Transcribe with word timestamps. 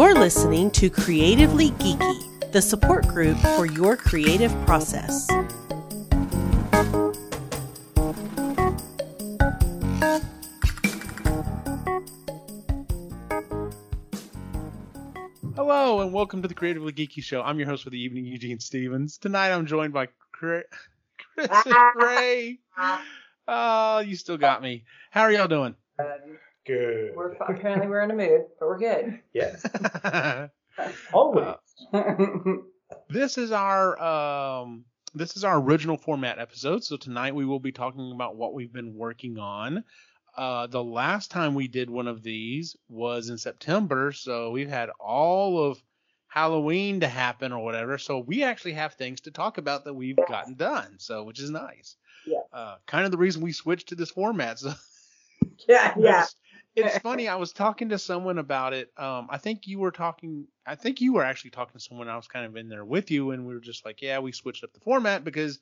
You're 0.00 0.14
listening 0.14 0.70
to 0.70 0.88
Creatively 0.88 1.72
Geeky, 1.72 2.52
the 2.52 2.62
support 2.62 3.06
group 3.06 3.36
for 3.54 3.66
your 3.66 3.98
creative 3.98 4.50
process. 4.64 5.28
Hello 15.54 16.00
and 16.00 16.14
welcome 16.14 16.40
to 16.40 16.48
the 16.48 16.54
Creatively 16.54 16.92
Geeky 16.94 17.22
Show. 17.22 17.42
I'm 17.42 17.58
your 17.58 17.68
host 17.68 17.84
for 17.84 17.90
the 17.90 18.00
evening, 18.02 18.24
Eugene 18.24 18.58
Stevens. 18.58 19.18
Tonight 19.18 19.52
I'm 19.52 19.66
joined 19.66 19.92
by 19.92 20.08
Chris, 20.32 20.64
Chris 21.34 21.50
and 21.66 21.74
Ray. 21.96 22.58
Oh, 22.78 23.00
ah, 23.48 23.98
you 23.98 24.16
still 24.16 24.38
got 24.38 24.62
me. 24.62 24.84
How 25.10 25.20
are 25.24 25.32
y'all 25.32 25.46
doing? 25.46 25.74
Good. 26.66 27.12
We're 27.16 27.32
apparently 27.32 27.86
we're 27.86 28.02
in 28.02 28.10
a 28.10 28.14
mood, 28.14 28.42
but 28.58 28.68
we're 28.68 28.78
good. 28.78 29.20
Yes. 29.32 29.64
Always. 31.12 31.56
this 33.08 33.38
is 33.38 33.52
our 33.52 34.00
um 34.00 34.84
this 35.14 35.36
is 35.36 35.44
our 35.44 35.58
original 35.58 35.96
format 35.96 36.38
episode. 36.38 36.84
So 36.84 36.96
tonight 36.96 37.34
we 37.34 37.44
will 37.44 37.60
be 37.60 37.72
talking 37.72 38.12
about 38.12 38.36
what 38.36 38.54
we've 38.54 38.72
been 38.72 38.94
working 38.94 39.38
on. 39.38 39.84
Uh, 40.36 40.68
the 40.68 40.82
last 40.82 41.30
time 41.30 41.54
we 41.54 41.66
did 41.66 41.90
one 41.90 42.06
of 42.06 42.22
these 42.22 42.76
was 42.88 43.30
in 43.30 43.38
September, 43.38 44.12
so 44.12 44.50
we've 44.50 44.68
had 44.68 44.90
all 45.00 45.58
of 45.58 45.82
Halloween 46.28 47.00
to 47.00 47.08
happen 47.08 47.52
or 47.52 47.64
whatever. 47.64 47.98
So 47.98 48.20
we 48.20 48.44
actually 48.44 48.74
have 48.74 48.94
things 48.94 49.20
to 49.22 49.32
talk 49.32 49.58
about 49.58 49.84
that 49.84 49.94
we've 49.94 50.16
gotten 50.28 50.54
done, 50.54 50.94
so 50.98 51.24
which 51.24 51.40
is 51.40 51.50
nice. 51.50 51.96
Yeah. 52.24 52.38
Uh, 52.52 52.76
kind 52.86 53.04
of 53.04 53.10
the 53.10 53.18
reason 53.18 53.42
we 53.42 53.52
switched 53.52 53.88
to 53.88 53.96
this 53.96 54.10
format. 54.10 54.60
So 54.60 54.72
yeah, 55.68 55.94
yeah. 55.98 56.26
It's, 56.86 56.96
it's 56.96 57.02
funny. 57.02 57.28
I 57.28 57.36
was 57.36 57.52
talking 57.52 57.88
to 57.90 57.98
someone 57.98 58.38
about 58.38 58.72
it. 58.72 58.90
Um, 58.96 59.28
I 59.30 59.38
think 59.38 59.66
you 59.66 59.78
were 59.78 59.90
talking. 59.90 60.46
I 60.66 60.74
think 60.74 61.00
you 61.00 61.12
were 61.14 61.24
actually 61.24 61.50
talking 61.50 61.74
to 61.74 61.80
someone. 61.80 62.08
I 62.08 62.16
was 62.16 62.28
kind 62.28 62.46
of 62.46 62.56
in 62.56 62.68
there 62.68 62.84
with 62.84 63.10
you, 63.10 63.30
and 63.30 63.46
we 63.46 63.54
were 63.54 63.60
just 63.60 63.84
like, 63.84 64.02
yeah, 64.02 64.18
we 64.18 64.32
switched 64.32 64.64
up 64.64 64.72
the 64.72 64.80
format 64.80 65.24
because 65.24 65.60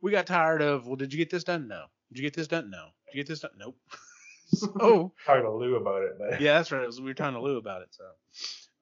we 0.00 0.10
got 0.10 0.26
tired 0.26 0.62
of. 0.62 0.86
Well, 0.86 0.96
did 0.96 1.12
you 1.12 1.18
get 1.18 1.30
this 1.30 1.44
done? 1.44 1.68
No. 1.68 1.84
Did 2.10 2.18
you 2.18 2.24
get 2.24 2.34
this 2.34 2.48
done? 2.48 2.70
No. 2.70 2.86
Did 3.06 3.14
you 3.14 3.22
get 3.22 3.28
this 3.28 3.40
done? 3.40 3.50
Nope. 3.58 3.76
so 4.46 5.12
Talking 5.26 5.42
to 5.44 5.50
Lou 5.52 5.76
about 5.76 6.02
it, 6.02 6.12
but 6.18 6.40
yeah, 6.40 6.54
that's 6.58 6.72
right. 6.72 6.82
It 6.82 6.86
was- 6.86 7.00
we 7.00 7.06
were 7.06 7.14
talking 7.14 7.34
to 7.34 7.40
Lou 7.40 7.56
about 7.58 7.82
it. 7.82 7.88
So. 7.92 8.04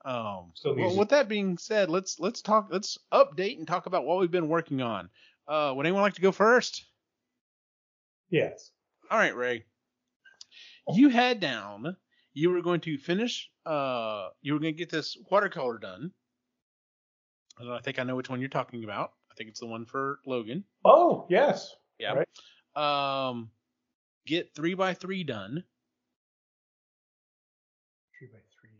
Um, 0.04 0.52
Still 0.54 0.74
well, 0.76 0.86
needs- 0.86 0.96
with 0.98 1.08
that 1.10 1.28
being 1.28 1.58
said, 1.58 1.90
let's 1.90 2.18
let's 2.20 2.40
talk. 2.42 2.68
Let's 2.70 2.98
update 3.12 3.58
and 3.58 3.66
talk 3.66 3.86
about 3.86 4.04
what 4.04 4.18
we've 4.20 4.30
been 4.30 4.48
working 4.48 4.80
on. 4.80 5.10
Uh, 5.46 5.72
would 5.76 5.86
anyone 5.86 6.02
like 6.02 6.14
to 6.14 6.20
go 6.22 6.32
first? 6.32 6.84
yes. 8.30 8.70
All 9.10 9.18
right, 9.18 9.34
Ray. 9.34 9.64
You 10.94 11.08
had 11.08 11.40
down. 11.40 11.96
You 12.32 12.50
were 12.50 12.62
going 12.62 12.80
to 12.82 12.98
finish. 12.98 13.50
Uh, 13.66 14.28
you 14.40 14.52
were 14.52 14.60
going 14.60 14.74
to 14.74 14.78
get 14.78 14.90
this 14.90 15.16
watercolor 15.30 15.78
done. 15.78 16.12
And 17.58 17.72
I 17.72 17.80
think 17.80 17.98
I 17.98 18.04
know 18.04 18.16
which 18.16 18.30
one 18.30 18.40
you're 18.40 18.48
talking 18.48 18.84
about. 18.84 19.12
I 19.30 19.34
think 19.34 19.50
it's 19.50 19.60
the 19.60 19.66
one 19.66 19.84
for 19.84 20.20
Logan. 20.26 20.64
Oh, 20.84 21.26
yes. 21.28 21.74
Yeah. 21.98 22.14
Right. 22.14 23.28
Um, 23.28 23.50
get 24.26 24.54
three 24.54 24.74
by 24.74 24.94
three 24.94 25.24
done. 25.24 25.64
Three 28.18 28.28
by 28.28 28.38
three. 28.38 28.70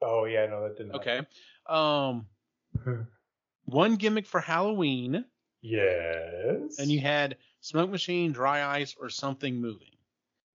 Oh, 0.00 0.24
yeah, 0.24 0.46
no, 0.46 0.62
that 0.62 0.76
didn't. 0.76 0.94
Okay. 0.94 1.20
Um, 1.68 2.26
one 3.64 3.96
gimmick 3.96 4.26
for 4.26 4.40
Halloween, 4.40 5.24
yes. 5.60 6.78
and 6.78 6.90
you 6.90 7.00
had 7.00 7.36
smoke 7.60 7.90
machine, 7.90 8.32
dry 8.32 8.78
ice, 8.78 8.94
or 8.98 9.10
something 9.10 9.60
moving. 9.60 9.97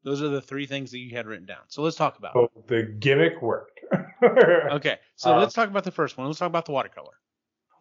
Those 0.04 0.22
are 0.22 0.28
the 0.30 0.42
three 0.42 0.66
things 0.66 0.92
that 0.92 1.00
you 1.00 1.16
had 1.16 1.26
written 1.28 1.46
down. 1.46 1.62
So 1.68 1.82
let's 1.82 1.96
talk 1.96 2.18
about. 2.18 2.36
it. 2.36 2.40
Oh, 2.40 2.64
the 2.68 2.84
gimmick 2.84 3.42
worked. 3.42 3.80
Okay. 4.24 5.00
So 5.18 5.34
Uh, 5.36 5.40
let's 5.40 5.54
talk 5.54 5.70
about 5.70 5.84
the 5.84 5.92
first 5.92 6.18
one. 6.18 6.28
Let's 6.28 6.40
talk 6.40 6.48
about 6.48 6.66
the 6.66 6.72
watercolor. 6.72 7.12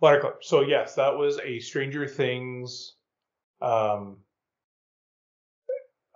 Watercolor. 0.01 0.35
So 0.41 0.63
yes, 0.63 0.97
that 0.97 1.17
was 1.17 1.39
a 1.39 1.61
Stranger 1.61 2.07
Things. 2.09 2.95
Um, 3.61 4.17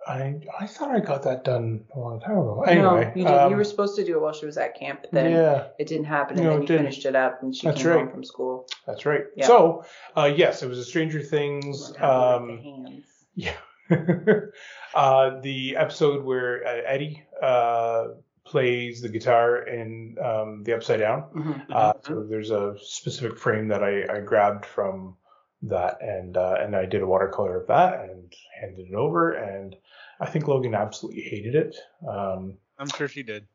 I 0.05 0.35
I 0.59 0.67
thought 0.67 0.91
I 0.91 0.99
got 0.99 1.23
that 1.23 1.43
done 1.43 1.85
a 1.95 1.99
long 1.99 2.19
time 2.21 2.31
ago. 2.37 2.61
Anyway, 2.67 2.83
no, 2.83 2.99
you 3.15 3.25
did. 3.25 3.27
um, 3.27 3.51
you 3.51 3.57
were 3.57 3.63
supposed 3.65 3.95
to 3.97 4.05
do 4.05 4.15
it 4.15 4.21
while 4.21 4.33
she 4.33 4.45
was 4.45 4.57
at 4.57 4.77
camp, 4.77 5.01
but 5.01 5.11
then 5.11 5.31
yeah, 5.31 5.67
it 5.79 5.87
didn't 5.87 6.05
happen, 6.05 6.37
and 6.37 6.45
No, 6.45 6.51
then 6.53 6.61
you 6.61 6.67
didn't. 6.67 6.85
finished 6.85 7.05
it 7.05 7.15
up, 7.15 7.41
and 7.43 7.53
she 7.55 7.67
That's 7.67 7.81
came 7.81 7.87
right. 7.91 7.99
home 7.99 8.09
from 8.11 8.23
school. 8.23 8.67
that's 8.85 9.05
right. 9.05 9.23
Yeah. 9.35 9.47
So 9.47 9.83
uh, 10.15 10.31
yes, 10.33 10.63
it 10.63 10.69
was 10.69 10.77
a 10.79 10.83
Stranger 10.85 11.21
Things. 11.21 11.91
Learn 11.91 11.99
how 11.99 12.07
to 12.39 12.43
work 12.45 12.51
Um, 12.51 12.63
hands. 12.63 13.05
Yeah. 13.35 13.53
uh, 14.95 15.39
the 15.41 15.75
episode 15.77 16.23
where 16.23 16.65
uh, 16.65 16.81
Eddie 16.85 17.23
uh, 17.41 18.07
plays 18.45 19.01
the 19.01 19.09
guitar 19.09 19.63
in 19.67 20.15
um, 20.23 20.63
the 20.63 20.73
Upside 20.73 20.99
Down. 20.99 21.23
Mhm. 21.35 21.65
Uh, 21.71 21.93
Mhm. 21.93 22.07
so 22.07 22.23
there's 22.23 22.51
a 22.51 22.75
specific 22.81 23.37
frame 23.37 23.67
that 23.69 23.83
I, 23.83 24.17
I 24.17 24.19
grabbed 24.21 24.65
from 24.65 25.17
that, 25.63 25.97
and 26.01 26.37
uh, 26.37 26.55
and 26.59 26.75
I 26.75 26.85
did 26.85 27.01
a 27.01 27.07
watercolor 27.07 27.61
of 27.61 27.67
that 27.67 28.01
and 28.09 28.31
handed 28.61 28.87
it 28.87 28.93
over, 28.95 29.31
and 29.33 29.75
I 30.19 30.25
think 30.27 30.47
Logan 30.47 30.75
absolutely 30.75 31.21
hated 31.23 31.55
it. 31.55 31.75
Um, 32.07 32.57
I'm 32.77 32.89
sure 32.89 33.07
she 33.07 33.23
did. 33.23 33.47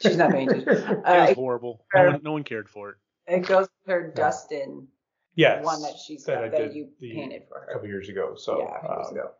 She's 0.00 0.16
not 0.16 0.32
going 0.32 0.48
to. 0.48 0.56
It 0.60 0.66
was 0.66 1.02
Uh, 1.04 1.34
horrible. 1.34 1.84
No 1.94 2.04
one, 2.06 2.20
no 2.24 2.32
one 2.32 2.44
cared 2.44 2.68
for 2.68 2.90
it. 2.90 2.96
it 3.26 3.40
goes 3.46 3.68
with 3.86 3.94
her 3.94 4.12
Dustin 4.14 4.88
yes, 5.34 5.64
one 5.64 5.80
that 5.82 5.94
she's 6.04 6.24
that 6.24 6.50
got 6.52 6.58
that 6.58 6.74
you 6.74 6.88
the- 7.00 7.12
painted 7.14 7.42
for 7.48 7.60
her. 7.60 7.66
a 7.70 7.72
couple 7.74 7.88
years 7.88 8.08
ago. 8.08 8.34
So 8.36 8.58
yeah, 8.60 8.76
a 8.76 8.80
few 8.80 8.88
years 8.96 9.06
um, 9.08 9.12
ago. 9.14 9.30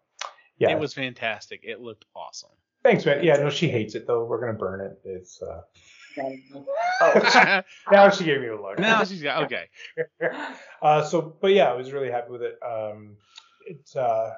yeah, 0.58 0.70
It 0.70 0.78
was 0.78 0.94
fantastic. 0.94 1.60
It 1.64 1.80
looked 1.80 2.04
awesome. 2.14 2.50
thanks, 2.82 3.04
man. 3.06 3.22
Yeah, 3.24 3.36
no, 3.36 3.50
she 3.50 3.68
hates 3.68 3.94
it 3.94 4.06
though. 4.06 4.24
We're 4.24 4.40
gonna 4.40 4.52
burn 4.58 4.80
it. 4.80 4.98
It's 5.04 5.42
uh, 5.42 5.62
Oh, 7.00 7.62
now 7.90 8.10
she 8.10 8.24
gave 8.24 8.40
me 8.42 8.48
a 8.48 8.60
look. 8.60 8.78
now 8.78 9.02
she's 9.04 9.22
got 9.22 9.44
okay. 9.44 9.64
uh, 10.82 11.02
so, 11.02 11.34
but 11.40 11.52
yeah, 11.52 11.70
I 11.70 11.74
was 11.74 11.90
really 11.92 12.10
happy 12.10 12.30
with 12.30 12.42
it. 12.42 12.58
Um, 12.62 13.16
it 13.66 13.90
uh, 13.96 14.30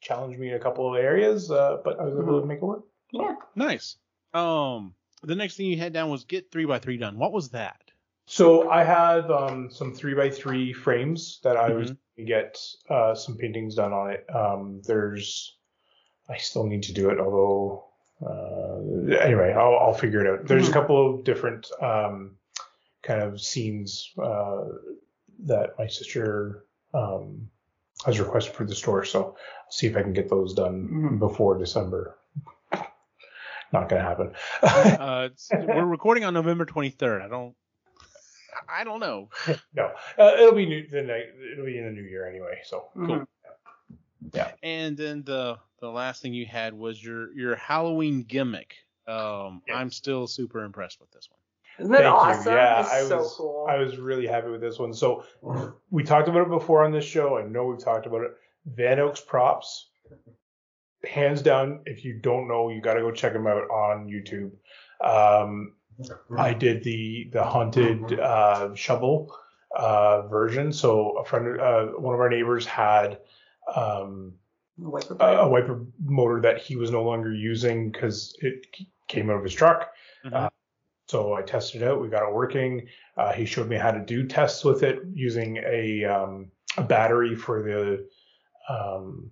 challenged 0.00 0.38
me 0.38 0.50
in 0.50 0.54
a 0.54 0.60
couple 0.60 0.88
of 0.94 1.00
areas, 1.02 1.50
uh, 1.50 1.78
but 1.84 1.98
I 1.98 2.04
was 2.04 2.14
able 2.14 2.40
to 2.40 2.46
make 2.46 2.58
it 2.58 2.64
work. 2.64 2.84
yeah. 3.10 3.34
Nice. 3.56 3.96
Um, 4.32 4.94
the 5.24 5.34
next 5.34 5.56
thing 5.56 5.66
you 5.66 5.76
had 5.78 5.92
down 5.92 6.08
was 6.10 6.22
get 6.24 6.52
three 6.52 6.66
by 6.66 6.78
three 6.78 6.98
done. 6.98 7.18
What 7.18 7.32
was 7.32 7.48
that? 7.50 7.87
So 8.30 8.68
I 8.68 8.84
had 8.84 9.30
um, 9.30 9.70
some 9.70 9.94
three 9.94 10.12
by 10.14 10.28
three 10.28 10.74
frames 10.74 11.40
that 11.44 11.56
I 11.56 11.70
was 11.70 11.90
Mhm. 11.92 11.96
going 11.96 11.98
to 12.18 12.24
get 12.24 12.60
uh, 12.90 13.14
some 13.14 13.38
paintings 13.38 13.74
done 13.74 13.94
on 13.94 14.10
it. 14.10 14.26
Um, 14.34 14.82
there's, 14.84 15.56
I 16.28 16.36
still 16.36 16.66
need 16.66 16.82
to 16.84 16.92
do 16.92 17.08
it, 17.08 17.18
although 17.18 17.84
uh, 18.20 19.16
anyway, 19.16 19.52
I'll, 19.52 19.78
I'll 19.78 19.94
figure 19.94 20.20
it 20.20 20.26
out. 20.40 20.46
There's 20.46 20.68
a 20.68 20.70
Mhm. 20.70 20.74
couple 20.74 21.14
of 21.14 21.24
different 21.24 21.70
um, 21.80 22.36
kind 23.02 23.22
of 23.22 23.40
scenes 23.40 24.12
uh, 24.22 24.64
that 25.46 25.78
my 25.78 25.86
sister 25.86 26.64
um, 26.92 27.48
has 28.04 28.20
requested 28.20 28.54
for 28.54 28.64
the 28.66 28.74
store, 28.74 29.04
so 29.04 29.24
I'll 29.24 29.36
see 29.70 29.86
if 29.86 29.96
I 29.96 30.02
can 30.02 30.12
get 30.12 30.28
those 30.28 30.52
done 30.52 30.88
Mhm. 30.92 31.18
before 31.18 31.56
December. 31.56 32.18
Not 33.72 33.88
gonna 33.88 34.02
happen. 34.02 34.34
Uh, 34.62 35.28
we're 35.52 35.84
recording 35.84 36.24
on 36.24 36.34
November 36.34 36.64
23rd. 36.66 37.22
I 37.22 37.28
don't. 37.28 37.54
I 38.70 38.84
don't 38.84 39.00
know. 39.00 39.28
no, 39.74 39.90
uh, 40.18 40.32
it'll 40.38 40.54
be 40.54 40.66
new. 40.66 40.86
The 40.88 41.02
night, 41.02 41.24
it'll 41.52 41.64
be 41.66 41.78
in 41.78 41.84
the 41.84 41.90
new 41.92 42.02
year 42.02 42.28
anyway. 42.28 42.60
So 42.64 42.88
Mhm. 42.96 43.26
And 44.62 44.96
then 44.96 45.22
the 45.24 45.58
the 45.80 45.90
last 45.90 46.22
thing 46.22 46.34
you 46.34 46.46
had 46.46 46.74
was 46.74 47.02
your 47.02 47.32
your 47.32 47.56
Halloween 47.56 48.22
gimmick. 48.24 48.74
Um, 49.06 49.62
Yes. 49.66 49.76
I'm 49.76 49.90
still 49.90 50.26
super 50.26 50.64
impressed 50.64 51.00
with 51.00 51.10
this 51.12 51.28
one. 51.30 51.38
Isn't 51.78 51.92
that 51.92 52.02
Thank 52.02 52.14
awesome? 52.14 52.52
you. 52.52 52.58
Yeah, 52.58 52.80
it's 52.80 52.90
I 52.90 53.02
so 53.04 53.18
was, 53.18 53.34
cool. 53.36 53.66
I 53.70 53.76
was 53.78 53.96
really 53.96 54.26
happy 54.26 54.50
with 54.50 54.60
this 54.60 54.78
one. 54.78 54.92
So 54.92 55.24
we 55.90 56.02
talked 56.02 56.28
about 56.28 56.42
it 56.42 56.50
before 56.50 56.84
on 56.84 56.90
this 56.92 57.04
show. 57.04 57.38
I 57.38 57.44
know 57.44 57.66
we've 57.66 57.82
talked 57.82 58.06
about 58.06 58.22
it. 58.22 58.32
Van 58.66 58.98
Oaks 58.98 59.20
props, 59.20 59.88
hands 61.04 61.40
down. 61.40 61.80
If 61.86 62.04
you 62.04 62.18
don't 62.20 62.48
know, 62.48 62.68
you 62.68 62.80
got 62.82 62.94
to 62.94 63.00
go 63.00 63.12
check 63.12 63.32
them 63.32 63.46
out 63.46 63.62
on 63.70 64.08
YouTube. 64.08 64.50
Um, 65.00 65.74
I 66.36 66.52
did 66.54 66.84
the 66.84 67.28
the 67.32 67.42
haunted 67.44 68.18
uh, 68.20 68.74
shovel 68.74 69.34
uh, 69.76 70.22
version. 70.28 70.72
So 70.72 71.18
a 71.18 71.24
friend, 71.24 71.60
uh, 71.60 71.86
one 71.98 72.14
of 72.14 72.20
our 72.20 72.28
neighbors 72.30 72.66
had 72.66 73.18
um, 73.74 74.34
Wiper 74.78 75.14
a, 75.14 75.16
pipe. 75.16 75.38
a 75.40 75.48
wiper 75.48 75.84
motor 76.04 76.40
that 76.40 76.58
he 76.58 76.76
was 76.76 76.90
no 76.90 77.02
longer 77.02 77.32
using 77.34 77.90
because 77.90 78.36
it 78.40 78.66
came 79.08 79.28
out 79.30 79.36
of 79.36 79.42
his 79.44 79.54
truck. 79.54 79.90
Mhm. 80.24 80.32
Uh, 80.34 80.50
So 81.06 81.32
I 81.34 81.42
tested 81.42 81.82
it 81.82 81.88
out. 81.88 82.00
We 82.02 82.08
got 82.08 82.28
it 82.28 82.34
working. 82.34 82.86
Uh, 83.16 83.32
he 83.32 83.44
showed 83.46 83.66
me 83.68 83.76
how 83.76 83.90
to 83.90 83.98
do 84.00 84.26
tests 84.26 84.62
with 84.64 84.82
it 84.82 85.00
using 85.12 85.56
a, 85.66 86.04
um, 86.04 86.50
a 86.76 86.82
battery 86.82 87.34
for 87.34 87.62
the 87.62 88.06
um, 88.68 89.30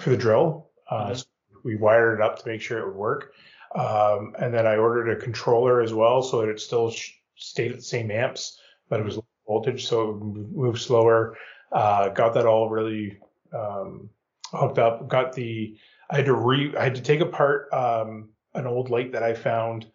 for 0.00 0.10
the 0.10 0.16
drill. 0.16 0.70
Uh, 0.90 1.10
Mhm. 1.10 1.16
so 1.16 1.24
we 1.64 1.76
wired 1.76 2.20
it 2.20 2.22
up 2.22 2.38
to 2.38 2.46
make 2.48 2.60
sure 2.60 2.78
it 2.78 2.86
would 2.86 2.94
work. 2.96 3.32
Um, 3.74 4.34
and 4.38 4.52
then 4.52 4.66
I 4.66 4.76
ordered 4.76 5.10
a 5.10 5.20
controller 5.20 5.80
as 5.80 5.92
well, 5.92 6.22
so 6.22 6.40
that 6.40 6.48
it 6.48 6.60
still 6.60 6.90
sh- 6.90 7.12
stayed 7.36 7.72
at 7.72 7.78
the 7.78 7.82
same 7.82 8.10
amps, 8.10 8.58
but 8.88 9.00
it 9.00 9.04
was 9.04 9.16
low 9.16 9.24
voltage, 9.46 9.86
so 9.86 10.10
it 10.10 10.16
would 10.16 10.52
move 10.52 10.80
slower. 10.80 11.36
Uh, 11.72 12.08
got 12.08 12.34
that 12.34 12.46
all 12.46 12.70
really 12.70 13.18
um, 13.52 14.08
hooked 14.52 14.78
up. 14.78 15.08
Got 15.08 15.32
the 15.32 15.76
I 16.10 16.16
had 16.16 16.26
to 16.26 16.34
re 16.34 16.74
I 16.76 16.84
had 16.84 16.94
to 16.94 17.02
take 17.02 17.20
apart 17.20 17.72
um, 17.72 18.30
an 18.54 18.66
old 18.66 18.90
light 18.90 19.12
that 19.12 19.22
I 19.22 19.34
found 19.34 19.86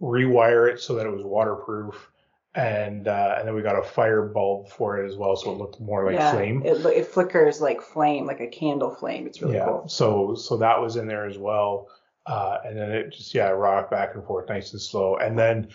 rewire 0.00 0.70
it 0.70 0.80
so 0.80 0.94
that 0.94 1.06
it 1.06 1.10
was 1.10 1.22
waterproof, 1.22 2.10
and 2.54 3.06
uh, 3.06 3.36
and 3.38 3.46
then 3.46 3.54
we 3.54 3.62
got 3.62 3.78
a 3.78 3.82
fire 3.82 4.22
bulb 4.22 4.68
for 4.68 5.02
it 5.02 5.08
as 5.08 5.16
well, 5.16 5.36
so 5.36 5.52
it 5.52 5.58
looked 5.58 5.80
more 5.80 6.04
like 6.06 6.14
yeah, 6.14 6.32
flame. 6.32 6.62
It, 6.64 6.84
it 6.86 7.06
flickers 7.06 7.60
like 7.60 7.80
flame, 7.80 8.26
like 8.26 8.40
a 8.40 8.48
candle 8.48 8.90
flame. 8.90 9.26
It's 9.26 9.40
really 9.40 9.56
yeah. 9.56 9.66
cool. 9.66 9.88
So 9.88 10.34
so 10.34 10.56
that 10.56 10.80
was 10.80 10.96
in 10.96 11.06
there 11.06 11.26
as 11.26 11.38
well, 11.38 11.88
uh, 12.30 12.58
and 12.64 12.78
then 12.78 12.92
it 12.92 13.10
just 13.10 13.34
yeah 13.34 13.48
rocked 13.48 13.90
back 13.90 14.14
and 14.14 14.24
forth, 14.24 14.48
nice 14.48 14.72
and 14.72 14.80
slow. 14.80 15.16
And 15.16 15.36
then 15.36 15.68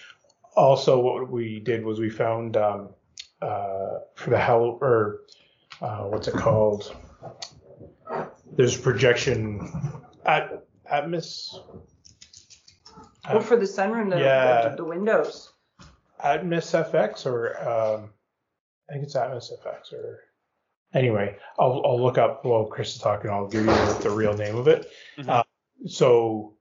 also 0.56 0.98
what 1.00 1.30
we 1.30 1.60
did 1.60 1.84
was 1.84 2.00
we 2.00 2.10
found 2.10 2.56
um, 2.56 2.90
uh, 3.42 4.00
for 4.16 4.30
the 4.30 4.40
hell 4.40 4.78
or 4.80 5.22
uh, 5.82 6.04
what's 6.04 6.30
it 6.30 6.36
called? 6.36 6.96
There's 8.56 8.78
projection 8.78 9.70
at 10.26 10.66
Atmos. 10.90 11.60
Oh, 13.28 13.42
for 13.42 13.58
the 13.58 13.66
sunroom, 13.66 14.12
the, 14.12 14.20
yeah. 14.20 14.70
the, 14.70 14.78
the 14.78 14.86
windows. 14.86 15.52
Atmos 16.24 16.90
FX 16.90 17.26
or 17.26 17.58
um, 17.60 18.10
I 18.90 18.94
think 18.94 19.04
it's 19.04 19.16
Atmos 19.16 19.52
FX 19.62 19.92
or 19.92 20.22
anyway, 20.94 21.36
I'll 21.60 21.82
I'll 21.84 22.02
look 22.02 22.18
up 22.18 22.46
while 22.46 22.66
Chris 22.66 22.96
is 22.96 23.02
talking. 23.02 23.30
I'll 23.30 23.50
give 23.50 23.66
you 23.66 23.94
the 24.02 24.10
real 24.10 24.38
name 24.38 24.56
of 24.56 24.70
it. 24.70 24.90
Mhm. 25.18 25.28
Uh, 25.28 25.44
so 25.88 26.54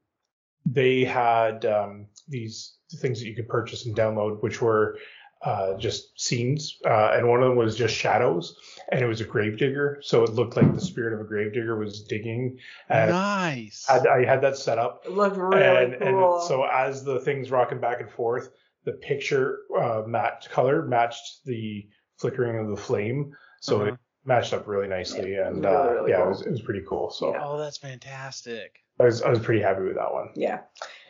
they 0.66 1.04
had 1.04 1.64
um, 1.66 2.06
these 2.28 2.76
things 2.96 3.20
that 3.20 3.26
you 3.26 3.34
could 3.34 3.48
purchase 3.48 3.86
and 3.86 3.94
download, 3.96 4.42
which 4.42 4.60
were 4.62 4.98
uh, 5.42 5.76
just 5.76 6.18
scenes, 6.18 6.78
uh, 6.86 7.10
and 7.14 7.28
one 7.28 7.42
of 7.42 7.48
them 7.50 7.58
was 7.58 7.76
just 7.76 7.94
shadows, 7.94 8.56
and 8.90 9.02
it 9.02 9.06
was 9.06 9.20
a 9.20 9.24
gravedigger, 9.24 9.98
so 10.02 10.22
it 10.22 10.30
looked 10.32 10.56
like 10.56 10.72
the 10.74 10.80
spirit 10.80 11.12
of 11.12 11.20
a 11.20 11.24
gravedigger 11.24 11.78
was 11.78 12.02
digging. 12.04 12.58
And 12.88 13.10
nice. 13.10 13.84
I, 13.90 13.98
I 14.08 14.24
had 14.24 14.40
that 14.40 14.56
set 14.56 14.78
up, 14.78 15.02
It 15.04 15.12
looked 15.12 15.36
really 15.36 15.60
and, 15.62 15.98
cool. 16.00 16.38
and 16.38 16.48
so 16.48 16.64
as 16.64 17.04
the 17.04 17.20
thing's 17.20 17.50
rocking 17.50 17.78
back 17.78 18.00
and 18.00 18.10
forth, 18.10 18.48
the 18.86 18.92
picture 18.92 19.58
uh, 19.78 20.02
matched 20.06 20.48
color 20.50 20.82
matched 20.86 21.44
the 21.44 21.88
flickering 22.18 22.58
of 22.58 22.70
the 22.70 22.82
flame, 22.82 23.34
so 23.60 23.76
Uh-huh. 23.82 23.92
it 23.92 23.98
matched 24.24 24.54
up 24.54 24.66
really 24.66 24.88
nicely, 24.88 25.32
Yeah, 25.34 25.48
and 25.48 25.62
really, 25.62 25.76
uh, 25.76 25.88
really 25.92 26.10
yeah, 26.12 26.16
cool. 26.18 26.26
it 26.26 26.28
was 26.30 26.42
it 26.46 26.50
was 26.52 26.62
pretty 26.62 26.84
cool. 26.88 27.10
So 27.10 27.32
Yeah. 27.34 27.44
Oh, 27.44 27.58
that's 27.58 27.76
fantastic. 27.76 28.80
I 29.00 29.05
was 29.05 29.23
I 29.23 29.31
was 29.31 29.41
pretty 29.41 29.62
happy 29.62 29.82
with 29.82 29.96
that 29.96 30.12
one. 30.12 30.31
yeah. 30.35 30.61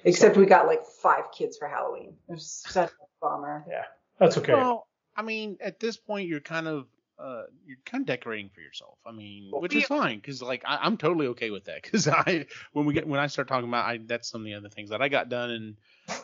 Except 0.04 0.36
we 0.36 0.44
got 0.44 0.66
like 0.66 0.84
five 0.84 1.32
kids 1.32 1.56
for 1.56 1.66
Halloween. 1.66 2.14
It 2.28 2.32
was 2.32 2.62
such 2.66 2.90
a 2.90 3.04
bummer. 3.22 3.64
Yeah. 3.68 3.84
That's 4.18 4.36
okay. 4.38 4.52
Well, 4.52 4.86
I 5.16 5.22
mean, 5.22 5.56
at 5.60 5.80
this 5.80 5.96
point, 5.96 6.28
you're 6.28 6.40
kind 6.40 6.68
of 6.68 6.86
uh, 7.18 7.44
you're 7.64 7.78
kind 7.86 8.02
of 8.02 8.06
decorating 8.06 8.50
for 8.52 8.60
yourself. 8.60 8.98
I 9.06 9.12
mean, 9.12 9.50
Well, 9.52 9.62
which 9.62 9.74
is 9.74 9.84
fine 9.84 10.16
because 10.16 10.42
like 10.42 10.62
I, 10.66 10.78
I'm 10.82 10.96
totally 10.96 11.28
okay 11.28 11.50
with 11.50 11.64
that 11.64 11.82
because 11.82 12.08
I 12.08 12.46
when 12.72 12.86
we 12.86 12.94
get 12.94 13.06
when 13.06 13.20
I 13.20 13.28
start 13.28 13.48
talking 13.48 13.68
about 13.68 13.86
I 13.86 14.00
that's 14.04 14.28
some 14.28 14.42
of 14.42 14.44
the 14.46 14.54
other 14.54 14.68
things 14.68 14.90
that 14.90 15.00
I 15.00 15.08
got 15.08 15.28
done 15.28 15.50
and 15.50 15.76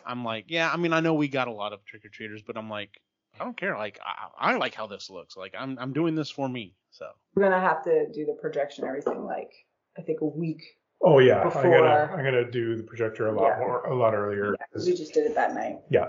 I'm 0.05 0.25
like 0.25 0.47
yeah 0.49 0.71
I 0.71 0.77
mean 0.77 0.93
I 0.93 1.01
know 1.01 1.15
we 1.15 1.29
got 1.29 1.49
a 1.49 1.53
lot 1.53 1.73
of 1.73 1.85
trick 1.85 2.05
or 2.05 2.09
treaters 2.09 2.43
but 2.43 2.57
I'm 2.57 2.69
like 2.69 3.01
I 3.39 3.45
don't 3.45 3.57
care 3.57 3.79
like 3.79 4.01
I, 4.05 4.53
I 4.53 4.57
like 4.57 4.75
how 4.75 4.89
this 4.89 5.11
looks 5.11 5.37
like 5.37 5.55
I'm 5.57 5.79
I'm 5.79 5.93
doing 5.93 6.17
this 6.17 6.29
for 6.29 6.49
me 6.49 6.75
so 6.91 7.07
We're 7.35 7.45
gonna 7.45 7.61
have 7.61 7.85
to 7.85 8.11
do 8.12 8.27
the 8.27 8.33
projection, 8.33 8.85
everything 8.85 9.25
like 9.25 9.53
I 9.97 10.03
think 10.03 10.21
a 10.21 10.27
week. 10.27 10.62
Oh 11.02 11.19
yeah, 11.19 11.43
I'm 11.43 11.62
gonna 11.70 12.11
I'm 12.12 12.25
gonna 12.25 12.50
do 12.50 12.76
the 12.76 12.82
projector 12.82 13.29
a 13.29 13.32
lot 13.32 13.49
Yeah. 13.49 13.58
more 13.58 13.85
a 13.87 13.94
lot 13.94 14.14
earlier. 14.14 14.55
Yeah, 14.58 14.67
'cause 14.73 14.87
we 14.87 14.94
just 14.94 15.14
did 15.14 15.26
it 15.26 15.35
that 15.35 15.55
night. 15.55 15.79
Yeah. 15.91 16.08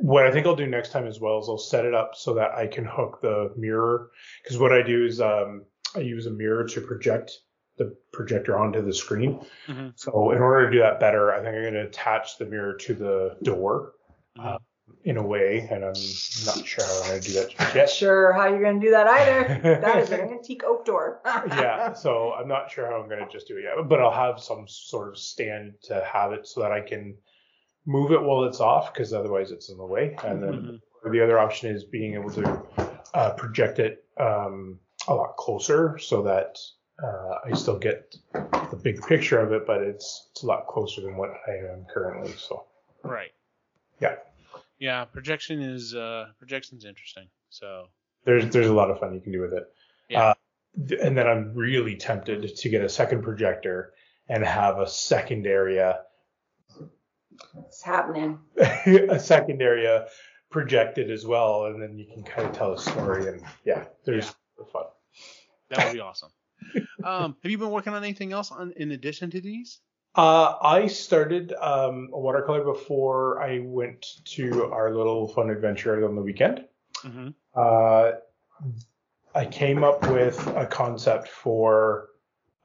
What 0.00 0.26
I 0.26 0.30
think 0.30 0.46
I'll 0.46 0.56
do 0.56 0.66
next 0.66 0.90
time 0.90 1.06
as 1.06 1.20
well 1.20 1.38
is 1.38 1.48
I'll 1.48 1.58
set 1.58 1.84
it 1.84 1.94
up 1.94 2.14
so 2.14 2.34
that 2.34 2.52
I 2.52 2.66
can 2.66 2.84
hook 2.84 3.20
the 3.22 3.52
mirror. 3.56 4.10
Because 4.42 4.58
what 4.58 4.72
I 4.72 4.82
do 4.82 5.04
is 5.04 5.20
um, 5.20 5.64
I 5.94 6.00
use 6.00 6.26
a 6.26 6.30
mirror 6.30 6.64
to 6.64 6.80
project 6.80 7.32
the 7.76 7.96
projector 8.12 8.58
onto 8.58 8.82
the 8.82 8.92
screen. 8.92 9.40
Mhm. 9.66 9.92
So 9.96 10.30
in 10.30 10.38
order 10.42 10.66
to 10.66 10.72
do 10.72 10.78
that 10.80 11.00
better, 11.00 11.32
I 11.32 11.36
think 11.42 11.54
I'm 11.56 11.62
going 11.62 11.74
to 11.74 11.86
attach 11.86 12.38
the 12.38 12.44
mirror 12.44 12.74
to 12.74 12.94
the 12.94 13.36
door 13.42 13.94
uh, 14.38 14.58
in 15.04 15.18
a 15.18 15.22
way, 15.22 15.68
and 15.70 15.84
I'm 15.84 15.92
not 16.46 16.66
sure 16.66 16.82
how 16.84 17.02
I'm 17.02 17.08
going 17.08 17.20
to 17.20 17.28
do 17.28 17.34
that 17.34 17.50
just 17.50 17.74
yet. 17.74 17.90
Sure, 17.90 18.32
how 18.32 18.48
you're 18.48 18.62
gonna 18.62 18.80
do 18.80 18.90
that 18.90 19.06
either. 19.06 19.60
that 19.82 19.98
is 19.98 20.10
an 20.10 20.20
antique 20.20 20.64
oak 20.64 20.86
door. 20.86 21.20
yeah, 21.26 21.92
so 21.92 22.32
I'm 22.32 22.48
not 22.48 22.70
sure 22.70 22.86
how 22.86 23.02
I'm 23.02 23.08
going 23.08 23.24
to 23.24 23.30
just 23.30 23.46
do 23.46 23.58
it 23.58 23.64
yet, 23.64 23.88
but 23.88 24.00
I'll 24.00 24.10
have 24.10 24.40
some 24.40 24.66
sort 24.66 25.08
of 25.08 25.18
stand 25.18 25.74
to 25.84 26.02
have 26.10 26.32
it 26.32 26.46
so 26.46 26.62
that 26.62 26.72
I 26.72 26.80
can 26.80 27.16
move 27.84 28.12
it 28.12 28.22
while 28.22 28.44
it's 28.44 28.60
off, 28.60 28.94
because 28.94 29.12
otherwise 29.12 29.50
it's 29.50 29.68
in 29.68 29.76
the 29.76 29.84
way. 29.84 30.16
And 30.24 30.42
then 30.42 30.80
Mhm. 31.04 31.12
the 31.12 31.22
other 31.22 31.38
option 31.38 31.70
is 31.74 31.84
being 31.84 32.14
able 32.14 32.30
to 32.30 32.62
uh, 33.12 33.34
project 33.34 33.78
it 33.78 34.04
um, 34.16 34.80
a 35.06 35.14
lot 35.14 35.36
closer 35.36 35.98
so 35.98 36.22
that 36.22 36.58
uh, 37.02 37.40
I 37.44 37.52
still 37.52 37.78
get 37.78 38.16
the 38.32 38.80
big 38.82 39.02
picture 39.06 39.38
of 39.38 39.52
it, 39.52 39.66
but 39.66 39.82
it's 39.82 40.28
it's 40.30 40.44
a 40.44 40.46
lot 40.46 40.66
closer 40.66 41.02
than 41.02 41.16
what 41.18 41.30
I 41.46 41.56
am 41.72 41.84
currently. 41.92 42.32
So 42.38 42.64
right 43.02 43.32
Yeah. 44.00 44.16
Yeah 44.78 45.04
projection 45.04 45.62
is 45.62 45.94
uh 45.94 46.26
projection's 46.38 46.84
interesting 46.84 47.28
so 47.50 47.86
there's 48.24 48.48
there's 48.50 48.66
a 48.66 48.72
lot 48.72 48.90
of 48.90 48.98
fun 48.98 49.14
you 49.14 49.20
can 49.20 49.32
do 49.32 49.40
with 49.40 49.52
it. 49.52 49.64
Yeah. 50.08 50.22
Uh, 50.22 50.34
th- 50.88 51.00
and 51.00 51.16
then 51.16 51.26
I'm 51.26 51.54
really 51.54 51.96
tempted 51.96 52.56
to 52.56 52.68
get 52.68 52.82
a 52.82 52.88
second 52.88 53.22
projector 53.22 53.92
and 54.28 54.44
have 54.44 54.78
a 54.78 54.88
second 54.88 55.46
area 55.46 56.00
it's 57.58 57.82
happening. 57.82 58.38
a 58.56 59.18
second 59.18 59.60
area 59.60 60.06
projected 60.50 61.10
as 61.10 61.26
well, 61.26 61.66
and 61.66 61.82
then 61.82 61.98
you 61.98 62.06
can 62.06 62.22
kind 62.22 62.48
of 62.48 62.54
tell 62.54 62.72
a 62.72 62.78
story. 62.78 63.26
And 63.28 63.42
yeah, 63.64 63.84
there's 64.04 64.32
fun. 64.72 64.84
that 65.70 65.84
would 65.86 65.94
be 65.94 66.00
awesome 66.00 66.30
um 67.04 67.36
have 67.42 67.50
you 67.50 67.58
been 67.58 67.70
working 67.70 67.92
on 67.92 68.02
anything 68.02 68.32
else 68.32 68.50
on 68.50 68.72
in 68.76 68.92
addition 68.92 69.30
to 69.30 69.40
these 69.40 69.80
Uh, 70.14 70.54
I 70.62 70.86
started 70.86 71.52
um, 71.54 72.10
a 72.12 72.18
watercolor 72.18 72.62
before 72.62 73.42
I 73.42 73.60
went 73.60 74.06
to 74.36 74.70
our 74.72 74.94
little 74.94 75.28
fun 75.28 75.50
adventure 75.50 76.06
on 76.06 76.14
the 76.14 76.22
weekend. 76.22 76.64
mm-hmm. 77.02 77.28
Uh, 77.54 78.12
I 79.34 79.46
came 79.46 79.82
up 79.82 80.08
with 80.08 80.46
a 80.56 80.66
concept 80.66 81.28
for 81.28 82.10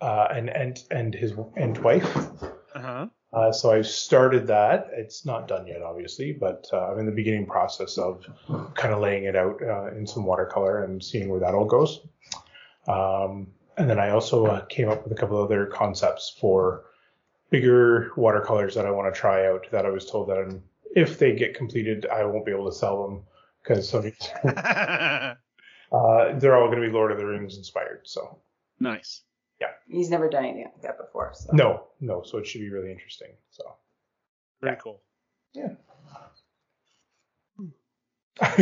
uh, 0.01 0.27
an 0.29 0.49
ent 0.49 0.85
and 0.91 1.13
his 1.13 1.33
ent 1.57 1.81
wife. 1.83 2.15
uh-huh 2.75 3.07
Uh, 3.31 3.51
so 3.51 3.71
I 3.71 3.81
started 3.81 4.47
that. 4.47 4.89
It's 4.91 5.25
not 5.25 5.47
done 5.47 5.67
yet, 5.67 5.81
obviously, 5.81 6.31
but 6.31 6.67
uh, 6.73 6.91
I'm 6.91 6.99
in 6.99 7.05
the 7.05 7.11
beginning 7.11 7.45
process 7.45 7.97
of 7.97 8.25
kind 8.73 8.93
of 8.93 9.01
laying 9.01 9.25
it 9.25 9.35
out 9.35 9.61
uh, 9.61 9.87
in 9.95 10.07
some 10.07 10.25
watercolor 10.25 10.83
and 10.83 11.03
seeing 11.03 11.29
where 11.29 11.39
that 11.39 11.53
all 11.53 11.65
goes. 11.65 12.01
Um, 12.87 13.47
and 13.77 13.89
then 13.89 13.99
I 13.99 14.09
also 14.09 14.45
uh, 14.47 14.65
came 14.65 14.89
up 14.89 15.03
with 15.03 15.11
a 15.11 15.15
couple 15.15 15.41
other 15.41 15.67
concepts 15.67 16.35
for 16.39 16.85
bigger 17.49 18.11
watercolors 18.15 18.75
that 18.75 18.85
I 18.85 18.91
want 18.91 19.13
to 19.13 19.19
try 19.19 19.47
out. 19.47 19.65
That 19.71 19.85
I 19.85 19.89
was 19.89 20.09
told 20.09 20.29
that 20.29 20.37
I'm, 20.37 20.63
if 20.95 21.17
they 21.19 21.35
get 21.35 21.53
completed, 21.55 22.05
I 22.07 22.23
won't 22.25 22.45
be 22.45 22.51
able 22.51 22.69
to 22.69 22.75
sell 22.75 23.03
them 23.07 23.21
because 23.63 23.87
some 23.89 24.03
uh, 24.43 25.35
they're 26.39 26.55
all 26.57 26.67
going 26.67 26.81
to 26.81 26.87
be 26.87 26.93
Lord 26.93 27.11
of 27.11 27.17
the 27.17 27.25
Rings 27.25 27.57
inspired. 27.57 28.01
So 28.03 28.39
nice 28.79 29.21
Yeah. 29.59 29.67
He's 29.87 30.09
never 30.09 30.29
done 30.29 30.45
anything 30.45 30.65
like 30.65 30.81
that 30.83 30.97
before. 30.97 31.31
So. 31.33 31.49
no, 31.53 31.83
no. 31.99 32.21
So 32.23 32.37
it 32.37 32.47
should 32.47 32.61
be 32.61 32.69
really 32.69 32.91
interesting. 32.91 33.29
So. 33.51 33.63
very 34.61 34.75
Yeah. 34.75 34.79
cool 34.81 35.01
Yeah. 35.53 35.69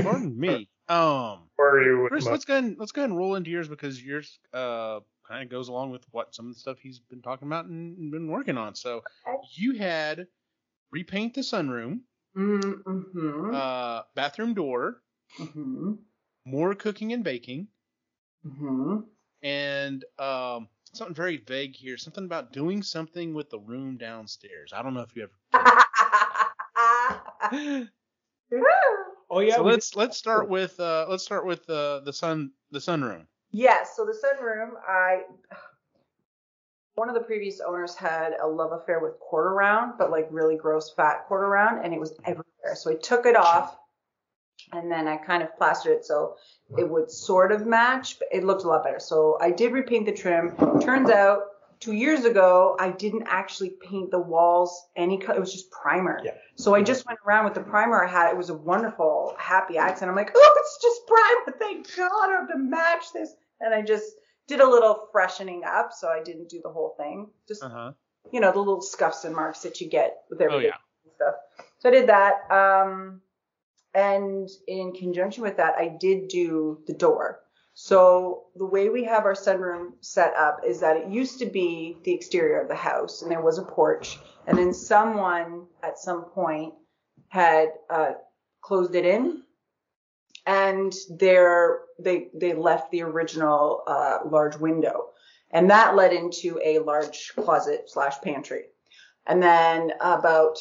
pardon 0.01 0.39
me 0.39 0.69
um 0.89 1.41
Where 1.55 1.69
are 1.69 1.83
you 1.83 2.01
with 2.03 2.11
Chris, 2.11 2.25
my- 2.25 2.31
let's 2.31 2.45
go 2.45 2.53
ahead 2.53 2.63
and 2.63 2.77
let's 2.79 2.91
go 2.91 3.01
ahead 3.01 3.09
and 3.09 3.17
roll 3.19 3.35
into 3.35 3.49
yours 3.51 3.67
because 3.67 4.01
yours 4.03 4.39
uh 4.53 4.99
kind 5.27 5.43
of 5.43 5.49
goes 5.49 5.67
along 5.67 5.91
with 5.91 6.05
what 6.11 6.33
some 6.33 6.47
of 6.47 6.53
the 6.53 6.59
stuff 6.59 6.79
he's 6.79 6.99
been 6.99 7.21
talking 7.21 7.47
about 7.47 7.65
and, 7.65 7.97
and 7.97 8.11
been 8.11 8.29
working 8.29 8.57
on. 8.57 8.75
So 8.75 9.03
you 9.53 9.77
had 9.77 10.27
repaint 10.91 11.33
the 11.35 11.41
sunroom, 11.41 12.01
Mm-hmm. 12.35 13.53
uh, 13.53 14.01
bathroom 14.15 14.53
door, 14.53 15.01
mm-hmm. 15.39 15.93
more 16.45 16.75
cooking 16.75 17.13
and 17.13 17.23
baking, 17.23 17.67
Mm-hmm. 18.45 18.99
and 19.41 20.05
um 20.19 20.69
something 20.93 21.15
very 21.15 21.37
vague 21.37 21.75
here. 21.75 21.97
Something 21.97 22.25
about 22.25 22.53
doing 22.53 22.83
something 22.83 23.33
with 23.33 23.49
the 23.49 23.59
room 23.59 23.97
downstairs. 23.97 24.71
I 24.73 24.83
don't 24.83 24.93
know 24.93 25.01
if 25.01 25.15
you 25.15 25.23
ever. 25.23 27.87
Oh 29.29 29.39
yeah. 29.39 29.55
so 29.55 29.63
let's 29.63 29.95
let's 29.95 30.17
start 30.17 30.49
with 30.49 30.79
uh 30.79 31.05
let's 31.09 31.23
start 31.23 31.45
with 31.45 31.69
uh, 31.69 31.99
the 32.01 32.13
sun 32.13 32.51
the 32.71 32.79
sunroom. 32.79 33.25
Yes, 33.57 33.95
so 33.95 34.05
the 34.05 34.11
sunroom, 34.11 34.73
I 34.87 35.21
one 36.93 37.09
of 37.09 37.15
the 37.15 37.21
previous 37.21 37.59
owners 37.59 37.95
had 37.95 38.33
a 38.39 38.47
love 38.47 38.71
affair 38.71 38.99
with 38.99 39.19
quarter 39.19 39.51
round, 39.51 39.93
but 39.97 40.11
like 40.11 40.27
really 40.29 40.55
gross 40.55 40.93
fat 40.95 41.25
quarter 41.27 41.47
round, 41.47 41.83
and 41.83 41.91
it 41.91 41.99
was 41.99 42.11
mm. 42.11 42.19
everywhere. 42.25 42.75
So 42.75 42.91
I 42.91 42.95
took 42.95 43.25
it 43.25 43.35
off 43.35 43.75
and 44.73 44.91
then 44.91 45.07
I 45.07 45.17
kind 45.17 45.41
of 45.41 45.55
plastered 45.57 45.93
it 45.93 46.05
so 46.05 46.35
it 46.77 46.87
would 46.87 47.09
sort 47.09 47.51
of 47.51 47.65
match, 47.65 48.19
but 48.19 48.27
it 48.31 48.43
looked 48.43 48.63
a 48.63 48.67
lot 48.67 48.83
better. 48.83 48.99
So 48.99 49.39
I 49.41 49.49
did 49.49 49.71
repaint 49.71 50.05
the 50.05 50.11
trim. 50.11 50.55
Turns 50.79 51.09
out 51.09 51.39
two 51.79 51.93
years 51.93 52.25
ago 52.25 52.75
I 52.79 52.91
didn't 52.91 53.23
actually 53.27 53.71
paint 53.81 54.11
the 54.11 54.19
walls 54.19 54.87
any 54.95 55.17
color. 55.17 55.37
It 55.37 55.39
was 55.39 55.53
just 55.53 55.71
primer. 55.71 56.19
Yeah. 56.23 56.31
So 56.55 56.75
I 56.75 56.83
just 56.83 57.07
went 57.07 57.17
around 57.25 57.45
with 57.45 57.55
the 57.55 57.61
primer 57.61 58.03
I 58.03 58.07
had. 58.07 58.29
It 58.29 58.37
was 58.37 58.49
a 58.49 58.55
wonderful, 58.55 59.35
happy 59.39 59.77
accent. 59.77 60.09
I'm 60.09 60.15
like, 60.15 60.31
oh, 60.35 60.53
it's 60.57 60.79
just 60.79 61.07
primer. 61.07 61.57
Thank 61.57 61.95
God 61.95 62.29
I 62.29 62.39
have 62.39 62.49
to 62.49 62.57
match 62.59 63.13
this. 63.13 63.33
And 63.59 63.73
I 63.73 63.81
just 63.81 64.13
did 64.47 64.59
a 64.59 64.69
little 64.69 65.07
freshening 65.11 65.63
up. 65.65 65.91
So 65.93 66.07
I 66.07 66.23
didn't 66.23 66.49
do 66.49 66.61
the 66.63 66.69
whole 66.69 66.95
thing. 66.97 67.29
Just, 67.47 67.63
Uh 67.63 67.69
huh. 67.69 67.91
you 68.31 68.39
know, 68.39 68.51
the 68.51 68.59
little 68.59 68.81
scuffs 68.81 69.25
and 69.25 69.35
marks 69.35 69.61
that 69.61 69.81
you 69.81 69.89
get 69.89 70.17
with 70.29 70.41
Oh 70.41 70.59
yeah. 70.59 70.75
stuff. 71.15 71.35
So 71.79 71.89
I 71.89 71.91
did 71.91 72.09
that. 72.09 72.51
Um, 72.51 73.21
and 73.93 74.49
in 74.67 74.93
conjunction 74.93 75.43
with 75.43 75.57
that, 75.57 75.75
I 75.77 75.87
did 75.87 76.27
do 76.27 76.79
the 76.87 76.93
door. 76.93 77.39
So 77.73 78.45
the 78.55 78.65
way 78.65 78.89
we 78.89 79.03
have 79.03 79.25
our 79.25 79.35
sunroom 79.35 79.93
set 80.01 80.33
up 80.35 80.61
is 80.65 80.79
that 80.79 80.97
it 80.97 81.09
used 81.09 81.37
to 81.39 81.45
be 81.45 81.97
the 82.03 82.11
exterior 82.11 82.59
of 82.59 82.67
the 82.67 82.75
house, 82.75 83.21
and 83.21 83.29
there 83.29 83.41
was 83.41 83.59
a 83.59 83.63
porch, 83.63 84.17
and 84.47 84.57
then 84.57 84.73
someone 84.73 85.67
at 85.83 85.99
some 85.99 86.23
point 86.25 86.73
had 87.29 87.69
uh, 87.91 88.13
closed 88.61 88.95
it 88.95 89.05
in, 89.05 89.43
and 90.47 90.95
there 91.09 91.81
they 91.99 92.29
they 92.33 92.53
left 92.53 92.89
the 92.89 93.03
original 93.03 93.83
uh, 93.85 94.19
large 94.25 94.55
window, 94.55 95.09
and 95.51 95.69
that 95.69 95.95
led 95.95 96.13
into 96.13 96.59
a 96.63 96.79
large 96.79 97.33
closet 97.35 97.83
slash 97.87 98.19
pantry, 98.21 98.63
and 99.27 99.43
then 99.43 99.91
about 99.99 100.57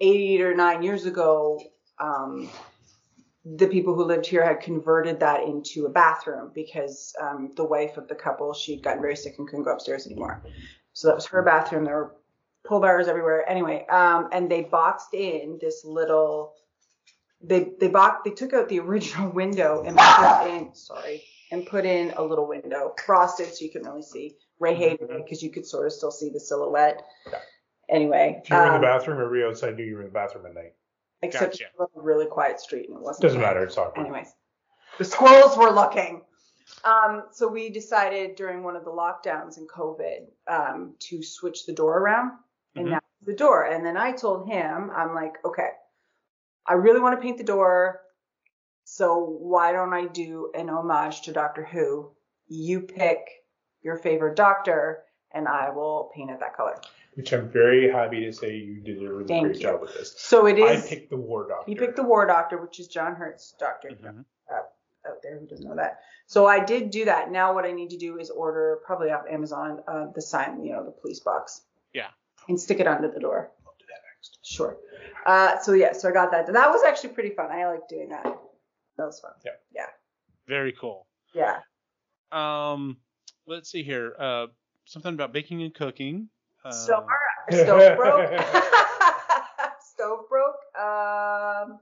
eight 0.00 0.40
or 0.40 0.54
nine 0.54 0.82
years 0.82 1.06
ago. 1.06 1.60
Um, 1.98 2.50
the 3.56 3.68
people 3.68 3.94
who 3.94 4.04
lived 4.04 4.26
here 4.26 4.44
had 4.44 4.60
converted 4.60 5.20
that 5.20 5.42
into 5.44 5.86
a 5.86 5.88
bathroom 5.88 6.50
because 6.54 7.14
um, 7.20 7.50
the 7.56 7.64
wife 7.64 7.96
of 7.96 8.06
the 8.06 8.14
couple 8.14 8.52
she'd 8.52 8.82
gotten 8.82 9.00
very 9.00 9.16
sick 9.16 9.34
and 9.38 9.48
couldn't 9.48 9.64
go 9.64 9.72
upstairs 9.72 10.06
anymore. 10.06 10.42
So 10.92 11.08
that 11.08 11.14
was 11.14 11.24
her 11.26 11.42
bathroom. 11.42 11.84
There 11.84 11.96
were 11.96 12.16
pull 12.64 12.80
bars 12.80 13.08
everywhere. 13.08 13.48
Anyway, 13.48 13.86
um, 13.90 14.28
and 14.32 14.50
they 14.50 14.62
boxed 14.62 15.14
in 15.14 15.58
this 15.60 15.84
little. 15.84 16.54
They 17.42 17.72
they 17.80 17.88
boxed 17.88 18.24
they 18.24 18.30
took 18.32 18.52
out 18.52 18.68
the 18.68 18.80
original 18.80 19.30
window 19.42 19.82
and 19.84 19.96
put 19.96 20.46
in 20.50 20.74
sorry 20.74 21.24
and 21.50 21.66
put 21.66 21.84
in 21.84 22.12
a 22.16 22.22
little 22.22 22.46
window 22.46 22.94
frosted 23.04 23.52
so 23.54 23.64
you 23.64 23.70
couldn't 23.70 23.88
really 23.88 24.02
see. 24.02 24.36
Ray 24.58 24.74
hated 24.74 25.10
it 25.10 25.24
because 25.24 25.42
you 25.42 25.50
could 25.50 25.66
sort 25.66 25.86
of 25.86 25.92
still 25.92 26.10
see 26.10 26.28
the 26.30 26.38
silhouette. 26.40 27.02
Yeah. 27.26 27.38
Anyway, 27.88 28.40
If 28.44 28.50
you 28.50 28.56
were 28.56 28.66
in 28.66 28.74
um, 28.74 28.80
the 28.80 28.86
bathroom, 28.86 29.20
everybody 29.20 29.50
outside 29.50 29.76
knew 29.76 29.84
you 29.84 29.94
were 29.96 30.02
in 30.02 30.08
the 30.08 30.12
bathroom 30.12 30.46
at 30.46 30.54
night. 30.54 30.74
except 31.22 31.52
Gotcha. 31.54 31.64
it 31.64 31.70
was 31.78 31.88
a 31.96 32.00
really 32.00 32.26
quiet 32.26 32.60
street 32.60 32.88
and 32.88 32.98
it 32.98 33.02
wasn't. 33.02 33.22
Doesn't 33.22 33.40
matter. 33.40 33.64
It's 33.64 33.76
awkward. 33.76 34.02
Anyways, 34.02 34.32
the 34.98 35.04
squirrels 35.04 35.56
were 35.56 35.70
looking. 35.70 36.22
Um, 36.84 37.24
so 37.32 37.48
we 37.48 37.68
decided 37.70 38.36
during 38.36 38.62
one 38.62 38.76
of 38.76 38.84
the 38.84 38.90
lockdowns 38.92 39.58
in 39.58 39.66
COVID 39.66 40.26
um, 40.46 40.94
to 41.00 41.20
switch 41.22 41.66
the 41.66 41.72
door 41.72 41.98
around, 41.98 42.32
and 42.76 42.86
Mhm. 42.86 42.90
that's 42.90 43.06
the 43.22 43.34
door. 43.34 43.64
And 43.64 43.84
then 43.84 43.96
I 43.96 44.12
told 44.12 44.46
him, 44.48 44.90
I'm 44.94 45.12
like, 45.14 45.34
okay, 45.44 45.70
I 46.70 46.74
really 46.74 47.00
want 47.00 47.18
to 47.18 47.20
paint 47.22 47.36
the 47.36 47.44
door. 47.44 48.00
So 48.84 49.18
why 49.40 49.72
don't 49.72 49.92
I 49.92 50.06
do 50.06 50.52
an 50.54 50.70
homage 50.70 51.22
to 51.22 51.32
Doctor 51.32 51.64
Who? 51.64 52.12
You 52.46 52.80
pick 52.80 53.18
your 53.82 53.96
favorite 53.96 54.36
Doctor, 54.36 55.02
and 55.32 55.48
I 55.48 55.70
will 55.70 56.12
paint 56.14 56.30
it 56.30 56.38
that 56.38 56.56
color. 56.56 56.76
Which 57.14 57.32
I'm 57.32 57.48
very 57.50 57.90
happy 57.90 58.24
to 58.24 58.32
say 58.32 58.54
you 58.56 58.80
did 58.80 59.02
a 59.02 59.12
really 59.12 59.26
Thank 59.26 59.46
great 59.46 59.56
you. 59.56 59.62
job 59.62 59.80
with 59.80 59.94
this. 59.94 60.14
So 60.16 60.46
it 60.46 60.58
is. 60.58 60.84
I 60.84 60.88
picked 60.88 61.10
the 61.10 61.16
War 61.16 61.48
Doctor. 61.48 61.68
you 61.70 61.76
picked 61.76 61.96
the 61.96 62.04
War 62.04 62.24
Doctor, 62.24 62.58
which 62.62 62.78
is 62.78 62.86
John 62.86 63.16
Hurt's 63.16 63.52
Doctor. 63.58 63.90
Mhm. 63.90 64.24
out 65.08 65.22
there 65.22 65.38
who 65.38 65.46
doesn't 65.46 65.66
know 65.66 65.74
that. 65.76 66.00
So 66.26 66.46
I 66.46 66.62
did 66.62 66.90
do 66.90 67.06
that. 67.06 67.30
Now 67.30 67.54
what 67.54 67.64
I 67.64 67.72
need 67.72 67.88
to 67.90 67.96
do 67.96 68.18
is 68.18 68.28
order 68.28 68.80
probably 68.84 69.10
off 69.10 69.24
Amazon 69.30 69.82
uh, 69.88 70.08
the 70.14 70.20
sign, 70.20 70.62
you 70.62 70.72
know, 70.72 70.84
the 70.84 70.90
police 70.90 71.20
box. 71.20 71.62
Yeah. 71.94 72.08
And 72.48 72.60
stick 72.60 72.80
it 72.80 72.86
under 72.86 73.08
the 73.10 73.18
door. 73.18 73.50
I'll 74.20 74.30
do 74.30 74.36
that 74.36 74.36
next. 74.36 74.38
Sure. 74.42 74.76
Uh, 75.26 75.58
so 75.60 75.72
yeah, 75.72 75.92
so 75.92 76.08
I 76.08 76.12
got 76.12 76.30
that. 76.32 76.52
That 76.52 76.70
was 76.70 76.82
actually 76.82 77.10
pretty 77.10 77.30
fun. 77.30 77.50
I 77.50 77.66
like 77.66 77.88
doing 77.88 78.08
that. 78.10 78.24
That 78.24 79.06
was 79.06 79.20
fun. 79.20 79.32
Yeah. 79.44 79.52
Yeah. 79.74 79.86
Very 80.48 80.72
cool. 80.78 81.06
Yeah. 81.34 81.58
Um, 82.32 82.98
let's 83.46 83.70
see 83.70 83.82
here. 83.82 84.14
Uh, 84.18 84.46
something 84.86 85.14
about 85.14 85.32
baking 85.32 85.62
and 85.62 85.74
cooking. 85.74 86.28
Uh, 86.64 86.70
So 86.72 86.94
our 86.94 87.52
stove 87.52 87.96
broke. 87.96 88.30
stove 89.94 90.28
broke. 90.28 90.56
Um, 90.78 91.78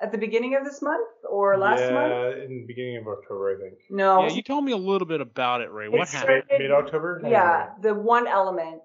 at 0.00 0.12
the 0.12 0.18
beginning 0.18 0.54
of 0.54 0.64
this 0.64 0.80
month 0.80 1.08
or 1.28 1.56
last 1.58 1.80
yeah, 1.80 1.90
month? 1.90 2.36
in 2.44 2.60
the 2.60 2.64
beginning 2.66 2.98
of 2.98 3.08
October, 3.08 3.56
I 3.56 3.60
think. 3.60 3.78
No. 3.90 4.26
yeah, 4.26 4.32
you 4.32 4.42
told 4.42 4.64
me 4.64 4.72
a 4.72 4.76
little 4.76 5.08
bit 5.08 5.20
about 5.20 5.60
it, 5.60 5.70
Ray. 5.72 5.88
What 5.88 6.02
It's 6.02 6.12
happened? 6.12 6.44
Mid 6.50 6.70
October? 6.70 7.20
Yeah, 7.24 7.70
the 7.80 7.94
one 7.94 8.26
element 8.28 8.80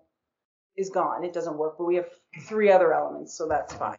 is 0.78 0.90
gone. 0.90 1.24
It 1.24 1.34
doesn't 1.34 1.58
work, 1.58 1.78
but 1.78 1.86
we 1.86 1.96
have 1.96 2.08
three 2.42 2.72
other 2.72 2.94
elements, 2.94 3.34
so 3.38 3.48
that's 3.48 3.74
fine. 3.74 3.98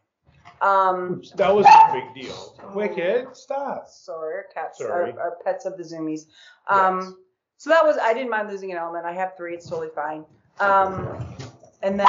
Um, 0.61 1.23
That 1.37 1.54
was 1.54 1.66
a 1.66 1.93
big 1.93 2.25
deal. 2.25 2.57
Wicked, 2.75 3.37
stop. 3.37 3.87
sorry, 3.88 4.35
our 4.37 4.47
cats 4.52 4.78
Sorry. 4.78 5.12
Are, 5.12 5.21
are 5.21 5.37
pets 5.45 5.66
of 5.66 5.76
the 5.76 5.83
zoomies. 5.83 6.26
Um, 6.69 7.00
Yes. 7.00 7.12
so 7.59 7.71
that 7.71 7.85
was 7.85 7.97
I 7.99 8.14
didn't 8.14 8.31
mind 8.31 8.49
losing 8.49 8.71
an 8.73 8.78
element. 8.78 9.04
I 9.04 9.12
have 9.12 9.37
three. 9.37 9.54
It's 9.54 9.69
totally 9.69 9.90
fine. 9.95 10.25
Um, 10.61 11.37
and 11.83 11.99
then 11.99 12.07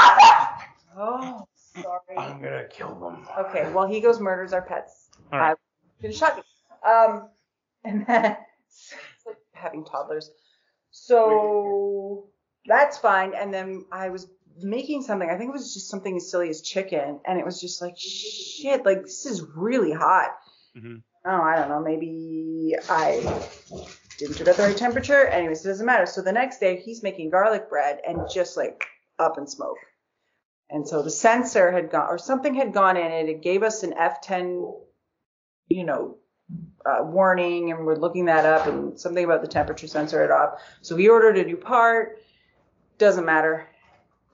oh, 0.97 1.47
sorry. 1.55 2.17
I'm 2.17 2.41
gonna 2.41 2.67
kill 2.69 2.95
them. 2.95 3.27
Okay, 3.39 3.71
well 3.73 3.87
he 3.87 3.99
goes 3.99 4.19
murders 4.19 4.53
our 4.53 4.61
pets. 4.61 5.09
All 5.33 5.39
right. 5.39 5.49
I'm 5.51 5.55
gonna 6.01 6.13
shot 6.13 6.37
you. 6.37 6.89
Um, 6.89 7.29
and 7.83 8.05
then 8.07 8.37
it's 8.67 8.93
like 9.25 9.37
having 9.53 9.83
toddlers. 9.83 10.31
So 10.91 12.29
that's 12.67 12.97
fine. 12.97 13.33
And 13.35 13.53
then 13.53 13.85
I 13.91 14.09
was 14.09 14.27
making 14.61 15.01
something. 15.01 15.29
I 15.29 15.37
think 15.37 15.49
it 15.49 15.53
was 15.53 15.73
just 15.73 15.89
something 15.89 16.15
as 16.15 16.29
silly 16.29 16.49
as 16.49 16.61
chicken, 16.61 17.19
and 17.25 17.39
it 17.39 17.45
was 17.45 17.59
just 17.59 17.81
like 17.81 17.97
shit. 17.97 18.85
Like 18.85 19.03
this 19.03 19.25
is 19.25 19.41
really 19.55 19.91
hot. 19.91 20.31
Mm-hmm. 20.77 20.97
Oh, 21.25 21.41
I 21.41 21.55
don't 21.55 21.69
know. 21.69 21.81
Maybe 21.81 22.75
I 22.89 23.41
didn't 24.17 24.37
do 24.37 24.43
it 24.43 24.47
at 24.47 24.57
the 24.57 24.63
right 24.63 24.77
temperature. 24.77 25.25
Anyways, 25.25 25.65
it 25.65 25.69
doesn't 25.69 25.85
matter. 25.85 26.05
So 26.05 26.21
the 26.21 26.31
next 26.31 26.59
day 26.59 26.79
he's 26.79 27.03
making 27.03 27.31
garlic 27.31 27.69
bread 27.69 27.99
and 28.07 28.21
just 28.31 28.57
like 28.57 28.85
up 29.17 29.37
in 29.37 29.47
smoke. 29.47 29.77
And 30.69 30.87
so 30.87 31.01
the 31.01 31.11
sensor 31.11 31.71
had 31.71 31.91
gone, 31.91 32.07
or 32.09 32.17
something 32.17 32.53
had 32.53 32.73
gone 32.73 32.97
in 32.97 33.11
it. 33.11 33.29
It 33.29 33.41
gave 33.41 33.63
us 33.63 33.83
an 33.83 33.93
F10, 33.93 34.73
you 35.69 35.83
know, 35.83 36.17
uh, 36.85 37.03
warning, 37.03 37.71
and 37.71 37.85
we're 37.85 37.95
looking 37.95 38.25
that 38.25 38.45
up, 38.45 38.67
and 38.67 38.99
something 38.99 39.23
about 39.23 39.41
the 39.41 39.47
temperature 39.47 39.87
sensor 39.87 40.21
had 40.21 40.31
off. 40.31 40.61
So 40.81 40.95
we 40.95 41.07
ordered 41.07 41.37
a 41.37 41.43
new 41.43 41.57
part. 41.57 42.19
Doesn't 42.97 43.25
matter. 43.25 43.67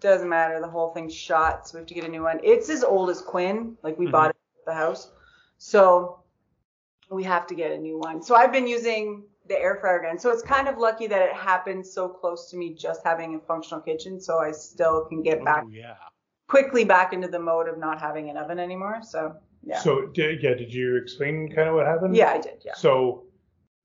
Doesn't 0.02 0.28
matter. 0.28 0.60
The 0.60 0.68
whole 0.68 0.92
thing's 0.94 1.14
shot, 1.16 1.68
so 1.68 1.76
we 1.78 1.80
have 1.82 1.88
to 1.88 1.94
get 1.94 2.04
a 2.04 2.10
new 2.10 2.24
one. 2.24 2.40
It's 2.44 2.70
as 2.70 2.84
old 2.84 3.10
as 3.10 3.22
Quinn. 3.22 3.78
Like 3.84 3.98
we 3.98 4.08
Mhm. 4.08 4.12
bought 4.12 4.30
it 4.32 4.38
at 4.60 4.66
the 4.66 4.74
house. 4.74 5.12
So 5.58 6.20
we 7.10 7.24
have 7.24 7.46
to 7.48 7.56
get 7.56 7.72
a 7.72 7.78
new 7.78 8.00
one. 8.00 8.22
So 8.22 8.36
I've 8.36 8.52
been 8.52 8.68
using 8.68 9.24
the 9.48 9.60
air 9.60 9.76
fryer 9.76 10.00
again. 10.00 10.18
So 10.18 10.32
it's 10.32 10.42
kind 10.42 10.68
of 10.68 10.78
lucky 10.78 11.08
that 11.08 11.22
it 11.22 11.34
happened 11.34 11.86
so 11.86 12.08
close 12.10 12.50
to 12.52 12.58
me 12.58 12.74
just 12.74 13.04
having 13.04 13.36
a 13.36 13.40
functional 13.40 13.82
kitchen, 13.82 14.20
so 14.20 14.40
I 14.40 14.52
still 14.52 15.06
can 15.06 15.22
get 15.22 15.44
back 15.44 15.66
yeah. 15.70 15.96
quickly 16.48 16.84
back 16.84 17.14
into 17.14 17.28
the 17.28 17.40
mode 17.40 17.68
of 17.68 17.78
not 17.78 18.00
having 18.00 18.30
an 18.30 18.38
oven 18.38 18.60
anymore. 18.60 19.02
So 19.04 19.36
yeah, 19.64 19.78
So 19.80 20.08
di- 20.08 20.40
yeah, 20.42 20.56
did 20.56 20.74
you 20.74 20.96
explain 20.98 21.52
kind 21.54 21.70
of 21.70 21.76
what 21.76 21.86
happened? 21.86 22.16
yeah, 22.16 22.32
I 22.32 22.40
did. 22.40 22.64
Yeah, 22.66 22.74
So 22.74 23.26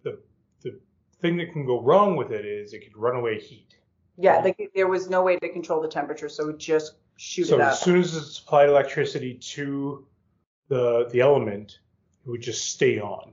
the 0.02 0.18
the 0.62 0.80
thing 1.20 1.37
that 1.38 1.52
can 1.52 1.66
go 1.66 1.82
wrong 1.82 2.16
with 2.16 2.30
it 2.32 2.46
is 2.46 2.73
it 2.73 2.80
could 2.85 2.96
run 2.96 3.16
away 3.16 3.38
heat. 3.38 3.75
Yeah. 4.16 4.38
Like 4.40 4.70
there 4.75 4.88
was 4.88 5.08
no 5.08 5.23
way 5.23 5.37
to 5.38 5.49
control 5.49 5.80
the 5.80 5.88
temperature, 5.88 6.28
so 6.28 6.49
it 6.50 6.58
just 6.58 6.94
shoot 7.16 7.46
so 7.46 7.56
it 7.58 7.62
as 7.62 7.80
soon 7.80 7.99
as 8.00 8.14
it 8.14 8.25
supplied 8.25 8.68
electricity 8.68 9.35
to 9.35 10.06
the 10.68 11.08
the 11.12 11.20
element, 11.20 11.78
it 12.25 12.30
would 12.30 12.42
just 12.42 12.70
stay 12.70 12.99
on. 13.00 13.32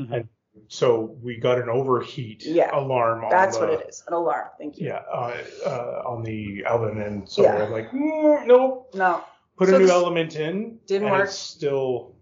Mhm. 0.00 0.12
And 0.12 0.28
so 0.68 1.16
we 1.22 1.36
got 1.38 1.58
an 1.58 1.68
overheat 1.68 2.44
alarm. 2.44 2.56
Yeah, 2.56 2.78
alarm. 2.78 3.24
That's 3.30 3.56
on 3.56 3.62
what 3.68 3.80
it 3.80 3.88
is. 3.88 4.02
An 4.06 4.12
alarm. 4.14 4.48
Thank 4.58 4.78
you. 4.78 4.88
Yeah, 4.88 5.02
uh, 5.10 5.36
uh, 5.64 6.02
on 6.06 6.22
the 6.22 6.64
oven, 6.66 7.00
and 7.00 7.28
so 7.28 7.42
Yeah. 7.42 7.64
I'm 7.64 7.72
like, 7.72 7.90
mm, 7.90 8.46
nope. 8.46 8.90
No, 8.94 9.24
Put 9.56 9.68
So 9.68 9.76
a 9.76 9.78
new 9.78 9.88
element 9.90 10.36
in. 10.36 10.78
Didn't 10.86 11.08
and 11.08 11.16
work. 11.16 11.28
It 11.28 11.32
still 11.32 12.14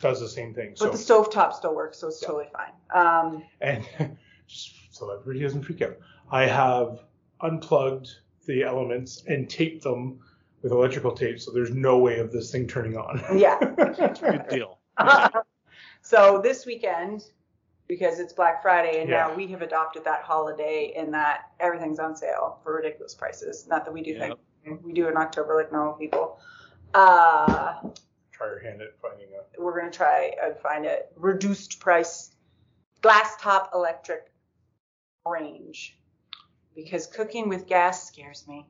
does 0.00 0.20
the 0.20 0.28
same 0.28 0.54
thing. 0.54 0.70
but 0.70 0.78
So 0.78 0.90
the 0.90 0.98
stove 0.98 1.30
top 1.30 1.52
still 1.52 1.74
works, 1.74 1.98
so 1.98 2.08
it's 2.08 2.22
Yeah. 2.22 2.28
totally 2.28 2.48
fine. 2.52 2.72
Um, 2.94 3.44
and 3.60 3.84
just 4.46 4.72
so 4.90 5.10
everybody 5.10 5.40
doesn't 5.40 5.62
freak 5.62 5.82
out, 5.82 5.96
I 6.30 6.46
have 6.46 7.00
unplugged 7.42 8.08
the 8.46 8.62
elements 8.62 9.24
and 9.26 9.48
taped 9.48 9.82
them 9.84 10.18
with 10.62 10.72
electrical 10.72 11.12
tape, 11.12 11.40
so 11.40 11.50
there's 11.52 11.70
no 11.70 11.98
way 11.98 12.18
of 12.18 12.32
this 12.32 12.50
thing 12.50 12.66
turning 12.66 12.96
on. 12.96 13.22
yeah. 13.38 13.58
Good 14.20 14.46
deal. 14.50 14.78
so 16.02 16.40
this 16.42 16.66
weekend, 16.66 17.24
because 17.88 18.18
it's 18.20 18.32
Black 18.32 18.60
Friday, 18.62 19.00
and 19.00 19.08
Yeah. 19.08 19.28
now 19.28 19.34
we 19.34 19.46
have 19.48 19.62
adopted 19.62 20.04
that 20.04 20.22
holiday 20.22 20.92
in 20.94 21.10
that 21.12 21.50
everything's 21.60 21.98
on 21.98 22.14
sale 22.14 22.58
for 22.62 22.74
ridiculous 22.76 23.14
prices. 23.14 23.66
Not 23.68 23.84
that 23.84 23.92
we 23.92 24.02
do 24.02 24.12
Yep. 24.12 24.38
think 24.64 24.84
we 24.84 24.92
do 24.92 25.08
in 25.08 25.16
October 25.16 25.56
like 25.56 25.72
normal 25.72 25.94
people. 25.94 26.38
Uh, 26.92 27.80
Try 28.32 28.46
your 28.48 28.58
hand 28.60 28.82
at 28.82 28.98
finding 29.00 29.28
a. 29.32 29.62
we're 29.62 29.78
gonna 29.78 29.90
try 29.92 30.34
and 30.42 30.56
find 30.58 30.84
a 30.86 31.00
reduced 31.16 31.78
price 31.80 32.32
glass 33.00 33.36
top 33.40 33.70
electric 33.74 34.30
range 35.26 35.98
because 36.84 37.06
cooking 37.06 37.48
with 37.48 37.66
gas 37.66 38.06
scares 38.06 38.46
me. 38.46 38.66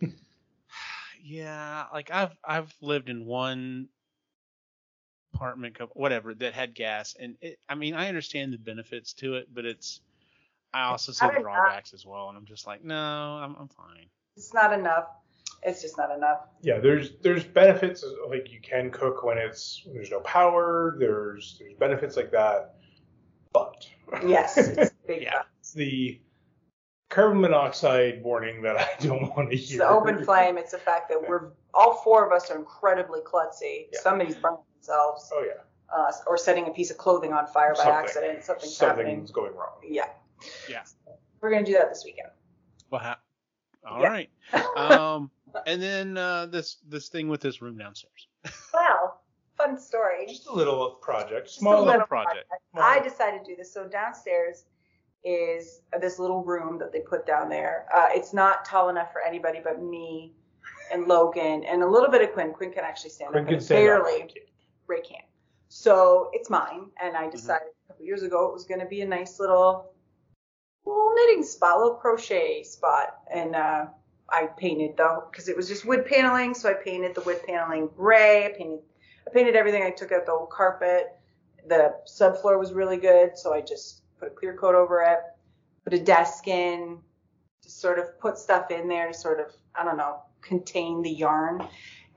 Yeah, 1.20 1.84
like 1.92 2.10
I've 2.12 2.34
I've 2.44 2.72
lived 2.80 3.10
in 3.10 3.26
one 3.26 3.88
apartment, 5.34 5.76
co- 5.76 5.90
whatever, 5.92 6.32
that 6.32 6.54
had 6.54 6.74
gas, 6.74 7.16
and 7.18 7.36
it, 7.42 7.58
I 7.68 7.74
mean 7.74 7.94
I 7.94 8.08
understand 8.08 8.52
the 8.52 8.56
benefits 8.56 9.12
to 9.14 9.34
it, 9.34 9.48
but 9.52 9.66
it's 9.66 10.00
I 10.72 10.84
also 10.84 11.12
see 11.12 11.26
the 11.26 11.40
drawbacks 11.40 11.92
as 11.92 12.06
well, 12.06 12.28
and 12.28 12.38
I'm 12.38 12.46
just 12.46 12.66
like, 12.66 12.84
no, 12.84 12.94
I'm 12.94 13.56
I'm 13.60 13.68
fine. 13.68 14.06
It's 14.36 14.54
not 14.54 14.72
enough. 14.72 15.06
It's 15.64 15.82
just 15.82 15.98
not 15.98 16.16
enough. 16.16 16.46
Yeah, 16.62 16.78
there's 16.78 17.16
there's 17.20 17.44
benefits 17.44 18.04
like 18.30 18.50
you 18.52 18.60
can 18.62 18.90
cook 18.90 19.24
when 19.24 19.38
it's 19.38 19.82
when 19.84 19.96
there's 19.96 20.12
no 20.12 20.20
power. 20.20 20.96
There's 20.98 21.56
there's 21.58 21.74
benefits 21.74 22.16
like 22.16 22.30
that, 22.30 22.76
but 23.52 23.86
Yes, 24.24 24.56
it's 24.56 24.92
big. 25.06 25.22
Yeah. 25.22 25.42
it's 25.60 25.72
the 25.72 26.20
carbon 27.08 27.40
monoxide 27.40 28.22
warning 28.22 28.62
that 28.62 28.76
I 28.76 28.88
don't 29.00 29.34
want 29.36 29.50
to 29.50 29.56
It's 29.56 29.70
hear. 29.70 29.78
the 29.78 29.88
open 29.88 30.24
flame. 30.24 30.58
It's 30.58 30.72
the 30.72 30.78
fact 30.78 31.08
that 31.08 31.20
we're 31.28 31.50
all 31.74 31.94
four 32.04 32.26
of 32.26 32.32
us 32.32 32.50
are 32.50 32.56
incredibly 32.58 33.20
klutzy. 33.20 33.86
Yeah. 33.92 34.00
Somebody's 34.00 34.36
burning 34.36 34.58
themselves, 34.76 35.30
Oh 35.32 35.44
yeah, 35.46 35.62
uh, 35.96 36.10
or 36.26 36.36
setting 36.38 36.66
a 36.66 36.70
piece 36.70 36.90
of 36.90 36.96
clothing 36.98 37.32
on 37.32 37.46
fire 37.46 37.72
by 37.74 37.78
Something. 37.84 37.94
accident. 37.94 38.44
Something's, 38.44 38.78
happening. 38.78 39.06
something's 39.06 39.30
going 39.30 39.54
wrong. 39.54 39.78
Yeah. 39.86 40.08
Yeah. 40.68 40.82
We're 41.40 41.50
gonna 41.50 41.64
do 41.64 41.72
that 41.74 41.88
this 41.88 42.02
weekend. 42.04 42.28
Well, 42.90 43.00
ha- 43.00 43.20
all 43.88 44.00
Yeah. 44.02 44.08
right. 44.08 44.30
Um, 44.76 45.30
and 45.66 45.80
then 45.80 46.16
uh, 46.16 46.46
this 46.46 46.76
this 46.88 47.08
thing 47.08 47.28
with 47.28 47.40
this 47.40 47.62
room 47.62 47.76
downstairs. 47.78 48.28
Well, 48.74 49.22
fun 49.56 49.76
story. 49.78 50.26
Just 50.28 50.46
a 50.46 50.52
little 50.52 50.90
project, 51.02 51.46
Just 51.46 51.56
a 51.56 51.60
small 51.60 51.72
little 51.80 51.86
little. 51.86 52.06
project. 52.06 52.46
I 52.76 53.00
decided 53.00 53.44
to 53.44 53.50
do 53.50 53.56
this. 53.56 53.72
So 53.72 53.88
downstairs 53.88 54.66
is 55.24 55.80
this 56.00 56.18
little 56.18 56.44
room 56.44 56.78
that 56.78 56.92
they 56.92 57.00
put 57.00 57.26
down 57.26 57.48
there. 57.48 57.86
Uh, 57.94 58.06
it's 58.10 58.32
not 58.32 58.64
tall 58.64 58.88
enough 58.88 59.12
for 59.12 59.22
anybody 59.22 59.60
but 59.62 59.82
me 59.82 60.32
and 60.92 61.06
Logan 61.06 61.64
and 61.64 61.82
a 61.82 61.86
little 61.86 62.10
bit 62.10 62.22
of 62.22 62.32
Quinn. 62.32 62.52
Quinn 62.52 62.72
can 62.72 62.84
actually 62.84 63.10
stand 63.10 63.32
Quinn 63.32 63.44
up, 63.44 63.48
can 63.48 63.56
but 63.58 63.64
stand 63.64 63.78
up. 63.78 64.04
barely. 64.04 64.30
Ray 64.86 65.00
can't. 65.02 65.24
So 65.68 66.30
it's 66.32 66.48
mine, 66.48 66.86
and 67.02 67.16
I 67.16 67.28
decided 67.28 67.68
a 67.84 67.92
couple 67.92 68.06
years 68.06 68.22
ago 68.22 68.46
it 68.46 68.54
was 68.54 68.64
going 68.64 68.80
to 68.80 68.86
be 68.86 69.02
a 69.02 69.06
nice 69.06 69.38
little 69.38 69.92
little 70.86 71.12
knitting 71.14 71.42
spot, 71.42 71.78
little 71.78 71.96
crochet 71.96 72.62
spot, 72.62 73.18
and 73.32 73.54
uh, 73.54 73.86
I 74.30 74.46
painted 74.56 74.96
though 74.96 75.24
because 75.30 75.48
it 75.48 75.56
was 75.56 75.68
just 75.68 75.84
wood 75.84 76.06
paneling, 76.06 76.54
so 76.54 76.70
I 76.70 76.74
painted 76.74 77.14
the 77.14 77.20
wood 77.20 77.40
paneling 77.46 77.88
gray. 77.96 78.46
I 78.46 78.48
painted 78.56 78.80
I 79.26 79.30
painted 79.30 79.56
everything. 79.56 79.82
I 79.82 79.90
took 79.90 80.10
out 80.10 80.24
the 80.24 80.32
old 80.32 80.48
carpet. 80.48 81.14
The 81.66 81.96
subfloor 82.06 82.58
was 82.58 82.72
really 82.72 82.96
good, 82.96 83.36
so 83.36 83.52
I 83.52 83.60
just 83.60 84.02
put 84.18 84.28
a 84.28 84.30
clear 84.34 84.54
coat 84.56 84.74
over 84.74 85.02
it, 85.02 85.18
put 85.84 85.92
a 85.94 85.98
desk 86.02 86.48
in, 86.48 86.98
just 87.62 87.80
sort 87.80 87.98
of 87.98 88.18
put 88.20 88.38
stuff 88.38 88.70
in 88.70 88.88
there 88.88 89.08
to 89.08 89.14
sort 89.14 89.40
of 89.40 89.46
I 89.74 89.84
don't 89.84 89.96
know 89.96 90.20
contain 90.40 91.02
the 91.02 91.10
yarn, 91.10 91.66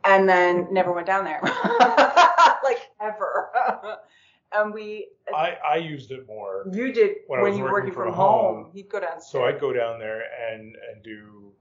and 0.03 0.27
then 0.29 0.67
never 0.72 0.91
went 0.93 1.08
down 1.08 1.25
there 1.25 1.39
like 2.63 2.89
ever. 3.01 3.51
and 4.53 4.74
we 4.74 5.08
I 5.34 5.58
I 5.67 5.75
used 5.77 6.12
it 6.12 6.27
more, 6.27 6.65
you 6.72 6.91
did 6.93 7.17
When 7.27 7.39
I 7.39 7.43
when 7.43 7.58
you 7.58 7.63
were 7.63 7.72
working 7.72 7.89
working 7.89 7.93
from 7.93 8.05
from 8.08 8.13
home. 8.13 8.63
home, 8.63 8.72
He'd 8.74 8.89
go 8.89 9.00
downstairs. 9.00 9.29
so 9.31 9.43
I'd 9.46 9.60
go 9.60 9.74
down 9.74 10.00
there 10.00 10.24
and 10.51 10.75
and 10.91 11.03
do 11.03 11.51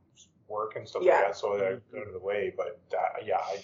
work 0.49 0.75
and 0.77 0.89
stuff 0.89 1.03
Yeah. 1.05 1.15
like 1.17 1.27
that, 1.29 1.37
so 1.37 1.57
that 1.57 1.67
I'd 1.67 1.83
go 1.93 2.05
to 2.05 2.11
the 2.13 2.19
way. 2.19 2.53
But 2.57 2.81
uh, 2.93 3.21
yeah, 3.25 3.39
I, 3.39 3.59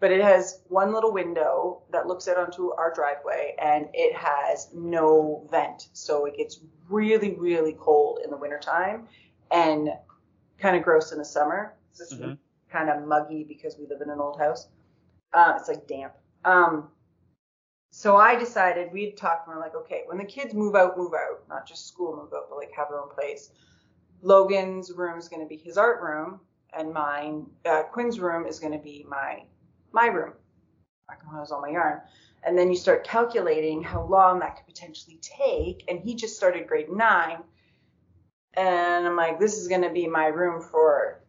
but 0.00 0.10
it 0.10 0.20
has 0.20 0.60
one 0.68 0.92
little 0.92 1.12
window 1.12 1.82
that 1.90 2.06
looks 2.06 2.28
out 2.28 2.36
onto 2.36 2.72
our 2.72 2.92
driveway 2.92 3.54
and 3.58 3.88
it 3.94 4.14
has 4.14 4.68
no 4.74 5.46
vent. 5.50 5.88
So 5.92 6.26
it 6.26 6.36
gets 6.36 6.60
really 6.88 7.34
really 7.34 7.76
cold 7.78 8.20
in 8.24 8.30
the 8.30 8.36
wintertime 8.36 9.08
and 9.50 9.90
kind 10.58 10.76
of 10.76 10.82
gross 10.82 11.12
in 11.12 11.18
the 11.18 11.24
summer. 11.24 11.74
It's 11.90 11.98
just 12.00 12.20
Mhm. 12.20 12.38
kind 12.70 12.90
of 12.90 13.06
muggy 13.06 13.44
because 13.44 13.78
we 13.78 13.86
live 13.86 14.00
in 14.00 14.10
an 14.10 14.20
old 14.20 14.38
house. 14.38 14.68
Uh, 15.32 15.54
it's 15.58 15.68
like 15.68 15.86
damp. 15.86 16.14
Um, 16.44 16.90
so 17.90 18.16
i 18.16 18.34
decided 18.34 18.92
we'd 18.92 19.16
talked 19.16 19.46
and 19.46 19.54
we're 19.56 19.62
like 19.62 19.76
okay 19.76 20.02
when 20.06 20.18
the 20.18 20.24
kids 20.24 20.52
move 20.52 20.74
out 20.74 20.98
move 20.98 21.14
out. 21.14 21.48
Not 21.48 21.66
just 21.66 21.86
school 21.86 22.16
move 22.16 22.32
out 22.34 22.48
but 22.50 22.56
like 22.56 22.72
have 22.72 22.88
their 22.88 23.00
own 23.00 23.08
place. 23.10 23.50
Logan's 24.22 24.90
room 24.92 25.18
is 25.18 25.28
going 25.28 25.42
to 25.42 25.48
be 25.48 25.56
his 25.56 25.78
art 25.78 26.02
room 26.02 26.40
and 26.72 26.92
mine 26.92 27.46
uh, 27.64 27.84
quinn's 27.84 28.18
room 28.18 28.46
is 28.46 28.58
going 28.58 28.72
to 28.72 28.78
be 28.78 29.04
my 29.08 29.44
my 29.94 30.06
room. 30.06 30.32
I 31.08 31.14
can 31.14 31.28
I 31.32 31.44
all 31.50 31.60
my 31.60 31.70
yarn. 31.70 32.00
And 32.46 32.58
then 32.58 32.68
you 32.68 32.76
start 32.76 33.04
calculating 33.04 33.82
how 33.82 34.04
long 34.04 34.40
that 34.40 34.56
could 34.56 34.66
potentially 34.66 35.18
take. 35.22 35.84
And 35.88 36.00
he 36.00 36.14
just 36.14 36.36
started 36.36 36.66
grade 36.66 36.90
nine. 36.90 37.38
And 38.54 39.06
I'm 39.06 39.16
like, 39.16 39.40
this 39.40 39.56
is 39.56 39.68
going 39.68 39.82
to 39.82 39.90
be 39.90 40.06
my 40.06 40.26
room 40.26 40.60
for 40.60 41.20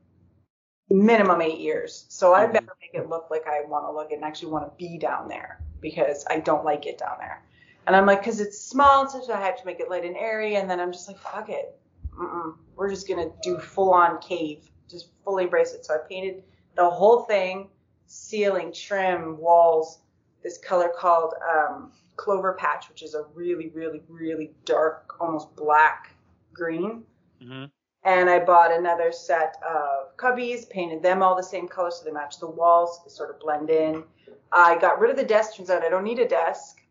minimum 0.89 1.41
eight 1.41 1.59
years. 1.59 2.05
So 2.09 2.33
I 2.33 2.45
Mhm. 2.45 2.53
better 2.53 2.75
make 2.81 2.93
it 2.93 3.09
look 3.09 3.29
like 3.31 3.47
I 3.47 3.61
want 3.63 3.87
to 3.87 3.91
look 3.91 4.11
and 4.11 4.23
actually 4.23 4.51
want 4.51 4.65
to 4.65 4.75
be 4.77 4.97
down 4.97 5.27
there 5.27 5.61
because 5.79 6.25
I 6.29 6.39
don't 6.39 6.65
like 6.65 6.85
it 6.85 6.97
down 6.97 7.17
there. 7.19 7.43
And 7.87 7.95
I'm 7.95 8.05
like, 8.05 8.19
because 8.19 8.39
it's 8.39 8.59
small, 8.59 9.07
so 9.07 9.33
I 9.33 9.39
have 9.39 9.57
to 9.57 9.65
make 9.65 9.79
it 9.79 9.89
light 9.89 10.05
and 10.05 10.17
airy. 10.17 10.55
And 10.55 10.69
then 10.69 10.79
I'm 10.79 10.91
just 10.91 11.07
like, 11.07 11.17
fuck 11.17 11.49
it. 11.49 11.79
Mm-mm. 12.19 12.55
We're 12.75 12.89
just 12.89 13.07
going 13.07 13.29
to 13.29 13.35
do 13.41 13.59
full 13.59 13.93
on 13.93 14.19
cave, 14.19 14.69
just 14.89 15.09
fully 15.23 15.43
embrace 15.45 15.73
it. 15.73 15.85
So 15.85 15.93
I 15.93 15.97
painted 16.09 16.43
the 16.75 16.89
whole 16.89 17.23
thing 17.23 17.69
ceiling, 18.07 18.71
trim, 18.71 19.37
walls, 19.37 19.99
this 20.43 20.57
color 20.57 20.91
called 20.95 21.33
um, 21.51 21.91
Clover 22.15 22.53
Patch, 22.53 22.87
which 22.89 23.01
is 23.01 23.13
a 23.15 23.23
really, 23.33 23.69
really, 23.69 24.01
really 24.07 24.51
dark, 24.65 25.15
almost 25.19 25.55
black 25.55 26.11
green. 26.53 27.03
hmm 27.41 27.65
And 28.03 28.29
I 28.29 28.39
bought 28.39 28.71
another 28.71 29.11
set 29.11 29.55
of 29.67 30.15
cubbies, 30.17 30.69
painted 30.69 31.01
them 31.01 31.23
all 31.23 31.35
the 31.35 31.43
same 31.43 31.67
color 31.67 31.91
so 31.91 32.05
they 32.05 32.11
match 32.11 32.39
the 32.39 32.49
walls, 32.49 33.01
they 33.03 33.09
sort 33.09 33.31
of 33.31 33.39
blend 33.39 33.69
in. 33.69 34.03
I 34.51 34.77
got 34.77 34.99
rid 34.99 35.11
of 35.11 35.17
the 35.17 35.23
desk. 35.23 35.55
Turns 35.55 35.69
out 35.69 35.83
I 35.83 35.89
don't 35.89 36.03
need 36.03 36.19
a 36.19 36.27
desk. 36.27 36.81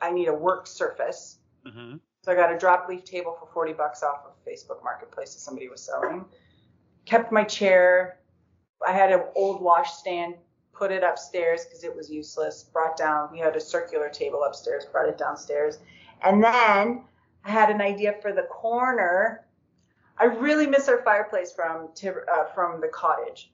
I 0.00 0.10
need 0.10 0.28
a 0.28 0.34
work 0.34 0.66
surface. 0.66 1.38
hmm 1.66 1.96
So 2.24 2.32
I 2.32 2.34
got 2.34 2.52
a 2.52 2.58
drop 2.58 2.88
leaf 2.88 3.04
table 3.04 3.36
for 3.38 3.46
40 3.52 3.74
bucks 3.74 4.02
off 4.02 4.24
of 4.26 4.32
Facebook 4.44 4.82
Marketplace 4.82 5.34
that 5.34 5.40
somebody 5.40 5.68
was 5.68 5.82
selling. 5.82 6.24
Kept 7.04 7.30
my 7.30 7.44
chair. 7.44 8.18
I 8.86 8.92
had 8.92 9.12
an 9.12 9.22
old 9.36 9.62
wash 9.62 9.92
stand, 9.92 10.34
put 10.82 10.90
it 10.90 11.04
upstairs 11.04 11.64
because 11.64 11.84
it 11.84 11.94
was 11.94 12.10
useless. 12.10 12.64
Brought 12.64 12.96
down, 12.96 13.28
we 13.30 13.38
had 13.38 13.54
a 13.54 13.60
circular 13.60 14.08
table 14.08 14.42
upstairs, 14.42 14.84
brought 14.84 15.08
it 15.08 15.16
downstairs. 15.16 15.78
And 16.22 16.42
then 16.42 17.04
I 17.44 17.50
had 17.50 17.70
an 17.70 17.80
idea 17.80 18.16
for 18.20 18.32
the 18.32 18.42
corner. 18.42 19.46
I 20.18 20.24
really 20.24 20.66
miss 20.66 20.88
our 20.88 21.00
fireplace 21.04 21.52
from 21.52 21.90
uh, 22.04 22.44
from 22.52 22.80
the 22.80 22.88
cottage. 22.88 23.52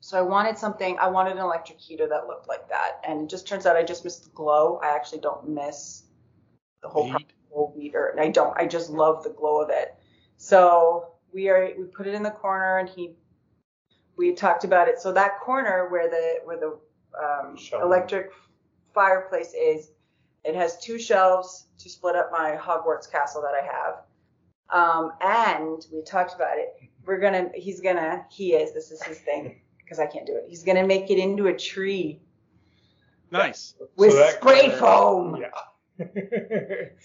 So 0.00 0.16
I 0.16 0.22
wanted 0.22 0.56
something, 0.56 0.96
I 0.98 1.08
wanted 1.08 1.32
an 1.32 1.38
electric 1.38 1.78
heater 1.78 2.08
that 2.08 2.26
looked 2.26 2.48
like 2.48 2.66
that. 2.70 3.02
And 3.06 3.24
it 3.24 3.28
just 3.28 3.46
turns 3.46 3.66
out 3.66 3.76
I 3.76 3.82
just 3.82 4.04
missed 4.04 4.24
the 4.24 4.30
glow. 4.30 4.80
I 4.82 4.88
actually 4.94 5.20
don't 5.20 5.50
miss 5.50 6.04
the 6.80 6.88
whole 6.88 7.12
whole 7.52 7.74
heater. 7.78 8.06
And 8.06 8.20
I 8.20 8.28
don't, 8.28 8.56
I 8.56 8.66
just 8.66 8.88
love 8.88 9.22
the 9.22 9.30
glow 9.30 9.60
of 9.60 9.68
it. 9.68 9.96
So 10.38 11.08
we 11.30 11.50
are, 11.50 11.72
we 11.76 11.84
put 11.84 12.06
it 12.06 12.14
in 12.14 12.22
the 12.22 12.30
corner 12.30 12.78
and 12.78 12.88
he, 12.88 13.16
we 14.18 14.32
talked 14.34 14.64
about 14.64 14.88
it. 14.88 15.00
So 15.00 15.12
that 15.12 15.40
corner 15.40 15.88
where 15.90 16.10
the, 16.10 16.34
where 16.44 16.58
the 16.58 16.78
um, 17.18 17.56
electric 17.80 18.30
fireplace 18.92 19.54
is, 19.54 19.92
it 20.44 20.54
has 20.54 20.78
two 20.78 20.98
shelves 20.98 21.68
to 21.78 21.88
split 21.88 22.16
up 22.16 22.30
my 22.32 22.58
Hogwarts 22.60 23.10
castle 23.10 23.42
that 23.42 23.54
I 23.54 23.64
have. 23.64 23.94
Um, 24.70 25.12
and 25.22 25.86
we 25.92 26.02
talked 26.02 26.34
about 26.34 26.58
it. 26.58 26.74
We're 27.06 27.20
gonna, 27.20 27.48
he's 27.54 27.80
gonna, 27.80 28.26
he 28.30 28.52
is, 28.52 28.74
this 28.74 28.90
is 28.90 29.02
his 29.02 29.18
thing, 29.20 29.60
because 29.78 29.98
I 29.98 30.06
can't 30.06 30.26
do 30.26 30.34
it. 30.36 30.44
He's 30.48 30.62
gonna 30.64 30.86
make 30.86 31.10
it 31.10 31.18
into 31.18 31.46
a 31.46 31.54
tree 31.56 32.20
Nice. 33.30 33.74
with 33.96 34.14
that 34.14 34.40
spray 34.40 34.68
corner- 34.70 34.76
foam. 34.78 35.36
Yeah. 35.40 35.50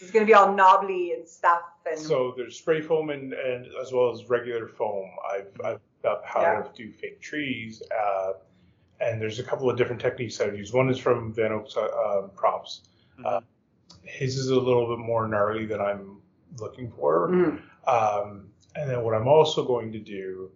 It's 0.02 0.12
gonna 0.12 0.26
be 0.26 0.34
all 0.36 0.54
knobbly 0.54 1.14
and 1.14 1.28
stuff. 1.28 1.62
And 1.90 2.00
so 2.00 2.34
there's 2.38 2.58
spray 2.58 2.82
foam 2.82 3.10
and, 3.10 3.34
and 3.34 3.66
as 3.82 3.92
well 3.92 4.12
as 4.12 4.30
regular 4.30 4.68
foam. 4.68 5.10
I've 5.32 5.48
I've 5.66 5.80
got 6.04 6.24
how 6.26 6.42
Yeah. 6.42 6.62
to 6.62 6.72
do 6.76 6.92
fake 6.92 7.22
trees, 7.22 7.82
uh, 7.92 8.34
and 9.00 9.20
there's 9.22 9.40
a 9.40 9.44
couple 9.44 9.70
of 9.70 9.78
different 9.78 10.02
techniques 10.02 10.40
I've 10.40 10.56
used. 10.58 10.74
One 10.74 10.90
is 10.90 11.00
from 11.00 11.34
Van 11.34 11.52
Oaks 11.52 11.76
uh, 11.78 11.88
um, 12.24 12.30
props. 12.36 12.82
Mhm. 13.18 13.26
Uh, 13.26 13.42
his 14.04 14.38
is 14.38 14.50
a 14.50 14.56
little 14.60 14.88
bit 14.96 15.00
more 15.04 15.28
gnarly 15.28 15.66
than 15.66 15.80
I'm 15.82 16.22
looking 16.60 16.92
for. 16.92 17.30
Mm. 17.30 17.62
Um, 17.88 18.50
and 18.76 18.90
then 18.90 19.04
what 19.04 19.14
I'm 19.16 19.28
also 19.28 19.66
going 19.66 19.92
to 19.94 20.00
do 20.00 20.52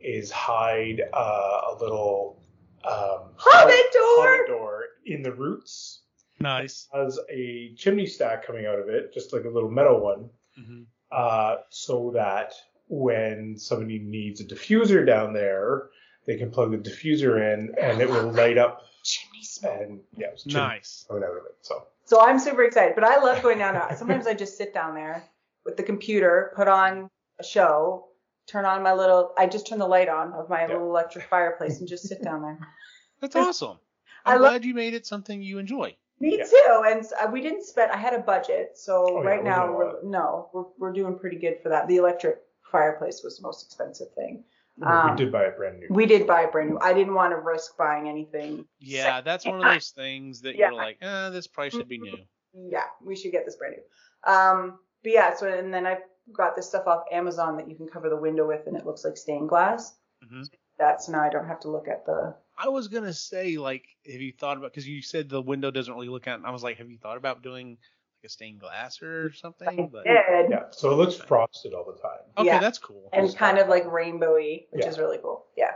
is 0.00 0.30
hide 0.30 1.02
uh, 1.12 1.60
a 1.72 1.76
little 1.80 2.42
um, 2.84 3.32
Hobbit 3.36 3.92
door! 3.92 4.26
hobbit 4.26 4.46
door 4.48 4.84
in 5.06 5.22
the 5.22 5.32
roots. 5.32 6.02
nice. 6.40 6.88
Has 6.92 7.18
a 7.30 7.74
chimney 7.74 8.06
stack 8.06 8.46
coming 8.46 8.66
out 8.66 8.78
of 8.78 8.88
it, 8.88 9.12
just 9.12 9.32
like 9.32 9.44
a 9.44 9.48
little 9.48 9.70
metal 9.70 10.00
one, 10.00 10.30
hmm 10.56 10.82
uh, 11.10 11.56
so 11.70 12.10
that 12.14 12.52
when 12.88 13.56
somebody 13.56 13.98
needs 13.98 14.40
a 14.40 14.44
diffuser 14.44 15.06
down 15.06 15.32
there, 15.32 15.90
they 16.26 16.36
can 16.36 16.50
plug 16.50 16.70
the 16.72 16.78
diffuser 16.78 17.52
in 17.54 17.74
and 17.80 18.00
it 18.00 18.08
will 18.08 18.30
light 18.32 18.58
up. 18.58 18.82
Chimney 19.04 19.42
smoke. 19.44 19.76
And 19.80 20.00
yeah, 20.16 20.28
it's 20.32 20.44
chimney 20.44 20.58
Nice. 20.58 21.04
coming 21.08 21.22
out 21.24 21.30
of. 21.30 21.42
So 21.62 21.86
So 22.04 22.20
I'm 22.20 22.38
super 22.38 22.64
excited, 22.64 22.94
but 22.94 23.04
I 23.04 23.18
love 23.18 23.42
going 23.42 23.58
down. 23.58 23.74
there. 23.74 23.88
Sometimes 23.96 24.26
I 24.26 24.34
just 24.34 24.56
sit 24.56 24.74
down 24.74 24.94
there 24.94 25.24
with 25.64 25.76
the 25.76 25.82
computer, 25.82 26.52
put 26.56 26.68
on 26.68 27.08
a 27.38 27.44
show, 27.44 28.06
turn 28.46 28.64
on 28.64 28.82
my 28.82 28.92
little. 28.92 29.32
I 29.38 29.46
just 29.46 29.66
turn 29.66 29.78
the 29.78 29.86
light 29.86 30.08
on 30.08 30.32
of 30.32 30.48
my 30.48 30.62
Yeah. 30.62 30.68
little 30.68 30.88
electric 30.88 31.24
fireplace 31.28 31.78
and 31.80 31.88
just 31.88 32.06
sit 32.08 32.22
down 32.22 32.42
there. 32.42 32.58
That's 33.20 33.36
awesome. 33.36 33.78
I 34.24 34.34
I'm 34.34 34.42
love- 34.42 34.50
glad 34.52 34.64
you 34.64 34.74
made 34.74 34.94
it 34.94 35.06
something 35.06 35.40
you 35.42 35.58
enjoy. 35.58 35.96
Me 36.20 36.36
Yeah. 36.36 36.44
too. 36.44 36.82
And 37.24 37.32
we 37.32 37.40
didn't 37.40 37.62
spend. 37.64 37.92
I 37.92 37.96
had 37.96 38.12
a 38.12 38.18
budget, 38.18 38.72
so 38.76 39.06
Oh, 39.08 39.22
yeah, 39.22 39.28
right 39.28 39.38
it 39.38 39.44
now 39.44 39.72
we're 39.72 40.02
no, 40.02 40.50
we're 40.52 40.64
we're 40.76 40.92
doing 40.92 41.16
pretty 41.18 41.36
good 41.38 41.58
for 41.62 41.68
that. 41.68 41.86
The 41.86 41.96
electric 41.96 42.38
fireplace 42.70 43.22
was 43.24 43.36
the 43.38 43.42
most 43.42 43.66
expensive 43.66 44.12
thing. 44.14 44.44
Um, 44.84 45.10
we 45.10 45.16
did 45.16 45.32
buy 45.32 45.44
a 45.44 45.50
brand 45.50 45.80
new. 45.80 45.86
We 45.90 46.06
did 46.06 46.26
buy 46.26 46.42
a 46.42 46.50
brand 46.50 46.70
new. 46.70 46.78
I 46.80 46.92
didn't 46.94 47.14
want 47.14 47.32
to 47.32 47.38
risk 47.38 47.76
buying 47.76 48.08
anything. 48.08 48.64
Yeah, 48.78 49.20
that's 49.20 49.44
one 49.44 49.56
of 49.56 49.62
those 49.72 49.90
things 49.90 50.40
that 50.42 50.54
Yeah. 50.54 50.68
you're 50.68 50.76
like, 50.76 50.98
eh, 51.00 51.30
this 51.30 51.46
price 51.48 51.72
should 51.72 51.88
be 51.88 51.98
new. 51.98 52.16
Yeah, 52.54 52.84
we 53.04 53.16
should 53.16 53.32
get 53.32 53.44
this 53.44 53.56
brand 53.56 53.74
new. 53.76 54.32
Um, 54.32 54.78
but 55.02 55.12
yeah, 55.12 55.34
so 55.34 55.48
and 55.48 55.72
then 55.74 55.86
I 55.86 55.98
got 56.32 56.54
this 56.54 56.68
stuff 56.68 56.86
off 56.86 57.04
Amazon 57.10 57.56
that 57.56 57.68
you 57.68 57.74
can 57.74 57.88
cover 57.88 58.08
the 58.08 58.16
window 58.16 58.46
with, 58.46 58.66
and 58.66 58.76
it 58.76 58.86
looks 58.86 59.04
like 59.04 59.16
stained 59.16 59.48
glass. 59.48 59.96
Mhm. 60.24 60.48
That's 60.78 61.08
now 61.08 61.22
I 61.22 61.28
don't 61.28 61.46
have 61.46 61.60
to 61.60 61.68
look 61.70 61.88
at 61.88 62.06
the. 62.06 62.36
I 62.56 62.68
was 62.68 62.86
gonna 62.88 63.12
say, 63.12 63.56
like, 63.56 63.84
have 64.06 64.20
you 64.20 64.32
thought 64.32 64.56
about? 64.58 64.70
Because 64.72 64.86
you 64.86 65.02
said 65.02 65.28
the 65.28 65.42
window 65.42 65.70
doesn't 65.72 65.92
really 65.92 66.08
look 66.08 66.28
out. 66.28 66.38
And 66.38 66.46
I 66.46 66.50
was 66.50 66.62
like, 66.62 66.76
have 66.78 66.90
you 66.90 66.98
thought 66.98 67.16
about 67.16 67.42
doing 67.42 67.78
like 68.22 68.26
a 68.28 68.30
stained 68.32 68.60
glass 68.60 69.02
or 69.02 69.32
something? 69.32 69.88
But 69.92 70.04
Did 70.04 70.50
Yeah, 70.50 70.64
so 70.70 70.90
it 70.90 70.94
looks 70.96 71.14
frosted 71.16 71.72
all 71.74 71.84
the 71.84 72.00
time. 72.00 72.20
okay, 72.38 72.46
Yeah. 72.46 72.58
that's 72.58 72.78
cool. 72.78 73.08
and 73.12 73.34
kind 73.36 73.58
of 73.58 73.68
like 73.68 73.84
rainbowy, 73.84 74.66
which 74.70 74.84
Yeah. 74.84 74.88
is 74.88 74.98
really 74.98 75.18
cool. 75.18 75.46
Yeah. 75.56 75.72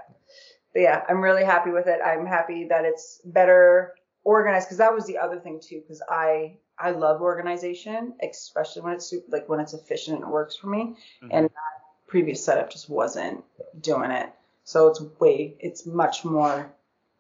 But 0.73 0.81
yeah, 0.83 1.05
I'm 1.09 1.21
really 1.21 1.45
happy 1.45 1.71
with 1.71 1.87
it. 1.87 2.01
I'm 2.05 2.27
happy 2.27 2.65
that 2.69 2.85
it's 2.85 3.21
better 3.25 3.95
organized 4.25 4.67
because 4.69 4.79
that 4.79 4.93
was 4.95 5.07
the 5.07 5.19
other 5.19 5.39
thing 5.39 5.61
too. 5.61 5.81
Because 5.81 6.03
I 6.09 6.59
I 6.79 6.91
love 6.91 7.21
organization, 7.21 8.15
especially 8.23 8.83
when 8.83 8.95
it's 8.95 9.07
su- 9.07 9.23
like 9.29 9.49
when 9.49 9.61
it's 9.61 9.75
efficient 9.75 10.17
and 10.17 10.27
it 10.27 10.31
works 10.31 10.57
for 10.57 10.69
me. 10.69 10.97
Mhm. 11.23 11.29
And 11.31 11.45
that 11.47 11.83
previous 12.09 12.43
setup 12.45 12.71
just 12.71 12.89
wasn't 12.89 13.45
doing 13.81 14.11
it. 14.11 14.31
So 14.65 14.89
it's 14.89 15.01
way 15.21 15.57
it's 15.61 15.87
much 15.87 16.25
more 16.25 16.73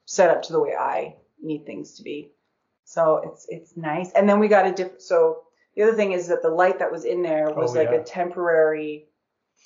set 0.06 0.30
up 0.30 0.42
to 0.44 0.52
the 0.52 0.60
way 0.60 0.74
I 0.74 1.16
need 1.40 1.64
things 1.66 1.96
to 1.96 2.02
be. 2.02 2.32
So 2.84 3.22
it's 3.24 3.46
it's 3.48 3.76
nice. 3.76 4.10
And 4.12 4.28
then 4.28 4.38
we 4.38 4.48
got 4.48 4.66
a 4.66 4.72
different. 4.72 5.02
So 5.02 5.42
the 5.76 5.82
other 5.84 5.94
thing 5.94 6.12
is 6.12 6.28
that 6.28 6.42
the 6.42 6.50
light 6.50 6.78
that 6.80 6.90
was 6.92 7.04
in 7.04 7.22
there 7.22 7.48
oh, 7.50 7.54
was 7.54 7.74
Oh, 7.74 7.78
like 7.78 7.90
yeah. 7.90 8.00
a 8.00 8.04
temporary 8.04 9.08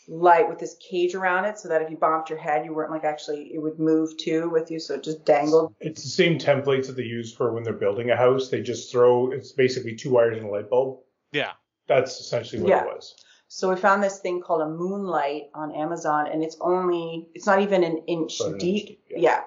light 0.08 0.48
with 0.48 0.58
this 0.60 0.76
cage 0.88 1.14
around 1.16 1.46
it, 1.46 1.58
so 1.58 1.68
that 1.68 1.82
if 1.82 1.90
you 1.90 1.96
bumped 1.96 2.30
your 2.30 2.38
head, 2.38 2.64
you 2.64 2.72
weren't 2.72 2.92
like 2.92 3.02
actually 3.04 3.50
it 3.52 3.58
would 3.60 3.78
move 3.80 4.16
too 4.16 4.48
with 4.50 4.70
you, 4.70 4.78
so 4.78 4.94
it 4.94 5.02
just 5.02 5.24
dangled. 5.24 5.74
It's 5.80 6.02
the 6.04 6.08
same 6.08 6.38
templates 6.38 6.86
that 6.86 6.96
they 6.96 7.02
use 7.02 7.34
for 7.34 7.52
when 7.52 7.64
they're 7.64 7.72
building 7.72 8.10
a 8.10 8.16
house. 8.16 8.48
They 8.48 8.62
just 8.62 8.92
throw 8.92 9.32
it's 9.32 9.52
basically 9.52 9.96
two 9.96 10.10
wires 10.10 10.36
and 10.38 10.46
a 10.46 10.50
light 10.50 10.70
bulb. 10.70 11.00
yeah. 11.32 11.52
That's 11.88 12.18
essentially 12.18 12.60
what 12.62 12.70
Yeah. 12.70 12.82
it 12.82 12.86
was. 12.88 13.14
So 13.46 13.70
we 13.70 13.76
found 13.76 14.02
this 14.02 14.18
thing 14.18 14.40
called 14.42 14.60
a 14.62 14.68
moonlight 14.68 15.44
on 15.54 15.72
Amazon, 15.72 16.26
and 16.26 16.42
it's 16.42 16.56
only 16.60 17.28
it's 17.34 17.46
not 17.46 17.62
even 17.62 17.84
an 17.84 17.98
inch 18.08 18.40
About 18.40 18.48
an 18.48 18.52
inch 18.54 18.60
deep. 18.62 18.86
deep, 18.88 19.04
yeah. 19.10 19.18
yeah. 19.20 19.40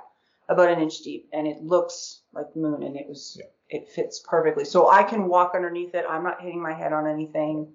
about 0.47 0.69
an 0.71 0.79
inch 0.81 0.99
deep, 0.99 1.27
and 1.33 1.45
it 1.47 1.61
looks 1.61 2.21
like 2.33 2.53
the 2.53 2.59
moon, 2.59 2.83
and 2.83 2.95
it 2.95 3.07
was 3.09 3.35
Yeah. 3.39 3.45
It 3.69 3.89
fits 3.89 4.19
perfectly. 4.27 4.65
So 4.65 4.89
I 4.89 5.03
can 5.03 5.27
walk 5.27 5.51
underneath 5.55 5.93
it. 5.95 6.05
I'm 6.09 6.23
not 6.23 6.41
hitting 6.41 6.61
my 6.61 6.73
head 6.73 6.93
on 6.93 7.07
anything. 7.07 7.73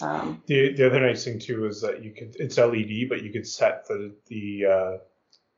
Um, 0.00 0.42
The 0.46 0.72
the 0.74 0.86
other 0.86 1.00
nice 1.00 1.24
thing 1.24 1.38
too 1.38 1.66
is 1.66 1.80
that 1.82 2.02
you 2.02 2.12
could 2.12 2.34
it's 2.38 2.58
LED, 2.58 3.08
but 3.08 3.22
you 3.22 3.30
could 3.32 3.46
set 3.46 3.86
the 3.86 4.14
the 4.26 4.64
uh, 4.66 4.98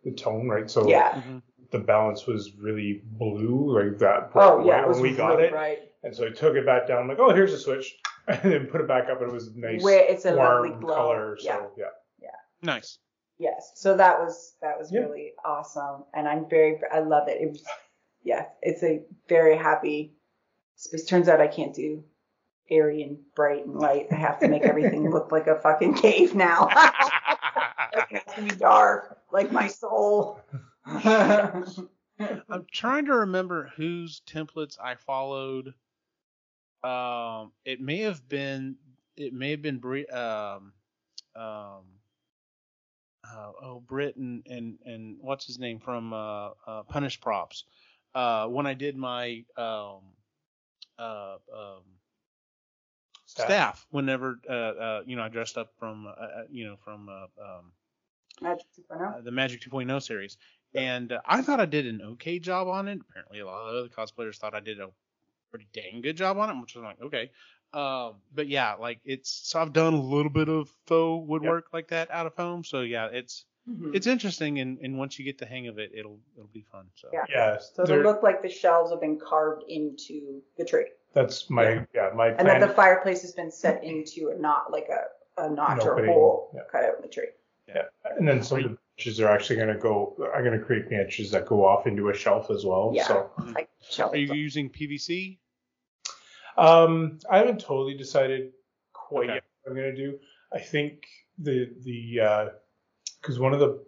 the 0.05 0.12
tone 0.12 0.49
right. 0.49 0.70
So 0.70 0.88
yeah. 0.88 1.12
Mhm. 1.14 1.42
the 1.70 1.79
balance 1.81 2.27
was 2.27 2.53
really 2.57 3.03
blue, 3.05 3.75
like 3.83 3.99
that. 3.99 4.31
Oh 4.35 4.64
yeah, 4.64 4.81
white 4.87 4.88
when 4.90 5.01
we 5.01 5.12
got 5.12 5.40
it. 5.40 5.51
bright. 5.51 5.90
And 6.03 6.14
so 6.14 6.27
I 6.27 6.31
took 6.31 6.55
it 6.55 6.66
back 6.66 6.87
down. 6.87 6.99
I'm 6.99 7.09
like, 7.09 7.18
oh, 7.18 7.35
here's 7.35 7.53
a 7.55 7.59
switch, 7.59 7.97
and 8.29 8.53
then 8.53 8.66
put 8.66 8.81
it 8.83 8.87
back 8.88 9.09
up, 9.09 9.20
and 9.23 9.31
it 9.31 9.35
was 9.35 9.55
nice, 9.57 9.83
Where 9.83 10.05
it's 10.05 10.25
a 10.27 10.33
lovely 10.35 10.68
warm 10.70 10.81
glow. 10.83 10.94
color. 10.94 11.37
So 11.40 11.73
Yeah. 11.77 11.87
yeah. 12.20 12.29
Nice. 12.62 12.99
Yes. 13.38 13.73
So 13.75 13.97
that 13.97 14.20
was 14.20 14.55
that 14.62 14.79
was 14.79 14.92
Yeah. 14.92 15.01
really 15.01 15.33
awesome, 15.44 16.05
and 16.14 16.29
I'm 16.29 16.49
very 16.49 16.79
I 16.92 17.01
love 17.01 17.29
it. 17.29 17.40
It 17.40 17.51
was 17.51 17.64
yeah, 18.24 18.46
it's 18.62 18.82
a 18.82 19.02
very 19.28 19.56
happy 19.56 20.14
space. 20.76 21.04
Turns 21.04 21.28
out 21.28 21.40
I 21.40 21.48
can't 21.48 21.74
do 21.74 22.04
airy 22.70 23.02
and 23.02 23.18
bright 23.37 23.66
and 23.66 23.76
light. 23.76 24.06
I 24.10 24.16
have 24.16 24.40
to 24.40 24.48
make 24.48 24.62
everything 24.62 25.10
look 25.10 25.30
like 25.30 25.46
a 25.46 25.60
fucking 25.60 25.94
cave 25.94 26.34
now. 26.34 26.68
it 27.92 28.06
has 28.10 28.34
to 28.34 28.42
be 28.42 28.50
dark, 28.50 29.18
like 29.32 29.52
my 29.52 29.68
soul. 29.68 30.40
I'm 30.87 32.66
trying 32.72 33.06
to 33.06 33.14
remember 33.14 33.70
whose 33.76 34.22
templates 34.26 34.78
I 34.82 34.94
followed. 34.94 35.74
Um, 36.82 37.52
it 37.64 37.80
may 37.80 37.98
have 38.00 38.26
been 38.28 38.76
it 39.16 39.32
may 39.32 39.52
have 39.52 39.62
been 39.62 39.80
um 40.12 40.72
um 41.37 41.82
uh, 43.24 43.52
oh 43.62 43.82
Brit 43.87 44.16
and, 44.16 44.46
and 44.46 44.78
and 44.84 45.16
what's 45.20 45.46
his 45.46 45.58
name 45.58 45.80
from 45.80 46.12
uh, 46.12 46.50
uh 46.66 46.82
Punished 46.84 47.20
Props. 47.20 47.64
Uh, 48.14 48.46
when 48.48 48.66
I 48.66 48.74
did 48.74 48.96
my 48.96 49.44
um 49.57 50.00
uh 50.98 51.37
um 51.53 51.83
Staff. 53.27 53.46
staff, 53.46 53.87
whenever 53.90 54.38
uh 54.48 54.53
uh 54.53 55.03
you 55.07 55.16
know 55.16 55.22
I 55.22 55.29
dressed 55.29 55.59
up 55.59 55.72
from 55.79 56.07
uh, 56.07 56.11
uh, 56.11 56.44
you 56.50 56.66
know 56.66 56.77
from 56.77 57.09
uh, 57.09 57.27
um 57.42 57.72
Magic 58.40 58.66
2.0. 58.90 59.18
uh, 59.18 59.20
the 59.22 59.31
Magic 59.31 59.61
2.0 59.62 60.03
series, 60.03 60.37
and 60.74 61.12
uh, 61.12 61.20
I 61.24 61.42
thought 61.42 61.61
I 61.61 61.66
did 61.66 61.87
an 61.87 62.00
okay 62.03 62.38
job 62.38 62.68
on 62.68 62.88
it. 62.88 63.00
Apparently, 63.00 63.40
a 63.40 63.46
lot 63.46 63.68
of 63.68 63.77
other 63.77 63.88
cosplayers 63.88 64.37
thought 64.37 64.55
I 64.55 64.61
did 64.61 64.81
a 64.81 64.90
pretty 65.50 65.66
dang 65.72 66.00
good 66.03 66.16
job 66.16 66.38
on 66.38 66.50
it, 66.50 66.61
which 66.61 66.74
was 66.74 66.85
like 66.85 67.00
okay. 67.03 67.31
Um, 67.72 68.16
but 68.33 68.48
yeah, 68.48 68.74
like 68.74 69.00
it's 69.05 69.31
so 69.31 69.61
I've 69.61 69.72
done 69.72 69.94
a 69.94 70.00
little 70.00 70.31
bit 70.31 70.48
of 70.48 70.68
faux 70.87 71.29
woodwork 71.29 71.66
like 71.72 71.88
that 71.88 72.11
out 72.11 72.27
of 72.27 72.35
foam, 72.35 72.62
so 72.64 72.83
yeah, 72.83 73.09
it's 73.12 73.44
Mhm. 73.68 73.94
it's 73.94 74.07
interesting, 74.07 74.59
and, 74.61 74.79
and 74.81 74.98
once 74.98 75.18
you 75.18 75.24
get 75.24 75.38
the 75.38 75.46
hang 75.46 75.68
of 75.68 75.79
it, 75.79 75.90
it'll 75.94 76.18
it'll 76.37 76.50
be 76.53 76.66
fun. 76.70 76.87
So 76.94 77.09
Yeah. 77.12 77.24
Yeah. 77.31 77.59
So 77.59 77.83
it'll 77.85 78.00
look 78.03 78.22
like 78.22 78.42
the 78.42 78.48
shelves 78.50 78.90
have 78.90 79.00
been 79.00 79.18
carved 79.18 79.64
into 79.68 80.42
the 80.59 80.64
tree, 80.66 80.87
that's 81.14 81.48
my 81.48 81.62
Yeah. 81.70 81.85
yeah, 81.94 82.11
my 82.14 82.29
and 82.29 82.38
plan. 82.40 82.61
that 82.61 82.68
the 82.68 82.74
fireplace 82.74 83.22
has 83.22 83.33
been 83.33 83.50
set 83.50 83.83
into 83.83 84.29
a 84.29 84.38
not 84.38 84.70
like 84.70 84.88
a, 84.90 85.42
a 85.42 85.48
notch 85.50 85.81
An 85.83 85.88
or 85.88 85.92
opening, 85.92 86.12
hole 86.12 86.50
yeah. 86.55 86.61
cut 86.70 86.85
out 86.85 86.96
in 86.96 87.03
the 87.03 87.09
tree. 87.09 87.29
yeah. 87.68 87.83
And 88.05 88.29
then 88.29 88.42
some 88.42 88.59
of 88.59 88.64
the 88.64 88.79
benches 88.98 89.18
are 89.20 89.29
actually 89.31 89.57
going 89.57 89.68
to 89.74 89.79
go. 89.79 90.14
I'm 90.35 90.44
going 90.44 90.59
to 90.59 90.64
create 90.64 90.90
benches 90.90 91.31
that 91.31 91.46
go 91.46 91.64
off 91.64 91.87
into 91.87 92.11
a 92.11 92.14
shelf 92.14 92.50
as 92.50 92.66
well. 92.66 92.92
Yeah. 92.94 93.07
So 93.09 93.31
Like 93.55 93.70
shelves. 93.81 94.12
are 94.14 94.18
you 94.18 94.35
using 94.35 94.68
PVC? 94.68 95.38
um, 96.59 97.18
I 97.31 97.38
haven't 97.38 97.61
totally 97.61 97.96
decided 97.96 98.53
quite 98.92 99.24
Okay. 99.24 99.35
yet 99.35 99.44
what 99.62 99.70
I'm 99.70 99.77
going 99.77 99.94
to 99.94 99.96
do. 99.96 100.18
I 100.53 100.61
think 100.61 101.05
the 101.38 101.70
the 101.83 102.20
because 103.24 103.38
one 103.38 103.54
of 103.54 103.60
the 103.60 103.82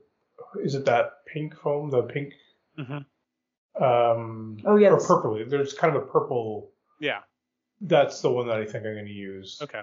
is 0.63 0.75
it 0.75 0.85
that 0.87 1.25
pink 1.33 1.55
foam 1.61 1.91
the 1.91 2.03
pink 2.03 2.33
Mm-hmm. 2.79 3.83
um 3.83 4.59
Oh, 4.65 4.77
yeah, 4.77 4.89
or 4.89 4.97
this- 4.99 5.07
purple 5.07 5.43
there's 5.49 5.73
kind 5.75 5.95
of 5.95 6.03
a 6.03 6.07
purple 6.07 6.71
Yeah. 7.01 7.21
that's 7.81 8.21
the 8.21 8.31
one 8.31 8.47
that 8.49 8.59
I 8.59 8.65
think 8.65 8.85
I'm 8.87 8.95
going 8.95 9.07
to 9.07 9.13
use 9.13 9.59
Okay. 9.63 9.83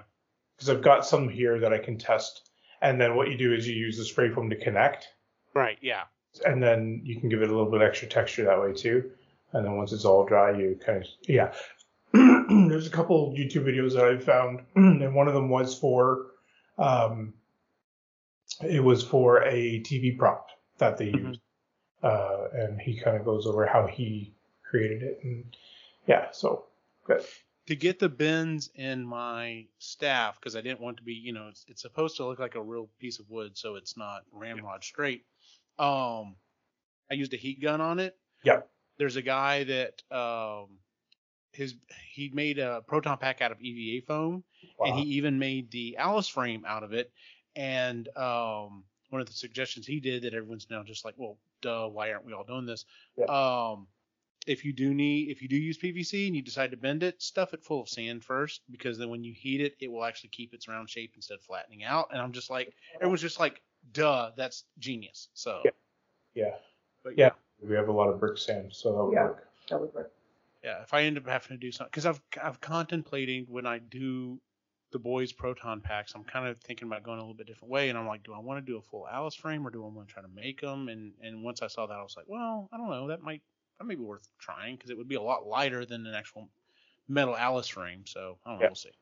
because 0.56 0.68
I've 0.70 0.82
got 0.82 1.06
some 1.06 1.28
here 1.28 1.58
that 1.60 1.72
I 1.72 1.78
can 1.78 1.98
test 1.98 2.50
and 2.82 3.00
then 3.00 3.16
what 3.16 3.30
you 3.30 3.36
do 3.38 3.52
is 3.54 3.66
you 3.68 3.74
use 3.74 3.96
the 3.98 4.04
spray 4.04 4.30
foam 4.30 4.50
to 4.50 4.56
connect 4.56 5.08
Right. 5.54 5.78
Yeah. 5.80 6.04
and 6.44 6.62
then 6.62 7.00
you 7.04 7.18
can 7.20 7.28
give 7.28 7.42
it 7.42 7.48
a 7.48 7.52
little 7.56 7.70
bit 7.70 7.82
extra 7.82 8.08
texture 8.08 8.44
that 8.44 8.60
way 8.60 8.72
too. 8.72 9.10
And 9.52 9.64
then 9.64 9.76
once 9.76 9.92
it's 9.92 10.04
all 10.04 10.24
dry, 10.24 10.50
you 10.58 10.76
kind 10.84 10.98
of 11.04 11.08
yeah. 11.28 11.52
There's 12.12 12.88
a 12.88 12.90
couple 12.90 13.32
YouTube 13.38 13.64
videos 13.64 13.94
that 13.94 14.04
I've 14.04 14.24
found, 14.24 14.62
and 14.74 15.14
one 15.14 15.28
of 15.28 15.34
them 15.34 15.48
was 15.48 15.78
for, 15.78 16.26
um, 16.76 17.34
it 18.62 18.82
was 18.82 19.02
for 19.02 19.42
a 19.44 19.80
TV 19.80 20.16
prop 20.16 20.48
that 20.78 20.96
they 20.98 21.10
Mhm. 21.12 21.28
used, 21.28 21.40
uh, 22.02 22.48
and 22.52 22.80
he 22.80 22.98
kind 22.98 23.16
of 23.16 23.24
goes 23.24 23.46
over 23.46 23.66
how 23.66 23.86
he 23.86 24.34
created 24.62 25.02
it, 25.02 25.20
and 25.22 25.56
yeah, 26.06 26.30
so 26.30 26.66
good. 27.04 27.24
to 27.66 27.74
get 27.74 27.98
the 27.98 28.10
bends 28.10 28.70
in 28.74 29.02
my 29.04 29.66
staff 29.78 30.38
because 30.38 30.54
I 30.54 30.60
didn't 30.60 30.80
want 30.80 30.98
to 30.98 31.02
be, 31.02 31.14
you 31.14 31.32
know, 31.32 31.48
it's, 31.48 31.64
it's 31.66 31.80
supposed 31.80 32.16
to 32.18 32.26
look 32.26 32.38
like 32.38 32.56
a 32.56 32.62
real 32.62 32.90
piece 32.98 33.18
of 33.18 33.30
wood, 33.30 33.56
so 33.56 33.76
it's 33.76 33.96
not 33.96 34.22
ramrod 34.32 34.84
straight. 34.84 35.24
Um, 35.78 36.36
I 37.10 37.14
used 37.14 37.32
a 37.32 37.38
heat 37.38 37.62
gun 37.62 37.80
on 37.80 38.00
it. 38.00 38.18
Yeah. 38.42 38.60
There's 38.98 39.16
a 39.16 39.22
guy 39.22 39.64
that 39.64 40.02
um, 40.10 40.78
his 41.52 41.74
he 42.12 42.28
made 42.34 42.58
a 42.58 42.82
proton 42.86 43.16
pack 43.16 43.40
out 43.40 43.50
of 43.50 43.60
EVA 43.62 44.04
foam, 44.06 44.44
and 44.80 44.94
he 44.98 45.02
even 45.16 45.38
made 45.38 45.70
the 45.70 45.96
ALICE 45.98 46.28
frame 46.28 46.64
out 46.66 46.82
of 46.82 46.92
it. 46.92 47.10
And 47.56 48.08
um, 48.16 48.84
one 49.10 49.20
of 49.20 49.26
the 49.26 49.32
suggestions 49.32 49.86
he 49.86 50.00
did 50.00 50.22
that 50.22 50.34
everyone's 50.34 50.66
now 50.70 50.82
just 50.82 51.04
like, 51.04 51.14
well, 51.16 51.36
duh, 51.60 51.88
why 51.88 52.12
aren't 52.12 52.24
we 52.24 52.32
all 52.32 52.44
doing 52.44 52.66
this? 52.66 52.84
Yep. 53.16 53.28
Um, 53.28 53.86
if 54.46 54.64
you 54.64 54.72
do 54.74 54.92
need, 54.92 55.30
if 55.30 55.40
you 55.40 55.48
do 55.48 55.56
use 55.56 55.78
PVC 55.78 56.26
and 56.26 56.36
you 56.36 56.42
decide 56.42 56.70
to 56.72 56.76
bend 56.76 57.02
it, 57.02 57.22
stuff 57.22 57.54
it 57.54 57.64
full 57.64 57.80
of 57.80 57.88
sand 57.88 58.22
first, 58.24 58.60
because 58.70 58.98
then 58.98 59.08
when 59.08 59.24
you 59.24 59.32
heat 59.32 59.60
it, 59.60 59.74
it 59.80 59.90
will 59.90 60.04
actually 60.04 60.28
keep 60.30 60.52
its 60.52 60.68
round 60.68 60.90
shape 60.90 61.12
instead 61.16 61.34
of 61.34 61.42
flattening 61.42 61.84
out. 61.84 62.08
And 62.12 62.20
I'm 62.20 62.32
just 62.32 62.50
like, 62.50 62.74
everyone's 62.96 63.22
just 63.22 63.40
like, 63.40 63.62
duh, 63.92 64.32
that's 64.36 64.64
genius. 64.78 65.28
So, 65.32 65.62
Yeah. 65.64 65.70
yeah, 66.34 66.54
but 67.02 67.16
Yeah. 67.16 67.30
we 67.62 67.74
have 67.74 67.88
a 67.88 67.92
lot 67.92 68.08
of 68.10 68.20
brick 68.20 68.36
sand, 68.36 68.74
so 68.74 68.92
that 68.94 69.04
would 69.04 69.12
Yeah. 69.14 69.24
work. 69.24 69.48
That 69.70 69.80
would 69.80 69.94
work. 69.94 70.12
yeah, 70.62 70.82
if 70.82 70.92
I 70.92 71.02
end 71.04 71.16
up 71.16 71.26
having 71.26 71.48
to 71.48 71.56
do 71.56 71.70
something, 71.72 71.90
because 71.90 72.04
I've 72.06 72.20
I've 72.42 72.60
contemplating 72.60 73.44
when 73.46 73.66
I 73.66 73.78
do 73.78 74.40
the 74.94 74.98
boys 75.00 75.32
proton 75.32 75.80
packs, 75.80 76.12
I'm 76.14 76.22
kind 76.22 76.46
of 76.46 76.56
thinking 76.60 76.86
about 76.86 77.02
going 77.02 77.18
a 77.18 77.20
little 77.20 77.34
bit 77.34 77.48
different 77.48 77.72
way, 77.72 77.88
and 77.88 77.98
I'm 77.98 78.06
like, 78.06 78.22
do 78.22 78.32
I 78.32 78.38
want 78.38 78.64
to 78.64 78.72
do 78.72 78.78
a 78.78 78.80
full 78.80 79.08
ALICE 79.12 79.34
frame 79.34 79.66
or 79.66 79.70
do 79.70 79.84
I 79.84 79.88
want 79.88 80.06
to 80.06 80.14
try 80.14 80.22
to 80.22 80.28
make 80.28 80.60
them? 80.60 80.88
And 80.88 81.12
and 81.20 81.42
once 81.42 81.62
I 81.62 81.66
saw 81.66 81.86
that, 81.86 81.98
I 81.98 82.02
was 82.02 82.14
like, 82.16 82.26
well, 82.28 82.68
I 82.72 82.76
don't 82.76 82.88
know, 82.88 83.08
that 83.08 83.20
might 83.20 83.42
that 83.78 83.86
may 83.86 83.96
be 83.96 84.02
worth 84.02 84.28
trying 84.38 84.76
because 84.76 84.90
it 84.90 84.96
would 84.96 85.08
be 85.08 85.16
a 85.16 85.20
lot 85.20 85.48
lighter 85.48 85.84
than 85.84 86.06
an 86.06 86.14
actual 86.14 86.48
metal 87.08 87.34
ALICE 87.36 87.66
frame. 87.66 88.04
So 88.06 88.38
I 88.46 88.50
don't 88.50 88.58
know, 88.58 88.62
Yeah. 88.62 88.68
we'll 88.68 88.76
see. 88.76 88.92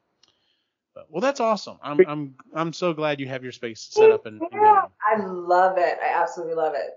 But, 0.94 1.10
well, 1.10 1.20
that's 1.20 1.40
awesome. 1.40 1.78
I'm 1.82 2.00
I'm 2.06 2.34
I'm 2.54 2.72
so 2.72 2.94
glad 2.94 3.20
you 3.20 3.28
have 3.28 3.42
your 3.42 3.52
space 3.52 3.86
set 3.92 4.10
up 4.10 4.24
and, 4.24 4.40
and 4.40 4.50
Yeah. 4.62 4.86
I 5.06 5.22
love 5.26 5.76
it. 5.76 5.98
I 6.02 6.22
absolutely 6.22 6.54
love 6.54 6.72
it. 6.74 6.94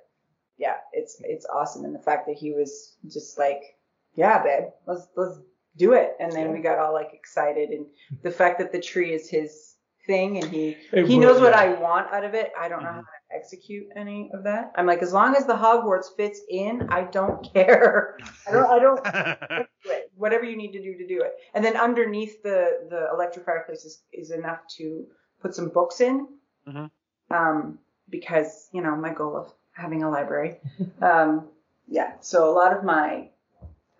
Yeah, 0.58 0.78
it's 0.94 1.22
it's 1.26 1.46
awesome, 1.54 1.84
and 1.84 1.94
the 1.94 2.00
fact 2.00 2.28
that 2.28 2.38
he 2.38 2.54
was 2.54 2.96
just 3.10 3.38
like, 3.38 3.78
yeah, 4.16 4.42
babe, 4.42 4.70
let's 4.88 5.08
let's 5.18 5.38
do 5.78 5.94
it, 5.94 6.16
and 6.20 6.32
then 6.32 6.52
we 6.54 6.60
got 6.60 6.80
all 6.80 6.94
like 6.94 7.10
excited, 7.14 7.70
and 7.70 7.86
the 8.24 8.32
fact 8.32 8.60
that 8.60 8.72
the 8.72 8.80
tree 8.82 9.14
is 9.14 9.30
his 9.30 9.76
thing, 10.08 10.38
and 10.38 10.46
he 10.52 10.78
It 10.92 11.08
he 11.08 11.16
will- 11.16 11.22
knows 11.24 11.42
what 11.42 11.54
yeah. 11.54 11.62
I 11.62 11.80
want 11.80 12.12
out 12.14 12.24
of 12.24 12.34
it. 12.36 12.52
I 12.60 12.70
don't 12.70 12.84
know 12.84 12.92
how 12.92 13.02
to 13.02 13.36
execute 13.36 13.88
any 13.96 14.30
of 14.34 14.44
that. 14.44 14.72
I'm 14.76 14.86
like, 14.86 15.02
as 15.02 15.12
long 15.12 15.36
as 15.36 15.46
the 15.48 15.54
Hogwarts 15.56 16.16
fits 16.16 16.40
in, 16.50 16.88
I 16.90 17.06
don't 17.06 17.42
care. 17.54 18.18
I 18.48 18.52
don't 18.52 18.70
I 18.70 18.80
don't. 18.80 19.68
Whatever 20.16 20.46
you 20.46 20.56
need 20.58 20.72
to 20.74 20.82
do 20.82 20.96
to 20.98 21.08
do 21.08 21.22
it. 21.22 21.34
And 21.54 21.64
then 21.66 21.76
underneath 21.76 22.42
the 22.44 22.88
the 22.90 23.08
electric 23.14 23.46
fireplace 23.46 23.84
is, 23.84 24.04
is 24.14 24.32
enough 24.32 24.60
to 24.78 25.06
put 25.42 25.54
some 25.56 25.70
books 25.70 26.00
in. 26.02 26.28
Mhm. 26.68 26.90
Um, 27.32 27.80
because 28.10 28.70
you 28.72 28.82
know 28.84 28.96
my 28.96 29.12
goal 29.14 29.36
of 29.36 29.52
having 29.74 30.04
a 30.04 30.10
library. 30.10 30.58
um, 31.02 31.48
yeah. 31.88 32.14
So 32.22 32.50
a 32.50 32.54
lot 32.54 32.78
of 32.78 32.84
my 32.84 33.30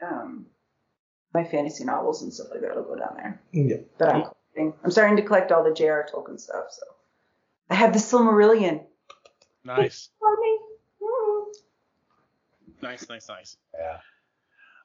um, 0.02 0.46
my 1.36 1.44
fantasy 1.44 1.84
novels 1.84 2.24
and 2.24 2.34
stuff 2.34 2.48
like 2.52 2.62
that 2.62 2.76
will 2.76 2.84
go 2.84 2.96
down 2.96 3.16
there. 3.18 3.42
Yeah. 3.52 3.78
That 4.00 4.10
I'm 4.10 4.22
collecting. 4.24 4.74
I'm 4.84 4.92
starting 4.92 5.18
to 5.18 5.22
collect 5.22 5.52
all 5.52 5.64
the 5.64 5.74
J.R. 5.74 6.08
Tolkien 6.12 6.40
stuff. 6.40 6.66
So 6.72 6.82
I 7.70 7.76
have 7.76 7.94
the 7.94 8.00
Silmarillion. 8.00 8.82
nice, 9.64 10.10
For 10.20 10.36
me. 10.38 10.60
Mm. 11.04 11.46
nice, 12.82 13.08
nice, 13.10 13.28
nice. 13.28 13.58
Yeah. 13.78 13.98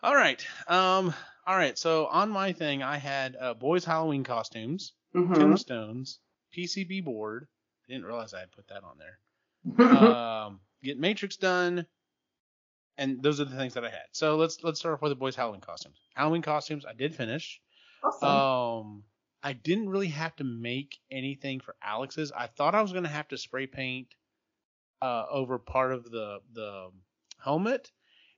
All 0.03 0.15
right. 0.15 0.45
Um. 0.67 1.15
All 1.47 1.57
right. 1.57 1.79
So 1.79 2.07
on 2.07 2.31
my 2.31 2.53
thing, 2.53 2.83
I 2.83 2.97
had 2.99 3.37
uh, 3.41 3.55
boys' 3.55 3.85
Halloween 3.85 4.25
costumes, 4.25 4.93
Mhm. 5.15 5.35
tombstones, 5.35 6.19
PCB 6.55 7.05
board. 7.05 7.47
I 7.89 7.93
didn't 7.93 8.07
realize 8.07 8.35
I 8.35 8.41
had 8.41 8.53
put 8.53 8.67
that 8.69 8.83
on 8.85 8.99
there. 8.99 9.87
um, 9.99 10.61
get 10.83 10.99
Matrix 10.99 11.37
done, 11.37 11.87
and 13.01 13.23
those 13.23 13.41
are 13.41 13.47
the 13.47 13.57
things 13.57 13.75
that 13.75 13.85
I 13.85 13.91
had. 13.91 14.07
So 14.13 14.37
let's 14.37 14.63
let's 14.65 14.81
start 14.81 14.95
off 14.95 15.03
with 15.03 15.11
the 15.11 15.17
boys' 15.17 15.37
Halloween 15.37 15.61
costumes. 15.63 15.99
Halloween 16.15 16.43
costumes, 16.43 16.87
I 16.87 16.95
did 16.95 17.15
finish. 17.17 17.61
awesome. 18.05 18.29
Um, 18.29 19.05
I 19.43 19.55
didn't 19.55 19.89
really 19.91 20.09
have 20.09 20.37
to 20.37 20.45
make 20.45 20.99
anything 21.11 21.61
for 21.61 21.77
Alex's. 21.83 22.33
I 22.33 22.47
thought 22.47 22.75
I 22.77 22.83
was 22.83 22.93
gonna 22.93 23.09
have 23.09 23.29
to 23.29 23.39
spray 23.39 23.67
paint 23.67 24.09
uh, 25.03 25.27
over 25.31 25.59
part 25.59 25.93
of 25.93 26.11
the 26.11 26.41
the 26.53 26.91
helmet, 27.43 27.93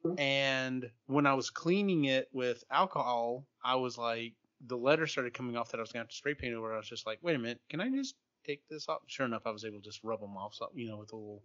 Mhm. 0.05 0.21
and 0.21 0.93
when 1.07 1.27
I 1.27 1.35
was 1.35 1.51
cleaning 1.51 2.07
it 2.07 2.29
with 2.33 2.65
alcohol, 2.71 3.47
I 3.65 3.77
was 3.77 3.99
like, 3.99 4.35
the 4.67 4.79
letter 4.79 5.07
started 5.07 5.35
coming 5.35 5.57
off 5.57 5.71
that 5.73 5.79
I 5.79 5.83
was 5.83 5.93
gonna 5.93 6.03
have 6.05 6.11
to 6.11 6.17
spray 6.17 6.35
paint 6.35 6.55
over. 6.55 6.73
I 6.73 6.79
was 6.79 6.89
just 6.89 7.07
like, 7.07 7.19
wait 7.23 7.37
a 7.37 7.39
minute, 7.39 7.61
can 7.69 7.81
I 7.81 7.91
just 7.91 8.17
take 8.45 8.67
this 8.69 8.89
off? 8.89 9.03
Sure 9.09 9.27
enough, 9.27 9.47
I 9.47 9.51
was 9.51 9.65
able 9.65 9.79
to 9.81 9.85
just 9.85 10.05
rub 10.05 10.21
them 10.21 10.37
off, 10.37 10.55
so, 10.55 10.71
you 10.75 10.89
know, 10.89 10.99
with 10.99 11.13
a 11.13 11.17
little 11.17 11.43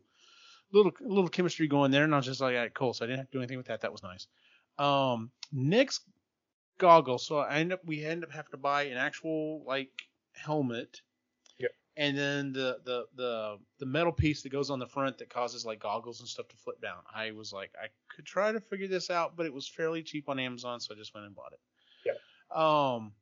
little 0.71 0.91
little 0.99 1.30
chemistry 1.30 1.67
going 1.67 1.91
there, 1.91 2.03
and 2.03 2.13
I 2.13 2.17
was 2.17 2.25
just 2.25 2.41
like, 2.41 2.56
all 2.56 2.62
right, 2.62 2.73
cool. 2.73 2.93
So 2.93 3.06
I 3.06 3.08
didn't 3.08 3.19
have 3.19 3.30
to 3.30 3.38
do 3.38 3.39
anything 3.39 3.58
with 3.58 3.67
that. 3.67 3.82
That 3.82 3.91
was 3.91 4.03
nice. 4.03 4.27
Um, 4.77 5.32
Nick's 5.51 6.01
goggles. 6.77 7.25
So 7.25 7.39
I 7.39 7.60
end 7.60 7.73
up 7.73 7.86
we 7.86 8.03
end 8.03 8.23
up 8.23 8.32
having 8.32 8.51
to 8.51 8.58
buy 8.58 8.84
an 8.84 8.97
actual 8.97 9.63
like 9.65 9.91
helmet. 10.34 11.01
Yep. 11.58 11.71
And 11.97 12.17
then 12.17 12.53
the, 12.53 12.77
the 12.86 13.06
the 13.15 13.58
the 13.80 13.86
metal 13.86 14.12
piece 14.12 14.43
that 14.43 14.51
goes 14.51 14.69
on 14.69 14.80
the 14.80 14.88
front 14.88 15.17
that 15.17 15.30
causes 15.30 15.65
like 15.65 15.80
goggles 15.80 16.19
and 16.19 16.30
stuff 16.30 16.47
to 16.49 16.56
flip 16.58 16.82
down. 16.82 16.99
I 17.13 17.32
was 17.32 17.51
like, 17.51 17.71
I 17.82 17.88
could 18.15 18.25
try 18.25 18.51
to 18.51 18.60
figure 18.60 18.88
this 18.88 19.10
out, 19.10 19.36
but 19.36 19.45
it 19.45 19.53
was 19.53 19.67
fairly 19.67 20.03
cheap 20.03 20.30
on 20.30 20.39
Amazon, 20.39 20.80
so 20.80 20.93
I 20.93 20.97
just 20.97 21.13
went 21.13 21.25
and 21.25 21.36
bought 21.36 21.53
it. 21.53 21.60
Yeah. 22.06 22.95
Um, 22.95 23.13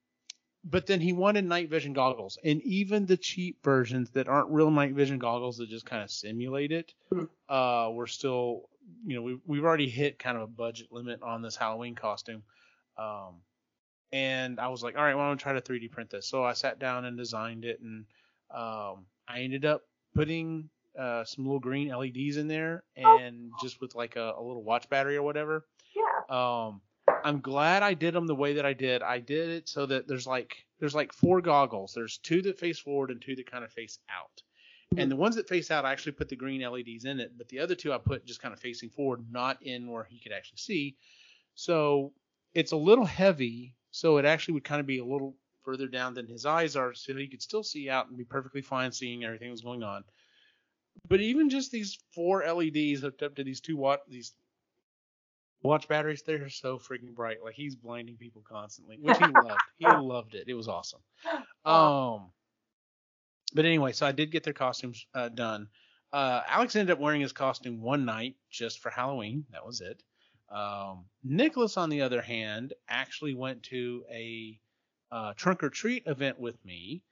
but 0.68 0.88
then 0.88 1.00
he 1.00 1.14
wanted 1.14 1.46
night 1.46 1.70
vision 1.70 1.94
goggles, 1.94 2.38
and 2.44 2.62
even 2.64 3.06
the 3.06 3.18
cheap 3.18 3.64
versions 3.64 4.10
that 4.12 4.28
aren't 4.28 4.50
real 4.50 4.72
night 4.72 4.94
vision 4.94 5.20
goggles 5.20 5.58
that 5.58 5.70
just 5.70 5.86
kind 5.86 6.04
of 6.04 6.10
simulate 6.12 6.72
it, 6.72 6.94
Hmm. 7.12 7.26
uh, 7.48 7.90
we're 7.94 8.08
still, 8.08 8.70
you 9.06 9.16
know, 9.16 9.22
we've 9.22 9.40
we've 9.46 9.64
already 9.64 9.90
hit 9.90 10.18
kind 10.20 10.36
of 10.38 10.44
a 10.44 10.48
budget 10.48 10.92
limit 10.92 11.22
on 11.22 11.42
this 11.42 11.56
Halloween 11.56 11.96
costume. 11.96 12.44
Um, 12.98 13.42
and 14.12 14.60
I 14.60 14.68
was 14.70 14.82
like, 14.84 14.98
all 14.98 15.04
right, 15.04 15.14
well, 15.16 15.26
I'm 15.26 15.30
gonna 15.32 15.40
try 15.40 15.54
to 15.54 15.62
3D 15.62 15.92
print 15.92 16.10
this. 16.10 16.28
So 16.28 16.44
I 16.44 16.54
sat 16.54 16.80
down 16.80 17.06
and 17.06 17.18
designed 17.18 17.66
it, 17.66 17.80
and 17.82 18.06
um, 18.54 19.06
I 19.28 19.42
ended 19.42 19.66
up 19.66 19.82
putting 20.14 20.70
uh, 20.98 21.26
some 21.26 21.46
little 21.46 21.60
green 21.60 21.90
LEDs 21.90 22.38
in 22.38 22.48
there, 22.48 22.84
and 22.96 23.52
just 23.62 23.82
with 23.82 23.96
like 23.96 24.16
a, 24.16 24.34
a 24.38 24.42
little 24.42 24.64
watch 24.64 24.90
battery 24.90 25.18
or 25.18 25.24
whatever. 25.24 25.66
yeah. 25.96 26.36
Um, 26.68 26.82
I'm 27.24 27.42
glad 27.42 27.84
I 27.84 27.94
did 27.94 28.14
them 28.14 28.28
the 28.28 28.36
way 28.36 28.54
that 28.54 28.66
I 28.66 28.74
did. 28.74 29.02
I 29.02 29.20
did 29.20 29.50
it 29.50 29.70
so 29.70 29.86
that 29.86 30.08
there's 30.08 30.28
like 30.28 30.66
there's 30.80 30.96
like 30.96 31.14
four 31.14 31.42
goggles. 31.42 31.94
There's 31.94 32.18
two 32.18 32.42
that 32.44 32.60
face 32.60 32.80
forward 32.80 33.12
and 33.12 33.22
two 33.22 33.36
that 33.36 33.50
kind 33.50 33.64
of 33.64 33.72
face 33.72 34.00
out. 34.10 34.42
And 34.98 35.12
the 35.12 35.16
ones 35.16 35.36
that 35.36 35.50
face 35.50 35.72
out, 35.72 35.86
I 35.86 35.92
actually 35.92 36.14
put 36.14 36.30
the 36.30 36.36
green 36.36 36.62
LEDs 36.62 37.06
in 37.06 37.20
it, 37.20 37.32
but 37.38 37.50
the 37.50 37.60
other 37.60 37.76
two 37.76 37.92
I 37.92 37.98
put 37.98 38.26
just 38.26 38.42
kind 38.42 38.54
of 38.54 38.60
facing 38.60 38.90
forward, 38.90 39.26
not 39.32 39.62
in 39.62 39.90
where 39.90 40.04
he 40.04 40.20
could 40.20 40.32
actually 40.32 40.58
see. 40.58 40.96
So 41.56 42.14
it's 42.54 42.72
a 42.72 42.78
little 42.78 43.06
heavy, 43.06 43.74
so 43.92 44.18
it 44.18 44.26
actually 44.26 44.56
would 44.56 44.64
kind 44.64 44.80
of 44.80 44.88
be 44.88 45.00
a 45.00 45.06
little 45.06 45.36
further 45.64 45.88
down 45.88 46.14
than 46.14 46.28
his 46.28 46.46
eyes 46.46 46.76
are, 46.76 46.94
so 46.94 47.16
he 47.16 47.28
could 47.28 47.42
still 47.42 47.64
see 47.64 47.90
out 47.90 48.08
and 48.08 48.18
be 48.18 48.24
perfectly 48.24 48.62
fine 48.62 48.92
seeing 48.92 49.24
everything 49.24 49.50
that's 49.50 49.62
going 49.62 49.84
on. 49.84 50.04
But 51.10 51.20
even 51.20 51.50
just 51.50 51.72
these 51.72 51.98
four 52.14 52.46
LEDs 52.46 53.02
hooked 53.02 53.24
up 53.24 53.36
to 53.36 53.44
these 53.44 53.60
two 53.60 53.76
watt 53.76 54.02
these 54.08 54.34
watch 55.66 55.88
batteries, 55.88 56.24
they're 56.24 56.50
so 56.50 56.78
freaking 56.78 57.14
bright. 57.14 57.44
Like 57.44 57.56
he's 57.56 57.76
blinding 57.76 58.18
people 58.18 58.44
constantly, 58.48 58.98
which 59.00 59.18
he 59.18 59.26
loved. 59.34 59.62
He 59.78 59.86
loved 59.88 60.36
it. 60.36 60.48
It 60.48 60.54
was 60.54 60.68
awesome. 60.68 61.02
Um, 61.66 62.32
but 63.54 63.66
anyway, 63.66 63.92
so 63.94 64.06
I 64.06 64.12
did 64.12 64.32
get 64.32 64.44
their 64.44 64.54
costumes 64.54 65.06
uh, 65.14 65.30
done. 65.30 65.70
Uh, 66.14 66.42
Alex 66.48 66.76
ended 66.76 66.94
up 66.94 67.00
wearing 67.00 67.22
his 67.22 67.34
costume 67.34 67.82
one 67.82 68.06
night 68.06 68.36
just 68.50 68.80
for 68.80 68.90
Halloween. 68.90 69.46
That 69.52 69.66
was 69.66 69.82
it. 69.82 70.02
Um, 70.50 71.06
Nicholas, 71.24 71.78
on 71.78 71.90
the 71.90 72.02
other 72.02 72.22
hand, 72.22 72.74
actually 72.88 73.34
went 73.34 73.64
to 73.64 74.06
a 74.12 74.60
uh, 75.12 75.34
trunk 75.34 75.64
or 75.64 75.70
treat 75.70 76.04
event 76.08 76.40
with 76.40 76.64
me 76.64 77.04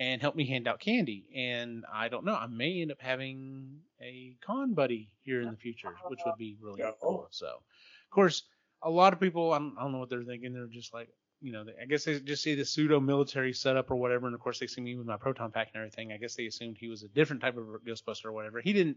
and 0.00 0.20
helped 0.20 0.36
me 0.36 0.46
hand 0.46 0.66
out 0.68 0.80
candy. 0.80 1.26
And 1.34 1.84
I 1.92 2.08
don't 2.08 2.24
know, 2.24 2.34
I 2.34 2.46
may 2.46 2.80
end 2.80 2.92
up 2.92 3.00
having 3.00 3.80
a 4.00 4.36
con 4.40 4.74
buddy 4.74 5.10
here 5.22 5.40
in 5.40 5.50
the 5.50 5.56
future, 5.56 5.94
which 6.06 6.20
would 6.24 6.36
be 6.38 6.56
really 6.60 6.80
Yeah. 6.80 6.92
cool. 7.00 7.28
So, 7.30 7.62
of 8.10 8.14
course, 8.14 8.44
a 8.82 8.90
lot 8.90 9.12
of 9.12 9.20
people, 9.20 9.52
I 9.52 9.58
don't, 9.58 9.74
I 9.78 9.82
don't 9.82 9.92
know 9.92 9.98
what 9.98 10.08
they're 10.08 10.24
thinking. 10.24 10.54
They're 10.54 10.66
just 10.66 10.94
like, 10.94 11.08
you 11.40 11.52
know, 11.52 11.64
they, 11.64 11.72
I 11.80 11.84
guess 11.84 12.04
they 12.04 12.18
just 12.20 12.42
see 12.42 12.54
the 12.54 12.64
pseudo 12.64 13.00
military 13.00 13.52
setup 13.52 13.90
or 13.90 13.96
whatever. 13.96 14.26
And 14.26 14.34
of 14.34 14.40
course, 14.40 14.58
they 14.58 14.66
see 14.66 14.80
me 14.80 14.96
with 14.96 15.06
my 15.06 15.16
proton 15.16 15.50
pack 15.50 15.68
and 15.74 15.80
everything. 15.80 16.12
I 16.12 16.16
guess 16.16 16.34
they 16.34 16.46
assumed 16.46 16.78
he 16.78 16.88
was 16.88 17.02
a 17.02 17.08
different 17.08 17.42
type 17.42 17.56
of 17.56 17.64
Ghostbuster 17.86 18.26
or 18.26 18.32
whatever. 18.32 18.60
He 18.60 18.72
didn't. 18.72 18.96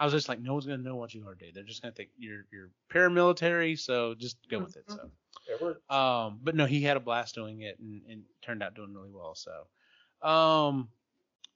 I 0.00 0.04
was 0.04 0.14
just 0.14 0.28
like, 0.28 0.40
no 0.40 0.52
one's 0.52 0.64
gonna 0.64 0.78
know 0.78 0.94
what 0.94 1.12
you 1.12 1.26
are, 1.26 1.34
dude. 1.34 1.54
They're 1.54 1.64
just 1.64 1.82
gonna 1.82 1.92
think 1.92 2.10
you're 2.16 2.44
you're 2.52 2.70
paramilitary, 2.92 3.76
so 3.78 4.14
just 4.14 4.38
go 4.48 4.60
with 4.60 4.76
it. 4.76 4.84
So, 4.86 5.10
It 5.48 5.92
um, 5.92 6.38
but 6.42 6.54
no, 6.54 6.66
he 6.66 6.82
had 6.82 6.96
a 6.96 7.00
blast 7.00 7.34
doing 7.34 7.62
it 7.62 7.78
and, 7.80 8.02
and 8.08 8.22
turned 8.40 8.62
out 8.62 8.74
doing 8.74 8.94
really 8.94 9.10
well. 9.12 9.34
So, 9.34 10.28
um, 10.28 10.88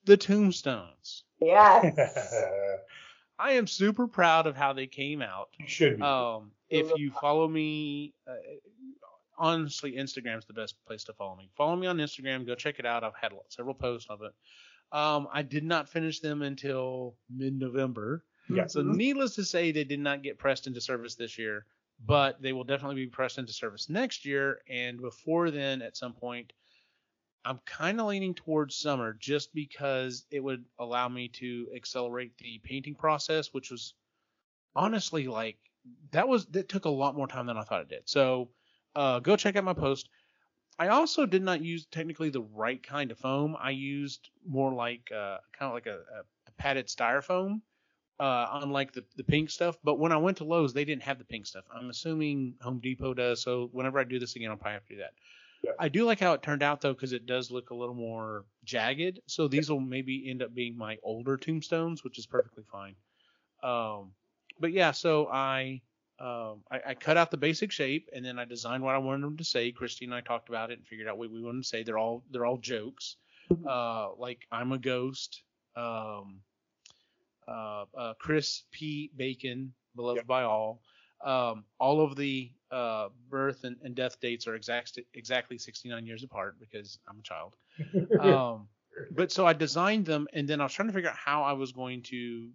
the 0.04 0.16
tombstones. 0.16 1.22
Yes. 1.40 2.34
I 3.42 3.52
am 3.52 3.66
super 3.66 4.06
proud 4.06 4.46
of 4.46 4.56
how 4.56 4.72
they 4.72 4.86
came 4.86 5.20
out. 5.20 5.48
you 5.58 5.66
should 5.66 5.96
be. 5.96 6.02
Um, 6.02 6.52
if 6.70 6.90
you 6.96 7.10
follow 7.20 7.48
me, 7.48 8.14
uh, 8.26 8.34
honestly, 9.36 9.92
Instagram's 9.92 10.46
the 10.46 10.52
best 10.52 10.76
place 10.86 11.04
to 11.04 11.12
follow 11.12 11.36
me. 11.36 11.50
Follow 11.56 11.76
me 11.76 11.86
on 11.86 11.96
Instagram. 11.98 12.46
Go 12.46 12.54
check 12.54 12.78
it 12.78 12.86
out. 12.86 13.02
I've 13.04 13.16
had 13.20 13.32
several 13.48 13.74
posts 13.74 14.08
of 14.08 14.22
it. 14.22 14.32
Um, 14.96 15.26
I 15.32 15.42
did 15.42 15.64
not 15.64 15.88
finish 15.88 16.20
them 16.20 16.42
until 16.42 17.16
mid-November. 17.30 18.24
Yeah. 18.48 18.66
So 18.66 18.82
Mhm. 18.82 18.96
needless 18.96 19.34
to 19.36 19.44
say, 19.44 19.72
they 19.72 19.84
did 19.84 20.00
not 20.00 20.22
get 20.22 20.38
pressed 20.38 20.66
into 20.66 20.80
service 20.80 21.14
this 21.14 21.38
year, 21.38 21.66
but 22.06 22.40
they 22.42 22.52
will 22.52 22.64
definitely 22.64 22.96
be 23.04 23.06
pressed 23.06 23.38
into 23.38 23.52
service 23.52 23.88
next 23.88 24.24
year. 24.24 24.62
And 24.68 25.00
before 25.00 25.50
then, 25.50 25.82
at 25.82 25.96
some 25.96 26.12
point, 26.12 26.52
I'm 27.44 27.60
kind 27.66 28.00
of 28.00 28.06
leaning 28.06 28.34
towards 28.34 28.76
summer 28.76 29.16
just 29.18 29.52
because 29.52 30.24
it 30.30 30.40
would 30.40 30.64
allow 30.78 31.08
me 31.08 31.28
to 31.28 31.68
accelerate 31.74 32.36
the 32.38 32.60
painting 32.62 32.94
process, 32.94 33.52
which 33.52 33.70
was 33.70 33.94
honestly 34.74 35.26
like 35.26 35.58
that 36.12 36.28
was 36.28 36.46
that 36.46 36.68
took 36.68 36.84
a 36.84 36.90
lot 36.90 37.16
more 37.16 37.26
time 37.26 37.46
than 37.46 37.56
I 37.56 37.62
thought 37.62 37.82
it 37.82 37.88
did. 37.88 38.02
So 38.08 38.50
uh, 38.94 39.18
go 39.20 39.36
check 39.36 39.56
out 39.56 39.64
my 39.64 39.72
post. 39.72 40.08
I 40.78 40.88
also 40.88 41.26
did 41.26 41.42
not 41.42 41.60
use 41.60 41.86
technically 41.86 42.30
the 42.30 42.42
right 42.42 42.82
kind 42.82 43.10
of 43.10 43.18
foam. 43.18 43.56
I 43.60 43.70
used 43.70 44.30
more 44.46 44.72
like 44.72 45.10
uh, 45.12 45.38
kind 45.52 45.68
of 45.68 45.74
like 45.74 45.86
a, 45.86 45.98
a, 45.98 46.52
padded 46.58 46.86
styrofoam, 46.86 47.60
uh, 48.20 48.46
unlike 48.62 48.92
the, 48.92 49.04
the 49.16 49.24
pink 49.24 49.50
stuff. 49.50 49.76
But 49.82 49.98
when 49.98 50.12
I 50.12 50.16
went 50.16 50.36
to 50.38 50.44
Lowe's, 50.44 50.72
they 50.72 50.84
didn't 50.84 51.02
have 51.02 51.18
the 51.18 51.24
pink 51.24 51.46
stuff. 51.46 51.64
I'm 51.74 51.90
assuming 51.90 52.54
Home 52.62 52.78
Depot 52.78 53.14
does. 53.14 53.42
So 53.42 53.68
whenever 53.72 53.98
I 53.98 54.04
do 54.04 54.18
this 54.18 54.36
again, 54.36 54.50
I'll 54.50 54.56
probably 54.56 54.74
have 54.74 54.86
to 54.86 54.94
do 54.94 55.00
that. 55.00 55.12
Yeah. 55.62 55.72
I 55.78 55.88
do 55.88 56.04
like 56.04 56.18
how 56.18 56.32
it 56.32 56.42
turned 56.42 56.62
out 56.62 56.80
though, 56.80 56.92
because 56.92 57.12
it 57.12 57.26
does 57.26 57.50
look 57.50 57.70
a 57.70 57.74
little 57.74 57.94
more 57.94 58.44
jagged. 58.64 59.20
So 59.26 59.46
these 59.48 59.70
will 59.70 59.80
maybe 59.80 60.28
end 60.28 60.42
up 60.42 60.54
being 60.54 60.76
my 60.76 60.98
older 61.02 61.36
tombstones, 61.36 62.02
which 62.02 62.18
is 62.18 62.26
perfectly 62.26 62.64
fine. 62.70 62.94
Um, 63.62 64.12
but 64.58 64.72
yeah, 64.72 64.90
so 64.90 65.28
I 65.28 65.80
um, 66.18 66.62
I, 66.70 66.80
I 66.88 66.94
cut 66.94 67.16
out 67.16 67.30
the 67.30 67.36
basic 67.36 67.70
shape 67.72 68.08
and 68.12 68.24
then 68.24 68.38
I 68.38 68.44
designed 68.44 68.82
what 68.82 68.94
I 68.94 68.98
wanted 68.98 69.22
them 69.24 69.36
to 69.38 69.44
say. 69.44 69.72
Christy 69.72 70.04
and 70.04 70.14
I 70.14 70.20
talked 70.20 70.48
about 70.48 70.70
it 70.70 70.78
and 70.78 70.86
figured 70.86 71.08
out 71.08 71.18
what 71.18 71.30
we 71.30 71.42
wanted 71.42 71.62
to 71.62 71.68
say. 71.68 71.82
They're 71.82 71.98
all 71.98 72.22
they're 72.30 72.46
all 72.46 72.58
jokes. 72.58 73.16
Uh, 73.68 74.14
like 74.16 74.46
I'm 74.50 74.72
a 74.72 74.78
ghost. 74.78 75.42
Um, 75.76 76.40
uh, 77.46 77.84
uh, 77.96 78.14
Chris 78.18 78.62
P. 78.70 79.10
Bacon, 79.16 79.74
beloved 79.96 80.18
Yep. 80.18 80.26
by 80.26 80.42
all. 80.44 80.80
Um, 81.24 81.64
all 81.78 82.00
of 82.00 82.16
the 82.16 82.50
uh, 82.70 83.08
birth 83.28 83.64
and, 83.64 83.76
and 83.82 83.94
death 83.94 84.20
dates 84.20 84.46
are 84.46 84.54
exact, 84.54 84.98
exactly 85.14 85.58
69 85.58 86.06
years 86.06 86.24
apart 86.24 86.56
because 86.58 86.98
I'm 87.08 87.18
a 87.18 87.22
child. 87.22 87.56
Um, 88.20 88.68
but 89.10 89.32
so 89.32 89.46
I 89.46 89.52
designed 89.52 90.06
them, 90.06 90.28
and 90.32 90.46
then 90.46 90.60
I 90.60 90.64
was 90.64 90.72
trying 90.72 90.88
to 90.88 90.94
figure 90.94 91.10
out 91.10 91.16
how 91.16 91.42
I 91.42 91.52
was 91.52 91.72
going 91.72 92.02
to 92.04 92.50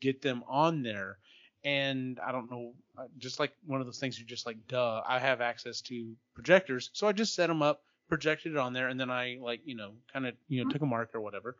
get 0.00 0.20
them 0.20 0.44
on 0.48 0.82
there. 0.82 1.18
And 1.64 2.18
I 2.20 2.32
don't 2.32 2.50
know, 2.50 2.74
uh, 2.98 3.04
just 3.18 3.38
like 3.38 3.52
one 3.64 3.80
of 3.80 3.86
those 3.86 3.98
things 3.98 4.18
you're 4.18 4.26
just 4.26 4.46
like, 4.46 4.56
duh, 4.68 5.00
I 5.06 5.18
have 5.18 5.40
access 5.40 5.80
to 5.82 6.14
projectors. 6.34 6.90
So 6.92 7.06
I 7.06 7.12
just 7.12 7.34
set 7.34 7.46
them 7.46 7.62
up, 7.62 7.82
projected 8.08 8.52
it 8.52 8.58
on 8.58 8.72
there, 8.72 8.88
and 8.88 8.98
then 8.98 9.10
I 9.10 9.38
like, 9.40 9.60
you 9.64 9.76
know, 9.76 9.92
kind 10.12 10.26
of, 10.26 10.34
you 10.48 10.62
know, 10.62 10.70
took 10.70 10.82
a 10.82 10.86
mark 10.86 11.10
or 11.14 11.20
whatever. 11.20 11.56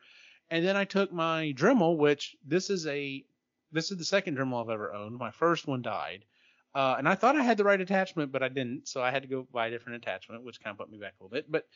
And 0.50 0.64
then 0.64 0.76
I 0.76 0.84
took 0.84 1.12
my 1.12 1.54
Dremel, 1.56 1.96
which 1.96 2.36
this 2.44 2.68
is 2.68 2.86
a, 2.86 3.24
this 3.70 3.90
is 3.90 3.96
the 3.96 4.04
second 4.04 4.36
Dremel 4.36 4.62
I've 4.62 4.70
ever 4.70 4.92
owned. 4.92 5.16
My 5.16 5.30
first 5.30 5.66
one 5.66 5.82
died. 5.82 6.24
Uh, 6.74 6.94
and 6.98 7.08
I 7.08 7.14
thought 7.14 7.36
I 7.36 7.42
had 7.42 7.56
the 7.56 7.64
right 7.64 7.80
attachment, 7.80 8.32
but 8.32 8.42
I 8.42 8.48
didn't. 8.48 8.88
So 8.88 9.02
I 9.02 9.10
had 9.10 9.22
to 9.22 9.28
go 9.28 9.46
buy 9.52 9.66
a 9.66 9.70
different 9.70 10.02
attachment, 10.02 10.44
which 10.44 10.62
kind 10.62 10.72
of 10.72 10.78
put 10.78 10.90
me 10.90 10.98
back 10.98 11.14
a 11.20 11.24
little 11.24 11.34
bit. 11.34 11.50
But, 11.50 11.66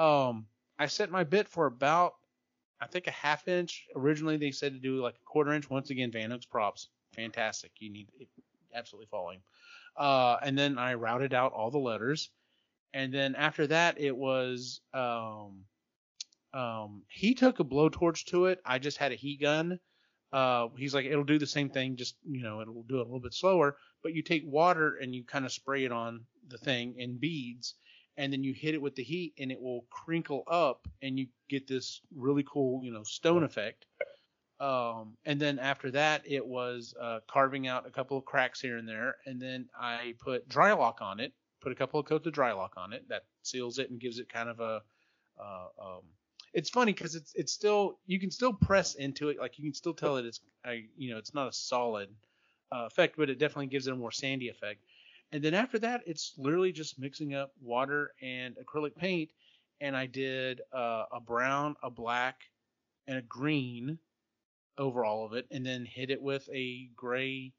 um, 0.00 0.46
I 0.78 0.86
set 0.86 1.10
my 1.10 1.24
bit 1.24 1.48
for 1.48 1.66
about, 1.66 2.14
I 2.80 2.86
think 2.86 3.06
a 3.06 3.10
half 3.10 3.48
inch. 3.48 3.86
Originally 3.94 4.36
they 4.36 4.50
said 4.50 4.72
to 4.74 4.78
do 4.78 5.02
like 5.02 5.14
a 5.14 5.24
quarter 5.24 5.52
inch. 5.52 5.70
Once 5.70 5.90
again, 5.90 6.12
Van 6.12 6.32
Oaks 6.32 6.46
props, 6.46 6.88
fantastic. 7.14 7.72
You 7.78 7.90
need 7.90 8.08
absolutely 8.74 9.08
follow 9.10 9.30
him. 9.30 9.40
Uh, 9.96 10.36
and 10.42 10.58
then 10.58 10.76
I 10.76 10.94
routed 10.94 11.32
out 11.32 11.52
all 11.54 11.70
the 11.70 11.78
letters, 11.78 12.30
and 12.92 13.12
then 13.14 13.34
after 13.34 13.66
that 13.68 13.98
it 13.98 14.14
was, 14.14 14.82
um, 14.92 15.64
um, 16.52 17.02
he 17.08 17.34
took 17.34 17.60
a 17.60 17.64
blowtorch 17.64 18.26
to 18.26 18.46
it. 18.46 18.60
I 18.64 18.78
just 18.78 18.98
had 18.98 19.12
a 19.12 19.16
heat 19.16 19.40
gun. 19.40 19.80
Uh, 20.32 20.68
he's 20.76 20.94
like, 20.94 21.06
it'll 21.06 21.24
do 21.24 21.38
the 21.38 21.46
same 21.46 21.70
thing, 21.70 21.96
just 21.96 22.16
you 22.28 22.42
know, 22.42 22.60
it'll 22.60 22.82
do 22.82 22.96
it 22.96 23.00
a 23.00 23.04
little 23.04 23.20
bit 23.20 23.32
slower. 23.32 23.78
But 24.06 24.14
you 24.14 24.22
take 24.22 24.44
water 24.46 24.98
and 25.02 25.12
you 25.12 25.24
kind 25.24 25.44
of 25.44 25.50
spray 25.50 25.84
it 25.84 25.90
on 25.90 26.26
the 26.46 26.58
thing 26.58 26.94
in 26.96 27.18
beads, 27.18 27.74
and 28.16 28.32
then 28.32 28.44
you 28.44 28.54
hit 28.54 28.74
it 28.74 28.80
with 28.80 28.94
the 28.94 29.02
heat 29.02 29.34
and 29.36 29.50
it 29.50 29.60
will 29.60 29.84
crinkle 29.90 30.44
up 30.46 30.86
and 31.02 31.18
you 31.18 31.26
get 31.48 31.66
this 31.66 32.00
really 32.14 32.44
cool 32.48 32.84
you 32.84 32.92
know 32.92 33.02
stone 33.02 33.42
effect. 33.42 33.84
Um, 34.60 35.16
and 35.24 35.40
then 35.40 35.58
after 35.58 35.90
that 35.90 36.22
it 36.24 36.46
was 36.46 36.94
uh, 37.00 37.18
carving 37.28 37.66
out 37.66 37.84
a 37.84 37.90
couple 37.90 38.16
of 38.16 38.24
cracks 38.24 38.60
here 38.60 38.76
and 38.76 38.88
there 38.88 39.16
and 39.26 39.42
then 39.42 39.68
i 39.76 40.14
put 40.20 40.48
Drylok 40.48 41.02
on 41.02 41.18
it 41.18 41.32
put 41.60 41.72
a 41.72 41.74
couple 41.74 41.98
of 41.98 42.06
coats 42.06 42.28
of 42.28 42.32
Drylok 42.32 42.76
on 42.76 42.92
it 42.92 43.08
that 43.08 43.24
seals 43.42 43.80
it 43.80 43.90
and 43.90 43.98
gives 43.98 44.20
it 44.20 44.28
kind 44.32 44.48
of 44.48 44.60
a 44.60 44.82
uh, 45.38 45.66
um, 45.82 46.02
it's 46.54 46.70
funny 46.70 46.92
because 46.92 47.16
it's 47.16 47.32
it's 47.34 47.52
still 47.52 47.98
you 48.06 48.20
can 48.20 48.30
still 48.30 48.52
press 48.52 48.94
into 48.94 49.30
it 49.30 49.38
like 49.40 49.58
you 49.58 49.64
can 49.64 49.74
still 49.74 49.94
tell 49.94 50.14
that 50.14 50.24
it's 50.24 50.40
I, 50.64 50.84
you 50.96 51.10
know 51.10 51.18
it's 51.18 51.34
not 51.34 51.48
a 51.48 51.52
solid 51.52 52.08
uh, 52.72 52.86
effect 52.86 53.16
but 53.16 53.30
it 53.30 53.38
definitely 53.38 53.66
gives 53.66 53.86
it 53.86 53.92
a 53.92 53.96
more 53.96 54.12
sandy 54.12 54.48
effect 54.48 54.80
and 55.32 55.42
then 55.42 55.54
after 55.54 55.78
that, 55.80 56.02
it's 56.06 56.34
literally 56.38 56.72
just 56.72 56.98
mixing 56.98 57.34
up 57.34 57.52
water 57.60 58.12
and 58.22 58.56
acrylic 58.56 58.94
paint. 58.94 59.30
And 59.80 59.96
I 59.96 60.06
did 60.06 60.60
uh, 60.72 61.04
a 61.12 61.20
brown, 61.20 61.76
a 61.82 61.90
black, 61.90 62.40
and 63.06 63.18
a 63.18 63.22
green 63.22 63.98
over 64.78 65.04
all 65.04 65.24
of 65.26 65.32
it, 65.32 65.46
and 65.50 65.64
then 65.64 65.84
hit 65.84 66.10
it 66.10 66.20
with 66.20 66.48
a 66.52 66.88
gray 66.96 67.52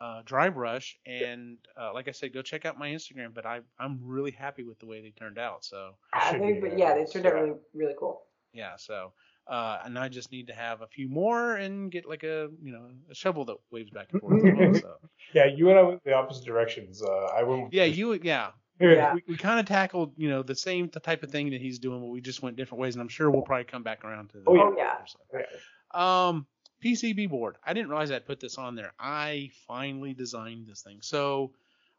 uh, 0.00 0.22
dry 0.24 0.48
brush. 0.48 0.98
And 1.06 1.58
uh, 1.76 1.92
like 1.92 2.08
I 2.08 2.12
said, 2.12 2.32
go 2.32 2.42
check 2.42 2.64
out 2.64 2.78
my 2.78 2.90
Instagram. 2.90 3.34
But 3.34 3.46
I, 3.46 3.60
I'm 3.78 3.98
really 4.02 4.30
happy 4.30 4.62
with 4.62 4.78
the 4.78 4.86
way 4.86 5.00
they 5.00 5.10
turned 5.10 5.38
out. 5.38 5.64
So 5.64 5.94
I 6.12 6.38
think, 6.38 6.60
but 6.60 6.78
yeah, 6.78 6.94
they 6.94 7.04
turned 7.06 7.26
out 7.26 7.34
really, 7.34 7.54
really 7.74 7.94
cool. 7.98 8.22
yeah, 8.52 8.76
so. 8.76 9.12
Uh, 9.50 9.80
and 9.84 9.98
I 9.98 10.08
just 10.08 10.30
need 10.30 10.46
to 10.46 10.54
have 10.54 10.80
a 10.80 10.86
few 10.86 11.08
more 11.08 11.56
and 11.56 11.90
get 11.90 12.08
like 12.08 12.22
a 12.22 12.48
you 12.62 12.72
know 12.72 12.86
a 13.10 13.14
shovel 13.14 13.44
that 13.46 13.56
waves 13.72 13.90
back 13.90 14.08
and 14.12 14.20
forth. 14.20 14.42
well, 14.44 14.74
so. 14.74 14.94
Yeah, 15.34 15.46
you 15.46 15.68
and 15.70 15.78
I 15.78 15.82
went 15.82 16.04
the 16.04 16.12
opposite 16.14 16.44
directions. 16.44 17.02
Uh, 17.02 17.08
I 17.36 17.42
went. 17.42 17.72
Yeah, 17.72 17.84
you 17.84 18.12
yeah 18.22 18.50
Yeah. 18.80 19.14
we, 19.14 19.22
we 19.28 19.36
kind 19.36 19.60
of 19.60 19.66
tackled, 19.66 20.14
you 20.16 20.30
know, 20.30 20.42
the 20.42 20.54
same 20.54 20.88
type 20.88 21.22
of 21.22 21.30
thing 21.30 21.50
that 21.50 21.60
he's 21.60 21.78
doing, 21.78 22.00
but 22.00 22.06
we 22.06 22.20
just 22.22 22.42
went 22.42 22.56
different 22.56 22.80
ways, 22.80 22.94
and 22.94 23.02
I'm 23.02 23.08
sure 23.08 23.30
we'll 23.30 23.42
probably 23.42 23.64
come 23.64 23.82
back 23.82 24.04
around 24.04 24.30
to. 24.30 24.38
The 24.38 24.44
Oh, 24.48 24.74
yeah. 24.76 24.96
Yeah. 25.34 26.28
Um, 26.28 26.46
PCB 26.82 27.28
board. 27.28 27.56
I 27.64 27.74
didn't 27.74 27.90
realize 27.90 28.10
I'd 28.10 28.24
put 28.24 28.40
this 28.40 28.56
on 28.56 28.74
there. 28.76 28.92
I 28.98 29.50
finally 29.68 30.14
designed 30.14 30.66
this 30.66 30.82
thing. 30.82 31.00
So 31.02 31.52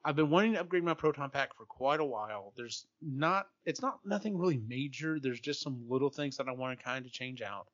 I've 0.04 0.16
been 0.16 0.30
wanting 0.30 0.54
to 0.54 0.62
upgrade 0.62 0.84
my 0.84 0.96
proton 0.96 1.30
pack 1.30 1.56
for 1.56 1.66
quite 1.66 2.00
a 2.00 2.06
while. 2.06 2.54
There's 2.56 2.86
not, 3.02 3.48
it's 3.66 3.82
not 3.82 4.00
nothing 4.04 4.38
really 4.38 4.60
major. 4.68 5.20
There's 5.20 5.40
just 5.40 5.62
some 5.62 5.86
little 5.88 6.10
things 6.10 6.38
that 6.38 6.48
I 6.48 6.54
want 6.54 6.78
to 6.78 6.84
kind 6.84 7.06
of 7.06 7.12
change 7.12 7.42
out. 7.42 7.68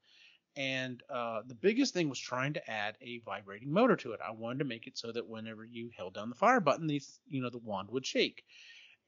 And 0.58 1.02
uh, 1.10 1.42
the 1.46 1.56
biggest 1.56 1.94
thing 1.94 2.10
was 2.10 2.20
trying 2.20 2.54
to 2.54 2.70
add 2.70 2.98
a 3.02 3.20
vibrating 3.20 3.72
motor 3.72 3.96
to 3.98 4.14
it. 4.14 4.20
I 4.26 4.32
wanted 4.32 4.60
to 4.60 4.66
make 4.66 4.88
it 4.88 4.98
so 4.98 5.12
that 5.12 5.30
whenever 5.30 5.64
you 5.64 5.92
held 5.96 6.16
down 6.16 6.30
the 6.30 6.36
fire 6.36 6.60
button, 6.60 6.88
these, 6.88 7.20
you 7.30 7.42
know, 7.42 7.50
the 7.50 7.60
wand 7.60 7.90
would 7.92 8.06
shake. 8.06 8.44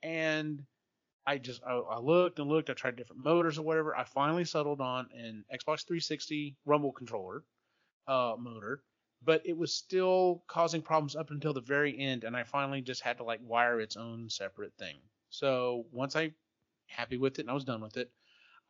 And 0.03 0.63
I 1.25 1.37
just 1.39 1.61
I, 1.63 1.73
I 1.73 1.99
looked 1.99 2.39
and 2.39 2.47
looked. 2.47 2.69
I 2.69 2.73
tried 2.73 2.95
different 2.95 3.23
motors 3.23 3.57
or 3.57 3.63
whatever. 3.63 3.95
I 3.95 4.03
finally 4.03 4.45
settled 4.45 4.79
on 4.79 5.09
an 5.13 5.43
Xbox 5.53 5.85
360 5.85 6.55
Rumble 6.65 6.91
controller 6.91 7.43
uh, 8.07 8.35
motor, 8.39 8.81
but 9.23 9.41
it 9.45 9.57
was 9.57 9.73
still 9.73 10.43
causing 10.47 10.81
problems 10.81 11.15
up 11.15 11.31
until 11.31 11.53
the 11.53 11.61
very 11.61 11.97
end, 11.99 12.23
and 12.23 12.35
I 12.35 12.43
finally 12.43 12.81
just 12.81 13.01
had 13.01 13.17
to 13.17 13.23
like 13.23 13.39
wire 13.43 13.81
its 13.81 13.97
own 13.97 14.29
separate 14.29 14.73
thing. 14.77 14.97
So 15.29 15.85
once 15.91 16.15
I 16.15 16.31
happy 16.87 17.17
with 17.17 17.39
it 17.39 17.43
and 17.43 17.51
I 17.51 17.53
was 17.53 17.65
done 17.65 17.81
with 17.81 17.97
it, 17.97 18.11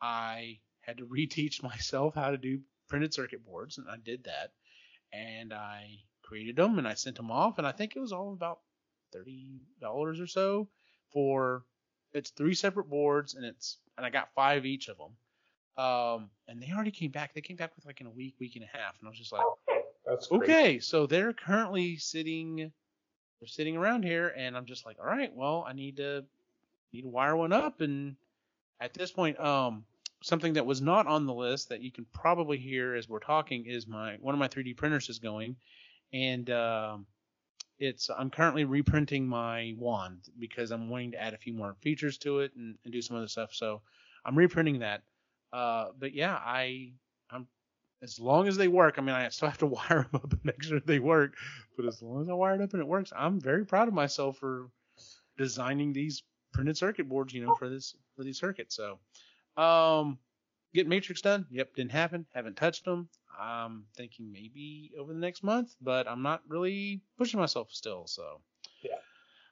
I 0.02 0.60
had 0.82 0.98
to 0.98 1.06
reteach 1.06 1.64
myself 1.64 2.16
how 2.16 2.32
to 2.32 2.38
do 2.38 2.60
printed 2.88 3.14
circuit 3.14 3.46
boards, 3.46 3.78
and 3.78 3.88
I 3.90 3.98
did 3.98 4.24
that, 4.26 4.52
and 5.14 5.54
I 5.54 6.00
created 6.24 6.56
them 6.56 6.78
and 6.78 6.88
I 6.88 6.94
sent 6.94 7.16
them 7.16 7.32
off, 7.32 7.58
and 7.58 7.68
I 7.68 7.72
think 7.72 7.96
it 7.96 8.00
was 8.00 8.12
all 8.12 8.34
about 8.34 8.60
thirty 9.12 9.62
dollars 9.82 10.20
or 10.20 10.28
so 10.28 10.70
for 11.12 11.66
it's 12.14 12.30
three 12.32 12.54
separate 12.54 12.90
boards 12.90 13.34
and 13.34 13.44
it's 13.46 13.78
and 13.98 14.06
I 14.06 14.10
got 14.10 14.34
five 14.34 14.66
each 14.66 14.88
of 14.88 14.98
them. 14.98 15.16
Um, 15.84 16.30
and 16.48 16.62
they 16.62 16.72
already 16.74 16.92
came 16.92 17.12
back. 17.12 17.34
They 17.34 17.42
came 17.42 17.56
back 17.56 17.76
with 17.76 17.86
like 17.86 18.02
in 18.02 18.08
a 18.08 18.12
week, 18.12 18.36
week 18.40 18.56
and 18.56 18.66
a 18.66 18.78
half, 18.78 18.98
and 19.00 19.08
I 19.08 19.10
was 19.10 19.18
just 19.18 19.32
like. 19.32 19.44
That's 20.10 20.32
okay. 20.32 20.80
So 20.80 21.06
they're 21.06 21.34
currently 21.34 21.98
sitting, 21.98 22.56
they're 22.58 23.48
sitting 23.48 23.78
around 23.78 24.04
here, 24.04 24.34
and 24.36 24.58
I'm 24.58 24.66
just 24.66 24.86
like, 24.86 24.98
all 25.00 25.06
right, 25.06 25.32
well, 25.34 25.64
I 25.68 25.74
need 25.74 25.98
to 25.98 26.26
need 26.92 27.04
to 27.04 27.08
wire 27.08 27.36
one 27.36 27.54
up. 27.54 27.82
And 27.82 28.16
at 28.82 28.94
this 28.94 29.12
point, 29.12 29.40
um, 29.40 29.86
something 30.24 30.54
that 30.54 30.66
was 30.66 30.82
not 30.82 31.06
on 31.06 31.28
the 31.28 31.34
list 31.34 31.70
that 31.70 31.82
you 31.82 31.92
can 31.92 32.06
probably 32.12 32.58
hear 32.58 32.96
as 32.96 33.08
we're 33.08 33.20
talking 33.20 33.66
is 33.68 33.88
my 33.88 34.18
one 34.20 34.34
of 34.34 34.40
my 34.40 34.48
3D 34.48 34.76
printers 34.76 35.10
is 35.10 35.20
going, 35.20 35.56
and 36.12 36.50
um, 36.50 37.06
it's 37.78 38.10
I'm 38.10 38.32
currently 38.32 38.66
reprinting 38.66 39.28
my 39.28 39.76
wand 39.78 40.22
because 40.40 40.72
I'm 40.72 40.90
wanting 40.90 41.12
to 41.12 41.22
add 41.22 41.36
a 41.36 41.38
few 41.38 41.54
more 41.54 41.76
features 41.82 42.18
to 42.20 42.40
it 42.40 42.52
and, 42.56 42.76
and 42.84 42.92
do 42.92 43.02
some 43.02 43.16
other 43.16 43.28
stuff. 43.28 43.54
So 43.54 43.82
I'm 44.26 44.36
reprinting 44.36 44.80
that. 44.80 45.04
Uh, 45.54 45.90
but 45.98 46.14
yeah, 46.16 46.36
I 46.36 46.94
as 48.02 48.20
long 48.20 48.48
as 48.48 48.58
they 48.58 48.68
work. 48.68 48.96
I 48.98 49.02
mean, 49.02 49.16
I 49.16 49.30
still 49.30 49.50
have 49.50 49.58
to 49.60 49.66
wire 49.78 50.08
them 50.12 50.22
up 50.22 50.32
and 50.32 50.46
make 50.46 50.64
sure 50.64 50.80
they 50.80 51.00
work. 51.00 51.36
But 51.76 51.86
as 51.86 52.02
long 52.02 52.22
as 52.24 52.30
I 52.30 52.34
wire 52.34 52.56
it 52.56 52.62
up 52.62 52.74
and 52.74 52.82
it 52.82 52.88
works, 52.88 53.12
I'm 53.16 53.40
very 53.40 53.66
proud 53.66 53.88
of 53.88 53.94
myself 53.94 54.38
for 54.38 54.70
designing 55.38 55.94
these 55.94 56.24
printed 56.54 56.78
circuit 56.78 57.08
boards. 57.08 57.34
You 57.34 57.46
know, 57.46 57.56
for 57.56 57.70
this 57.70 57.96
for 58.16 58.24
these 58.24 58.40
circuits. 58.40 58.76
So, 58.76 59.00
um, 59.62 60.18
get 60.74 60.88
Matrix 60.88 61.22
done. 61.22 61.46
Yep, 61.52 61.76
didn't 61.76 61.92
happen. 61.92 62.26
Haven't 62.34 62.58
touched 62.58 62.86
them. 62.86 63.10
I'm 63.40 63.86
thinking 63.96 64.32
maybe 64.34 64.92
over 65.00 65.14
the 65.14 65.20
next 65.20 65.44
month, 65.44 65.74
but 65.82 66.10
I'm 66.10 66.22
not 66.22 66.42
really 66.48 67.02
pushing 67.18 67.40
myself 67.40 67.70
still. 67.72 68.06
So, 68.06 68.42
Yeah. 68.82 68.98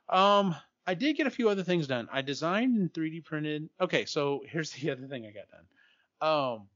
Um, 0.10 0.56
I 0.86 0.94
did 0.94 1.16
get 1.18 1.28
a 1.28 1.30
few 1.30 1.50
other 1.50 1.64
things 1.64 1.88
done. 1.88 2.08
I 2.12 2.22
designed 2.22 2.78
and 2.78 2.94
3D 2.94 3.24
printed. 3.24 3.70
Okay, 3.80 4.06
so 4.06 4.44
here's 4.48 4.72
the 4.72 4.90
other 4.92 5.08
thing 5.08 5.26
I 5.26 5.32
got 5.32 5.50
done. 5.50 6.60
Um, 6.60 6.68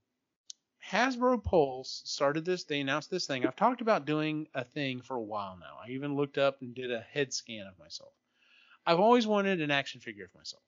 Hasbro 0.90 1.44
Pulse 1.44 2.02
started 2.06 2.46
this. 2.46 2.64
They 2.64 2.80
announced 2.80 3.10
this 3.10 3.28
thing. 3.28 3.46
I've 3.46 3.56
talked 3.56 3.82
about 3.82 4.06
doing 4.06 4.48
a 4.54 4.64
thing 4.64 5.02
for 5.02 5.16
a 5.16 5.22
while 5.22 5.58
now. 5.60 5.78
I 5.86 5.92
even 5.92 6.16
looked 6.16 6.38
up 6.38 6.62
and 6.62 6.74
did 6.74 6.92
a 6.92 7.02
head 7.02 7.34
scan 7.34 7.68
of 7.68 7.78
myself. 7.78 8.14
I've 8.86 9.00
always 9.00 9.28
wanted 9.28 9.62
an 9.62 9.72
action 9.72 10.02
figure 10.02 10.26
of 10.26 10.34
myself 10.34 10.64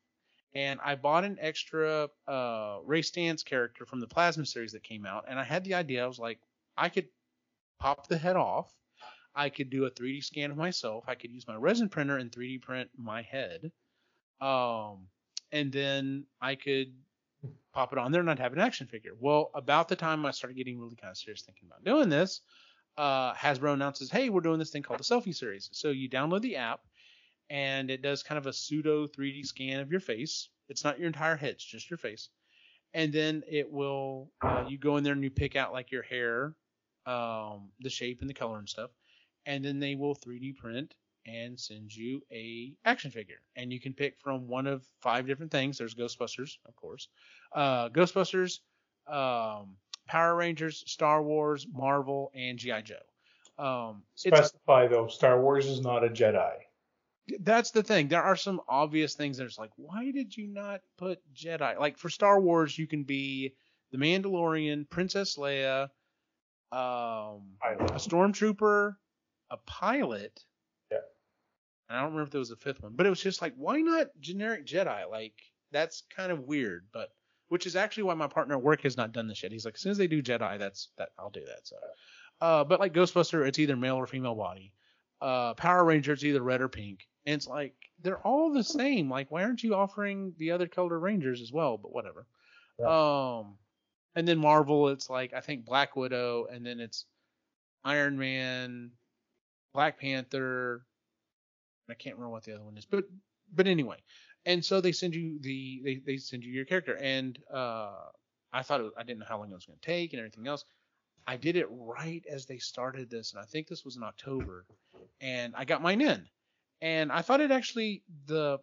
and 0.56 0.80
I 0.84 0.96
bought 0.96 1.24
an 1.24 1.38
extra 1.42 2.10
uh, 2.28 2.78
Ray 2.86 3.02
Stantz 3.02 3.44
character 3.44 3.86
from 3.86 4.00
the 4.00 4.08
Plasma 4.08 4.46
series 4.46 4.74
that 4.74 4.84
came 4.84 5.06
out, 5.06 5.26
and 5.28 5.40
I 5.40 5.44
had 5.44 5.64
the 5.64 5.74
idea. 5.74 6.04
I 6.04 6.08
was 6.08 6.20
like, 6.20 6.40
I 6.78 6.90
could 6.90 7.08
pop 7.80 8.08
the 8.08 8.18
head 8.18 8.36
off. 8.36 8.72
I 9.36 9.50
could 9.50 9.72
do 9.72 9.86
a 9.86 9.92
3D 9.92 10.24
scan 10.24 10.52
of 10.52 10.58
myself. 10.58 11.06
I 11.08 11.16
could 11.16 11.32
use 11.32 11.48
my 11.48 11.56
resin 11.56 11.90
printer 11.90 12.18
and 12.18 12.32
3D 12.32 12.62
print 12.62 12.90
my 12.96 13.24
head. 13.24 13.72
Um, 14.40 15.08
and 15.52 15.72
then 15.72 16.26
I 16.40 16.54
could 16.54 16.94
pop 17.74 17.92
it 17.92 18.00
on 18.00 18.12
there 18.12 18.22
and 18.22 18.30
I'd 18.30 18.40
have 18.40 18.54
an 18.54 18.60
action 18.60 18.88
figure. 18.88 19.14
Well, 19.20 19.52
about 19.54 19.88
the 19.88 19.96
time 19.96 20.26
I 20.26 20.32
started 20.32 20.58
getting 20.58 20.80
really 20.80 20.96
kind 20.96 21.12
of 21.12 21.18
serious 21.18 21.42
thinking 21.42 21.68
about 21.68 21.84
doing 21.84 22.10
this, 22.10 22.42
uh, 22.98 23.34
Hasbro 23.34 23.74
announces, 23.74 24.12
hey, 24.12 24.30
we're 24.30 24.42
doing 24.42 24.60
this 24.60 24.70
thing 24.70 24.84
called 24.84 25.00
the 25.00 25.04
Selfie 25.04 25.36
Series. 25.36 25.70
So 25.74 25.90
you 25.90 26.10
download 26.10 26.42
the 26.42 26.58
app, 26.58 26.82
and 27.50 27.90
it 27.90 28.02
does 28.02 28.24
kind 28.24 28.38
of 28.38 28.46
a 28.46 28.54
pseudo 28.54 29.08
3D 29.08 29.46
scan 29.46 29.80
of 29.80 29.92
your 29.92 30.00
face. 30.00 30.50
It's 30.70 30.84
not 30.84 31.00
your 31.00 31.08
entire 31.08 31.36
head, 31.36 31.52
it's 31.52 31.66
just 31.66 31.90
your 31.90 31.98
face. 31.98 32.30
And 32.94 33.12
then 33.12 33.44
it 33.50 33.72
will, 33.72 34.32
uh, 34.42 34.66
you 34.68 34.78
go 34.78 34.98
in 34.98 35.04
there 35.04 35.14
and 35.14 35.24
you 35.24 35.32
pick 35.32 35.56
out 35.56 35.74
like 35.74 35.92
your 35.92 36.04
hair, 36.04 36.56
um, 37.08 37.72
the 37.80 37.90
shape 37.90 38.22
and 38.22 38.30
the 38.30 38.36
color 38.36 38.60
and 38.60 38.70
stuff. 38.70 38.92
And 39.46 39.66
then 39.66 39.80
they 39.80 39.96
will 39.96 40.16
3D 40.16 40.56
print 40.58 40.94
and 41.26 41.60
send 41.60 41.96
you 41.96 42.22
a 42.32 42.74
action 42.86 43.12
figure. 43.12 43.42
And 43.56 43.72
you 43.72 43.80
can 43.80 43.94
pick 43.94 44.20
from 44.20 44.48
one 44.48 44.68
of 44.68 44.86
five 45.02 45.28
different 45.28 45.52
things. 45.52 45.78
There's 45.78 45.96
Ghostbusters, 45.96 46.58
of 46.68 46.76
course. 46.76 47.08
Uh, 47.54 47.90
Ghostbusters, 47.90 48.60
um, 49.08 49.76
Power 50.08 50.36
Rangers, 50.36 50.84
Star 50.88 51.22
Wars, 51.22 51.66
Marvel, 51.72 52.32
and 52.36 52.58
GI 52.58 52.84
Joe. 52.84 52.96
Um, 53.58 54.04
Specify 54.16 54.88
though, 54.88 55.08
Star 55.08 55.40
Wars 55.40 55.68
is 55.68 55.82
not 55.82 56.04
a 56.04 56.10
Jedi. 56.10 56.54
that's 57.40 57.72
the 57.72 57.84
thing. 57.84 58.08
There 58.08 58.24
are 58.24 58.36
some 58.36 58.62
obvious 58.68 59.16
things 59.16 59.38
that's 59.38 59.60
like, 59.60 59.72
why 59.76 60.12
did 60.12 60.36
you 60.36 60.48
not 60.48 60.82
put 60.98 61.20
Jedi? 61.34 61.80
Like 61.80 61.98
for 61.98 62.10
Star 62.10 62.40
Wars, 62.42 62.78
you 62.78 62.88
can 62.88 63.04
be 63.04 63.54
the 63.92 63.98
Mandalorian, 63.98 64.90
Princess 64.90 65.38
Leia, 65.38 65.90
um, 66.72 67.54
a 67.62 68.00
stormtrooper, 68.00 68.96
a 69.52 69.58
pilot. 69.58 70.44
Yeah. 71.94 72.00
And 72.00 72.00
I 72.00 72.02
don't 72.02 72.12
remember 72.12 72.28
if 72.28 72.32
there 72.32 72.40
was 72.40 72.52
a 72.52 72.56
fifth 72.56 72.82
one, 72.82 72.94
but 72.96 73.06
it 73.06 73.10
was 73.10 73.22
just 73.22 73.42
like, 73.42 73.54
why 73.56 73.82
not 73.82 74.08
generic 74.20 74.66
Jedi? 74.66 75.10
Like 75.10 75.34
that's 75.72 76.04
kind 76.16 76.32
of 76.32 76.42
weird, 76.42 76.86
but 76.94 77.10
which 77.50 77.66
is 77.68 77.76
actually 77.76 78.04
why 78.04 78.14
my 78.16 78.28
partner 78.28 78.56
at 78.56 78.64
work 78.64 78.82
has 78.82 78.98
not 78.98 79.12
done 79.12 79.28
this 79.28 79.44
yet. 79.44 79.52
He's 79.52 79.66
like, 79.66 79.76
as 79.76 79.82
soon 79.82 79.92
as 79.92 79.98
they 79.98 80.08
do 80.08 80.24
Jedi, 80.24 80.58
that's 80.58 80.90
that 80.98 81.10
I'll 81.20 81.30
do 81.30 81.46
that. 81.46 81.68
So, 81.68 81.76
uh, 82.42 82.64
but 82.64 82.80
like 82.80 82.94
Ghostbuster, 82.94 83.48
it's 83.48 83.60
either 83.60 83.76
male 83.76 83.96
or 83.96 84.08
female 84.08 84.36
body. 84.36 84.74
Uh, 85.22 85.54
Power 85.54 85.86
Ranger, 85.86 86.14
it's 86.14 86.24
either 86.24 86.42
red 86.42 86.62
or 86.62 86.68
pink, 86.68 87.08
and 87.26 87.36
it's 87.36 87.48
like 87.48 87.76
they're 88.02 88.20
all 88.20 88.52
the 88.52 88.64
same. 88.64 89.10
Like, 89.10 89.32
why 89.32 89.44
aren't 89.44 89.64
you 89.64 89.76
offering 89.76 90.34
the 90.38 90.52
other 90.52 90.68
color 90.68 91.00
Rangers 91.00 91.42
as 91.42 91.52
well? 91.52 91.78
But 91.78 91.94
whatever. 91.94 92.26
Um, 92.84 93.58
and 94.16 94.28
then 94.28 94.40
Marvel, 94.40 94.90
it's 94.90 95.10
like 95.10 95.34
I 95.34 95.40
think 95.42 95.66
Black 95.66 95.96
Widow, 95.96 96.48
and 96.52 96.66
then 96.66 96.80
it's 96.80 97.06
Iron 97.86 98.18
Man, 98.18 98.92
Black 99.74 100.00
Panther. 100.00 100.86
I 101.90 101.94
can't 101.96 102.16
remember 102.16 102.32
what 102.32 102.44
the 102.44 102.54
other 102.54 102.64
one 102.64 102.78
is, 102.78 102.86
but 102.86 103.06
but 103.54 103.68
anyway. 103.68 103.98
And 104.46 104.64
so 104.64 104.82
they 104.82 104.92
send 104.92 105.16
you 105.16 105.40
the 105.40 105.82
they, 105.84 106.02
they 106.06 106.18
send 106.18 106.44
you 106.44 106.52
your 106.52 106.66
character, 106.66 106.98
and 106.98 107.38
uh, 107.54 107.94
I 108.52 108.62
thought 108.64 108.82
I 108.98 109.04
didn't 109.04 109.20
know 109.20 109.26
how 109.28 109.40
long 109.40 109.52
it 109.52 109.56
was 109.56 109.66
going 109.66 109.80
to 109.80 109.86
take 109.86 110.14
and 110.14 110.20
everything 110.20 110.48
else. 110.48 110.66
I 111.26 111.38
did 111.38 111.56
it 111.56 111.68
right 111.70 112.24
as 112.30 112.46
they 112.46 112.58
started 112.58 113.10
this, 113.10 113.34
and 113.34 113.42
I 113.42 113.46
think 113.46 113.68
this 113.68 113.86
was 113.86 113.96
in 113.96 114.04
October, 114.04 114.66
and 115.22 115.54
I 115.56 115.64
got 115.66 115.82
mine 115.82 116.02
in, 116.02 116.28
and 116.82 117.12
I 117.12 117.22
thought 117.22 117.42
it 117.42 117.52
actually 117.52 118.04
the 118.26 118.60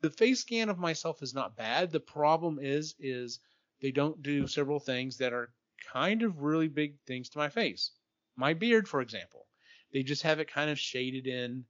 the 0.00 0.10
face 0.10 0.40
scan 0.40 0.68
of 0.68 0.78
myself 0.78 1.22
is 1.22 1.34
not 1.34 1.56
bad. 1.56 1.90
The 1.90 2.00
problem 2.00 2.58
is 2.60 2.94
is 3.00 3.40
they 3.80 3.90
don't 3.90 4.22
do 4.22 4.46
several 4.46 4.78
things 4.78 5.18
that 5.18 5.32
are 5.32 5.52
kind 5.92 6.22
of 6.22 6.42
really 6.42 6.68
big 6.68 6.94
things 7.06 7.28
to 7.30 7.38
my 7.38 7.48
face. 7.48 7.92
My 8.36 8.54
beard, 8.54 8.88
for 8.88 9.00
example, 9.00 9.46
they 9.92 10.02
just 10.02 10.22
have 10.22 10.38
it 10.38 10.52
kind 10.52 10.70
of 10.70 10.78
shaded 10.78 11.26
in 11.26 11.64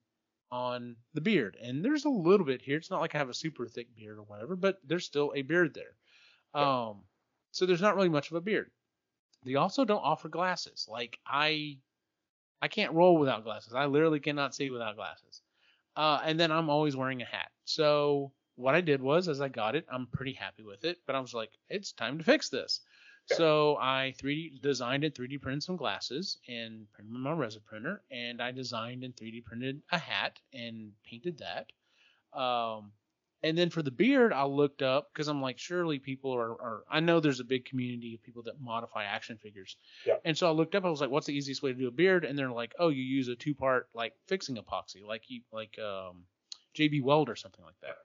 on 0.51 0.96
the 1.14 1.20
beard, 1.20 1.57
and 1.62 1.84
there's 1.84 2.05
a 2.05 2.11
little 2.11 2.46
bit 2.46 2.62
here. 2.62 2.76
It's 2.76 2.90
not 2.90 3.01
like 3.01 3.14
I 3.14 3.18
have 3.18 3.28
a 3.28 3.34
super 3.34 3.66
thick 3.66 3.94
beard 3.96 4.18
or 4.18 4.22
whatever, 4.22 4.57
but 4.57 4.78
there's 4.84 5.05
still 5.05 5.32
a 5.34 5.42
beard 5.42 5.74
there. 5.74 5.94
Um, 6.62 7.03
so 7.53 7.66
there's 7.66 7.82
not 7.82 7.96
really 7.96 8.09
much 8.09 8.30
of 8.30 8.36
a 8.36 8.40
beard. 8.40 8.70
They 9.44 9.55
also 9.55 9.84
don't 9.84 10.03
offer 10.03 10.28
glasses. 10.28 10.86
Like 10.90 11.18
I, 11.26 11.78
I 12.61 12.68
can't 12.68 12.94
roll 12.94 13.18
without 13.18 13.44
glasses. 13.44 13.74
I 13.74 13.86
literally 13.86 14.20
cannot 14.20 14.55
see 14.55 14.70
without 14.70 14.96
glasses. 14.96 15.42
Uh, 15.96 16.20
and 16.24 16.38
then 16.38 16.51
I'm 16.53 16.70
always 16.70 16.96
wearing 16.96 17.22
a 17.22 17.26
hat. 17.26 17.51
So 17.64 18.32
what 18.57 18.74
I 18.74 18.80
did 18.80 19.01
was, 19.03 19.28
as 19.28 19.40
I 19.40 19.49
got 19.49 19.76
it, 19.76 19.86
I'm 19.90 20.07
pretty 20.07 20.32
happy 20.32 20.62
with 20.62 20.84
it. 20.84 20.99
But 21.07 21.16
I 21.16 21.20
was 21.20 21.34
like, 21.34 21.51
it's 21.68 21.92
time 21.92 22.18
to 22.18 22.24
fix 22.24 22.49
this. 22.49 22.80
So 23.37 23.76
I 23.76 24.14
3D 24.18 24.61
designed 24.62 25.05
and 25.05 25.14
3D 25.14 25.41
printed 25.41 25.62
some 25.62 25.76
glasses 25.76 26.39
and 26.49 26.91
printed 26.93 27.14
them 27.14 27.26
on 27.26 27.37
my 27.37 27.41
resin 27.41 27.62
printer. 27.66 28.03
And 28.11 28.41
I 28.41 28.53
designed 28.53 29.05
and 29.05 29.14
3D 29.14 29.45
printed 29.45 29.83
a 29.93 29.99
hat 29.99 30.39
and 30.53 30.93
painted 31.05 31.39
that. 31.39 32.39
Um, 32.39 32.93
and 33.43 33.57
then 33.57 33.70
for 33.70 33.83
the 33.83 33.91
beard, 33.91 34.33
I 34.33 34.45
looked 34.45 34.83
up 34.83 35.11
because 35.12 35.29
I'm 35.29 35.41
like, 35.41 35.59
surely 35.59 35.99
people 35.99 36.35
are, 36.35 36.51
are. 36.51 36.85
I 36.91 37.01
know 37.01 37.20
there's 37.20 37.39
a 37.39 37.45
big 37.45 37.66
community 37.66 38.14
of 38.14 38.22
people 38.22 38.43
that 38.45 38.61
modify 38.61 39.05
action 39.05 39.39
figures. 39.39 39.76
Yeah. 40.05 40.16
And 40.24 40.37
so 40.37 40.49
I 40.49 40.51
looked 40.51 40.74
up. 40.74 40.85
I 40.85 40.91
was 40.91 41.01
like, 41.01 41.11
what's 41.11 41.26
the 41.26 41.37
easiest 41.37 41.62
way 41.62 41.72
to 41.72 41.79
do 41.79 41.87
a 41.87 41.93
beard? 41.93 42.24
And 42.24 42.37
they're 42.37 42.51
like, 42.51 42.74
oh, 42.81 42.89
you 42.89 43.03
use 43.03 43.29
a 43.29 43.37
two 43.37 43.55
part 43.55 43.89
like 43.95 44.14
fixing 44.26 44.57
epoxy, 44.57 45.05
like 45.07 45.22
you 45.29 45.43
like 45.53 45.79
um, 45.79 46.24
JB 46.76 47.03
Weld 47.03 47.29
or 47.29 47.37
something 47.37 47.64
like 47.64 47.79
that. 47.83 47.97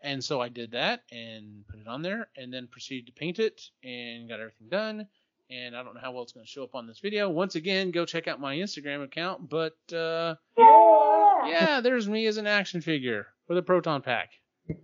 And 0.00 0.22
so 0.22 0.40
I 0.40 0.48
did 0.48 0.72
that 0.72 1.02
and 1.10 1.66
put 1.68 1.80
it 1.80 1.88
on 1.88 2.02
there, 2.02 2.28
and 2.36 2.52
then 2.52 2.68
proceeded 2.68 3.06
to 3.06 3.12
paint 3.12 3.38
it 3.38 3.62
and 3.82 4.28
got 4.28 4.40
everything 4.40 4.68
done. 4.68 5.06
And 5.50 5.74
I 5.76 5.82
don't 5.82 5.94
know 5.94 6.00
how 6.00 6.12
well 6.12 6.22
it's 6.22 6.32
going 6.32 6.44
to 6.44 6.50
show 6.50 6.62
up 6.62 6.74
on 6.74 6.86
this 6.86 7.00
video. 7.00 7.28
Once 7.30 7.54
again, 7.54 7.90
go 7.90 8.04
check 8.04 8.28
out 8.28 8.38
my 8.40 8.56
Instagram 8.56 9.02
account. 9.02 9.48
But 9.48 9.76
uh, 9.92 10.34
yeah, 10.58 11.80
there's 11.82 12.08
me 12.08 12.26
as 12.26 12.36
an 12.36 12.46
action 12.46 12.80
figure 12.80 13.26
with 13.48 13.58
a 13.58 13.62
proton 13.62 14.02
pack. 14.02 14.30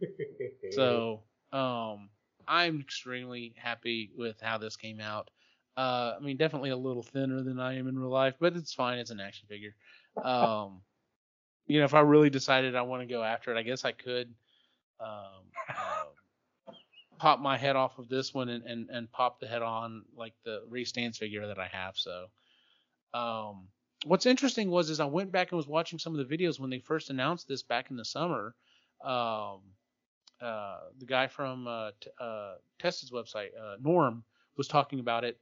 So 0.70 1.22
um, 1.52 2.08
I'm 2.48 2.80
extremely 2.80 3.54
happy 3.56 4.10
with 4.16 4.40
how 4.40 4.58
this 4.58 4.76
came 4.76 4.98
out. 4.98 5.30
Uh, 5.76 6.14
I 6.16 6.20
mean, 6.20 6.36
definitely 6.36 6.70
a 6.70 6.76
little 6.76 7.02
thinner 7.02 7.42
than 7.42 7.60
I 7.60 7.78
am 7.78 7.86
in 7.86 7.96
real 7.98 8.10
life, 8.10 8.34
but 8.40 8.56
it's 8.56 8.72
fine. 8.72 8.98
It's 8.98 9.10
an 9.10 9.20
action 9.20 9.46
figure. 9.48 9.74
Um, 10.24 10.82
you 11.66 11.80
know, 11.80 11.86
if 11.86 11.94
I 11.94 12.00
really 12.00 12.30
decided 12.30 12.76
I 12.76 12.82
want 12.82 13.02
to 13.02 13.12
go 13.12 13.22
after 13.22 13.52
it, 13.52 13.58
I 13.58 13.62
guess 13.62 13.84
I 13.84 13.90
could 13.90 14.32
um, 15.00 15.44
uh, 15.68 16.72
pop 17.18 17.40
my 17.40 17.56
head 17.56 17.76
off 17.76 17.98
of 17.98 18.08
this 18.08 18.34
one 18.34 18.48
and, 18.48 18.64
and, 18.64 18.90
and 18.90 19.10
pop 19.10 19.40
the 19.40 19.46
head 19.46 19.62
on 19.62 20.02
like 20.16 20.34
the 20.44 20.62
Ray 20.68 20.84
Stantz 20.84 21.16
figure 21.16 21.46
that 21.46 21.58
I 21.58 21.68
have. 21.68 21.96
So, 21.96 22.26
um, 23.12 23.68
what's 24.04 24.26
interesting 24.26 24.70
was 24.70 24.90
is 24.90 25.00
I 25.00 25.06
went 25.06 25.32
back 25.32 25.50
and 25.50 25.56
was 25.56 25.68
watching 25.68 25.98
some 25.98 26.18
of 26.18 26.28
the 26.28 26.36
videos 26.36 26.58
when 26.58 26.70
they 26.70 26.80
first 26.80 27.10
announced 27.10 27.48
this 27.48 27.62
back 27.62 27.90
in 27.90 27.96
the 27.96 28.04
summer. 28.04 28.54
Um, 29.02 29.60
uh, 30.40 30.78
the 30.98 31.06
guy 31.06 31.26
from 31.26 31.66
uh, 31.66 31.90
t- 32.00 32.10
uh, 32.20 32.54
Tested's 32.78 33.12
website, 33.12 33.50
uh, 33.60 33.76
Norm, 33.80 34.24
was 34.56 34.68
talking 34.68 35.00
about 35.00 35.24
it. 35.24 35.38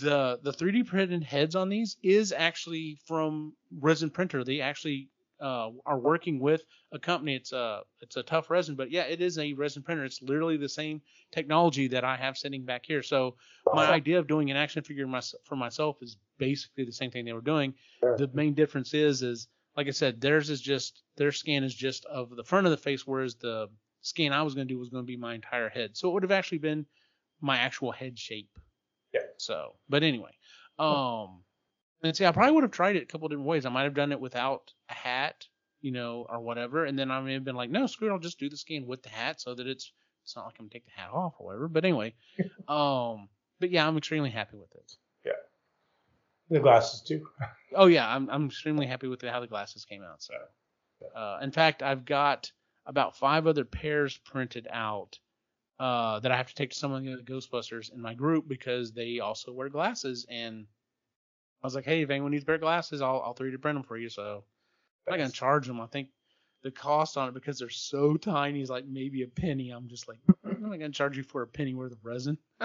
The 0.00 0.38
the 0.42 0.52
3D 0.52 0.86
printed 0.86 1.22
heads 1.22 1.54
on 1.54 1.68
these 1.68 1.96
is 2.02 2.32
actually 2.32 2.98
from 3.06 3.54
resin 3.80 4.10
printer. 4.10 4.44
They 4.44 4.60
actually 4.60 5.08
uh, 5.40 5.70
are 5.84 5.98
working 5.98 6.38
with 6.38 6.64
a 6.92 6.98
company. 6.98 7.34
It's 7.34 7.52
a 7.52 7.82
it's 8.00 8.16
a 8.16 8.22
tough 8.22 8.50
resin, 8.50 8.76
but 8.76 8.90
yeah, 8.90 9.02
it 9.02 9.20
is 9.20 9.38
a 9.38 9.52
resin 9.52 9.82
printer. 9.82 10.04
It's 10.04 10.22
literally 10.22 10.56
the 10.56 10.68
same 10.68 11.00
technology 11.32 11.88
that 11.88 12.04
I 12.04 12.16
have 12.16 12.36
sitting 12.36 12.64
back 12.64 12.84
here. 12.86 13.02
So 13.02 13.36
my 13.72 13.86
idea 13.86 14.18
of 14.18 14.26
doing 14.26 14.50
an 14.50 14.56
action 14.56 14.82
figure 14.82 15.06
my, 15.06 15.22
for 15.44 15.56
myself 15.56 15.96
is 16.02 16.16
basically 16.38 16.84
the 16.84 16.92
same 16.92 17.10
thing 17.10 17.24
they 17.24 17.32
were 17.32 17.40
doing. 17.40 17.74
The 18.00 18.30
main 18.32 18.54
difference 18.54 18.94
is 18.94 19.22
is 19.22 19.48
like 19.76 19.88
I 19.88 19.90
said, 19.90 20.20
theirs 20.20 20.50
is 20.50 20.60
just 20.60 21.02
their 21.16 21.32
scan 21.32 21.64
is 21.64 21.74
just 21.74 22.04
of 22.06 22.34
the 22.36 22.44
front 22.44 22.66
of 22.66 22.70
the 22.70 22.76
face, 22.76 23.06
whereas 23.06 23.34
the 23.34 23.68
scan 24.02 24.32
I 24.32 24.42
was 24.42 24.54
going 24.54 24.68
to 24.68 24.74
do 24.74 24.78
was 24.78 24.90
going 24.90 25.04
to 25.04 25.06
be 25.06 25.16
my 25.16 25.34
entire 25.34 25.68
head. 25.68 25.96
So 25.96 26.08
it 26.08 26.12
would 26.12 26.22
have 26.22 26.32
actually 26.32 26.58
been 26.58 26.86
my 27.40 27.58
actual 27.58 27.90
head 27.90 28.18
shape. 28.18 28.50
Yeah. 29.12 29.20
So, 29.36 29.74
but 29.88 30.02
anyway, 30.02 30.32
um, 30.78 31.43
and 32.04 32.16
see, 32.16 32.26
I 32.26 32.32
probably 32.32 32.52
would 32.52 32.64
have 32.64 32.70
tried 32.70 32.96
it 32.96 33.02
a 33.02 33.06
couple 33.06 33.28
different 33.28 33.48
ways. 33.48 33.66
I 33.66 33.70
might 33.70 33.84
have 33.84 33.94
done 33.94 34.12
it 34.12 34.20
without 34.20 34.72
a 34.88 34.94
hat, 34.94 35.46
you 35.80 35.90
know, 35.90 36.26
or 36.28 36.40
whatever, 36.40 36.84
and 36.84 36.98
then 36.98 37.10
I 37.10 37.20
may 37.20 37.34
have 37.34 37.44
been 37.44 37.56
like, 37.56 37.70
no, 37.70 37.86
screw 37.86 38.08
it, 38.08 38.12
I'll 38.12 38.18
just 38.18 38.38
do 38.38 38.48
the 38.48 38.56
scan 38.56 38.86
with 38.86 39.02
the 39.02 39.08
hat 39.08 39.40
so 39.40 39.54
that 39.54 39.66
it's 39.66 39.92
it's 40.22 40.36
not 40.36 40.46
like 40.46 40.54
I'm 40.58 40.66
gonna 40.66 40.70
take 40.70 40.86
the 40.86 40.92
hat 40.92 41.10
off 41.12 41.34
or 41.38 41.46
whatever. 41.46 41.68
But 41.68 41.84
anyway, 41.84 42.14
um, 42.68 43.28
but 43.60 43.70
yeah, 43.70 43.86
I'm 43.86 43.96
extremely 43.96 44.30
happy 44.30 44.56
with 44.56 44.72
it. 44.74 44.92
Yeah, 45.24 45.32
the 46.50 46.60
glasses 46.60 47.00
too. 47.00 47.26
Oh 47.76 47.86
yeah, 47.86 48.08
I'm 48.08 48.30
I'm 48.30 48.46
extremely 48.46 48.86
happy 48.86 49.08
with 49.08 49.20
how 49.22 49.40
the 49.40 49.48
glasses 49.48 49.84
came 49.84 50.04
out. 50.04 50.22
So, 50.22 50.34
uh, 51.16 51.40
in 51.42 51.50
fact, 51.50 51.82
I've 51.82 52.04
got 52.04 52.52
about 52.86 53.16
five 53.16 53.48
other 53.48 53.64
pairs 53.64 54.16
printed 54.18 54.68
out 54.70 55.18
uh, 55.80 56.20
that 56.20 56.30
I 56.30 56.36
have 56.36 56.48
to 56.48 56.54
take 56.54 56.70
to 56.70 56.76
some 56.76 56.92
of 56.92 57.02
the 57.02 57.12
other 57.12 57.22
Ghostbusters 57.22 57.92
in 57.92 58.00
my 58.00 58.14
group 58.14 58.46
because 58.46 58.92
they 58.92 59.18
also 59.18 59.52
wear 59.52 59.68
glasses. 59.68 60.26
And 60.28 60.66
I 61.64 61.66
was 61.66 61.74
like, 61.74 61.86
hey, 61.86 62.02
if 62.02 62.10
anyone 62.10 62.30
needs 62.30 62.44
of 62.46 62.60
glasses, 62.60 63.00
I'll 63.00 63.22
I'll 63.24 63.34
3D 63.34 63.60
print 63.62 63.76
them 63.76 63.84
for 63.84 63.96
you. 63.96 64.10
So 64.10 64.44
I'm 65.08 65.12
not 65.12 65.16
gonna 65.16 65.32
charge 65.32 65.66
them. 65.66 65.80
I 65.80 65.86
think 65.86 66.08
the 66.62 66.70
cost 66.70 67.16
on 67.16 67.26
it 67.28 67.32
because 67.34 67.58
they're 67.58 67.70
so 67.70 68.18
tiny 68.18 68.60
is 68.60 68.68
like 68.68 68.86
maybe 68.86 69.22
a 69.22 69.26
penny. 69.26 69.70
I'm 69.70 69.88
just 69.88 70.06
like, 70.06 70.18
I'm 70.44 70.60
not 70.60 70.72
gonna 70.72 70.90
charge 70.90 71.16
you 71.16 71.22
for 71.22 71.40
a 71.40 71.46
penny 71.46 71.72
worth 71.74 71.92
of 71.92 72.04
resin. 72.04 72.36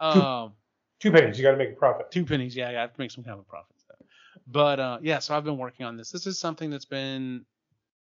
um. 0.00 0.54
Two 1.00 1.12
pennies. 1.12 1.38
You 1.38 1.44
got 1.44 1.50
to 1.50 1.56
make 1.58 1.70
a 1.70 1.74
profit. 1.74 2.10
Two 2.10 2.24
pennies, 2.24 2.56
yeah, 2.56 2.70
I 2.70 2.72
have 2.72 2.94
to 2.94 3.00
make 3.00 3.10
some 3.10 3.24
kind 3.24 3.34
of 3.34 3.40
a 3.40 3.42
profit. 3.42 3.76
But 4.46 4.80
uh, 4.80 4.98
yeah, 5.02 5.18
so 5.18 5.36
I've 5.36 5.44
been 5.44 5.58
working 5.58 5.84
on 5.86 5.96
this. 5.96 6.10
This 6.10 6.26
is 6.26 6.38
something 6.38 6.70
that's 6.70 6.84
been 6.84 7.44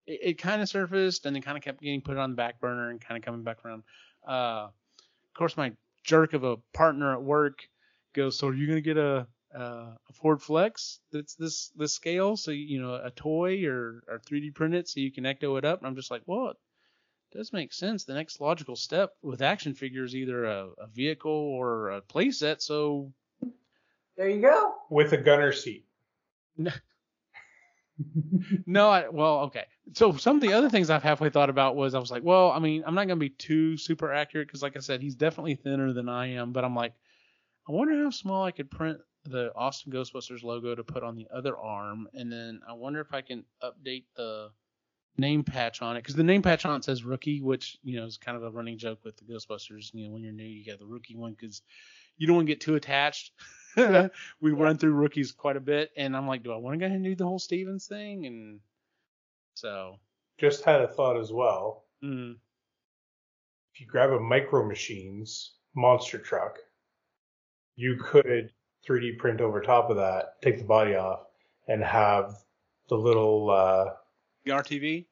it, 0.05 0.19
it 0.21 0.33
kind 0.33 0.61
of 0.61 0.69
surfaced 0.69 1.25
and 1.25 1.35
then 1.35 1.41
kind 1.41 1.57
of 1.57 1.63
kept 1.63 1.81
getting 1.81 2.01
put 2.01 2.17
on 2.17 2.31
the 2.31 2.35
back 2.35 2.59
burner 2.59 2.89
and 2.89 2.99
kind 2.99 3.17
of 3.17 3.23
coming 3.23 3.43
back 3.43 3.63
around. 3.65 3.83
Uh, 4.27 4.67
of 4.67 5.33
course, 5.33 5.55
my 5.55 5.71
jerk 6.03 6.33
of 6.33 6.43
a 6.43 6.57
partner 6.73 7.13
at 7.13 7.21
work 7.21 7.59
goes, 8.13 8.37
"So 8.37 8.47
are 8.47 8.53
you 8.53 8.67
gonna 8.67 8.81
get 8.81 8.97
a 8.97 9.27
uh, 9.55 9.93
a 10.09 10.13
Ford 10.13 10.41
Flex 10.41 10.99
that's 11.11 11.35
this 11.35 11.69
this 11.75 11.93
scale, 11.93 12.37
so 12.37 12.51
you 12.51 12.81
know 12.81 12.95
a 12.95 13.11
toy 13.11 13.65
or 13.65 14.03
or 14.07 14.19
3D 14.19 14.53
print 14.53 14.75
it 14.75 14.87
so 14.87 14.99
you 14.99 15.11
can 15.11 15.23
ecto 15.23 15.57
it 15.57 15.65
up. 15.65 15.79
And 15.79 15.87
I'm 15.87 15.95
just 15.95 16.11
like, 16.11 16.21
well, 16.25 16.49
it 16.49 17.37
does 17.37 17.53
make 17.53 17.73
sense. 17.73 18.03
The 18.03 18.13
next 18.13 18.41
logical 18.41 18.75
step 18.75 19.11
with 19.21 19.41
action 19.41 19.73
figures 19.73 20.15
either 20.15 20.45
a, 20.45 20.69
a 20.77 20.87
vehicle 20.87 21.31
or 21.31 21.91
a 21.91 22.01
playset. 22.01 22.61
So 22.61 23.11
There 24.17 24.29
you 24.29 24.41
go. 24.41 24.75
With 24.89 25.13
a 25.13 25.17
gunner 25.17 25.51
seat. 25.51 25.85
no, 28.65 28.89
I, 28.89 29.09
well, 29.09 29.39
okay. 29.41 29.65
So 29.93 30.15
some 30.17 30.35
of 30.35 30.41
the 30.41 30.53
other 30.53 30.69
things 30.69 30.89
I've 30.89 31.03
halfway 31.03 31.29
thought 31.29 31.49
about 31.49 31.75
was 31.75 31.95
I 31.95 31.99
was 31.99 32.11
like, 32.11 32.23
well, 32.23 32.51
I 32.51 32.59
mean, 32.59 32.83
I'm 32.85 32.95
not 32.95 33.07
gonna 33.07 33.19
be 33.19 33.29
too 33.29 33.77
super 33.77 34.13
accurate 34.13 34.47
because, 34.47 34.61
like 34.61 34.77
I 34.77 34.79
said, 34.79 35.01
he's 35.01 35.15
definitely 35.15 35.55
thinner 35.55 35.93
than 35.93 36.07
I 36.07 36.33
am. 36.33 36.51
But 36.51 36.65
I'm 36.65 36.75
like, 36.75 36.93
I 37.69 37.71
wonder 37.71 38.03
how 38.03 38.09
small 38.09 38.43
I 38.45 38.51
could 38.51 38.71
print 38.71 38.99
the 39.25 39.53
Austin 39.55 39.93
Ghostbusters 39.93 40.41
logo 40.41 40.73
to 40.73 40.83
put 40.83 41.03
on 41.03 41.15
the 41.15 41.27
other 41.31 41.55
arm, 41.55 42.07
and 42.15 42.31
then 42.31 42.61
I 42.67 42.73
wonder 42.73 42.99
if 42.99 43.13
I 43.13 43.21
can 43.21 43.45
update 43.61 44.05
the 44.15 44.49
name 45.17 45.43
patch 45.43 45.81
on 45.81 45.95
it 45.95 45.99
because 45.99 46.15
the 46.15 46.23
name 46.23 46.41
patch 46.41 46.65
on 46.65 46.77
it 46.77 46.83
says 46.83 47.03
rookie, 47.03 47.41
which 47.41 47.77
you 47.83 47.99
know 47.99 48.05
is 48.05 48.17
kind 48.17 48.35
of 48.35 48.43
a 48.43 48.49
running 48.49 48.79
joke 48.79 49.05
with 49.05 49.17
the 49.17 49.23
Ghostbusters. 49.23 49.93
You 49.93 50.05
know, 50.07 50.13
when 50.13 50.23
you're 50.23 50.33
new, 50.33 50.45
you 50.45 50.63
get 50.63 50.79
the 50.79 50.85
rookie 50.87 51.15
one 51.15 51.33
because 51.39 51.61
you 52.17 52.25
don't 52.25 52.37
want 52.37 52.47
to 52.47 52.53
get 52.53 52.61
too 52.61 52.73
attached. 52.75 53.33
we 53.77 54.51
run 54.51 54.77
through 54.79 54.93
rookies 54.93 55.31
quite 55.31 55.57
a 55.57 55.61
bit, 55.61 55.91
and 55.95 56.17
I'm 56.17 56.27
like, 56.27 56.41
do 56.41 56.51
I 56.51 56.57
want 56.57 56.73
to 56.73 56.79
go 56.79 56.85
ahead 56.87 56.95
and 56.95 57.05
do 57.05 57.13
the 57.13 57.25
whole 57.25 57.37
Stevens 57.37 57.85
thing? 57.85 58.25
And 58.25 58.61
so, 59.53 59.97
Just 60.39 60.63
had 60.63 60.81
a 60.81 60.87
thought 60.87 61.17
as 61.17 61.31
well. 61.31 61.85
mm, 62.03 62.35
If 63.75 63.81
you 63.81 63.85
grab 63.85 64.09
a 64.09 64.19
Micro 64.19 64.67
Machines 64.67 65.53
monster 65.75 66.17
truck, 66.17 66.57
you 67.79 67.95
could 67.95 68.51
3D 68.87 69.17
print 69.17 69.39
over 69.39 69.61
top 69.61 69.89
of 69.89 69.95
that, 69.95 70.41
take 70.41 70.57
the 70.57 70.65
body 70.65 70.95
off, 70.95 71.21
and 71.69 71.81
have 71.81 72.35
the 72.89 72.95
little 72.95 73.49
uh, 73.49 73.85
the 74.43 74.51
RTV. 74.51 75.05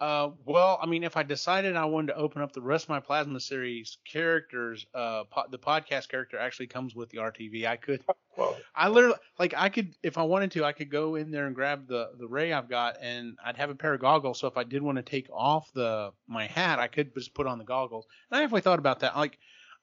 Uh, 0.00 0.30
well, 0.44 0.78
I 0.80 0.86
mean, 0.86 1.02
if 1.02 1.16
I 1.16 1.24
decided 1.24 1.74
I 1.74 1.86
wanted 1.86 2.08
to 2.08 2.16
open 2.16 2.40
up 2.42 2.52
the 2.52 2.60
rest 2.60 2.84
of 2.84 2.90
my 2.90 3.00
Plasma 3.00 3.40
series 3.40 3.98
characters, 4.04 4.86
uh, 4.94 5.24
po- 5.24 5.46
the 5.50 5.58
podcast 5.58 6.08
character 6.08 6.38
actually 6.38 6.68
comes 6.68 6.94
with 6.94 7.08
the 7.10 7.18
RTV. 7.18 7.66
I 7.66 7.76
could, 7.76 8.04
well, 8.36 8.56
I 8.76 8.90
literally, 8.90 9.16
like, 9.40 9.54
I 9.56 9.70
could, 9.70 9.96
if 10.04 10.16
I 10.16 10.22
wanted 10.22 10.52
to, 10.52 10.64
I 10.64 10.72
could 10.72 10.90
go 10.90 11.16
in 11.16 11.32
there 11.32 11.46
and 11.46 11.54
grab 11.54 11.88
the 11.88 12.10
the 12.18 12.28
ray 12.28 12.52
I've 12.52 12.68
got, 12.68 12.98
and 13.00 13.38
I'd 13.42 13.56
have 13.56 13.70
a 13.70 13.74
pair 13.74 13.94
of 13.94 14.00
goggles. 14.00 14.38
So 14.38 14.46
if 14.46 14.58
I 14.58 14.64
did 14.64 14.82
want 14.82 14.96
to 14.96 15.02
take 15.02 15.28
off 15.32 15.72
the 15.72 16.12
my 16.28 16.46
hat, 16.46 16.78
I 16.78 16.88
could 16.88 17.14
just 17.14 17.32
put 17.32 17.46
on 17.46 17.58
the 17.58 17.64
goggles. 17.64 18.06
And 18.30 18.38
I 18.38 18.42
halfway 18.42 18.60
thought 18.60 18.78
about 18.78 19.00
that. 19.00 19.16
Like, 19.16 19.38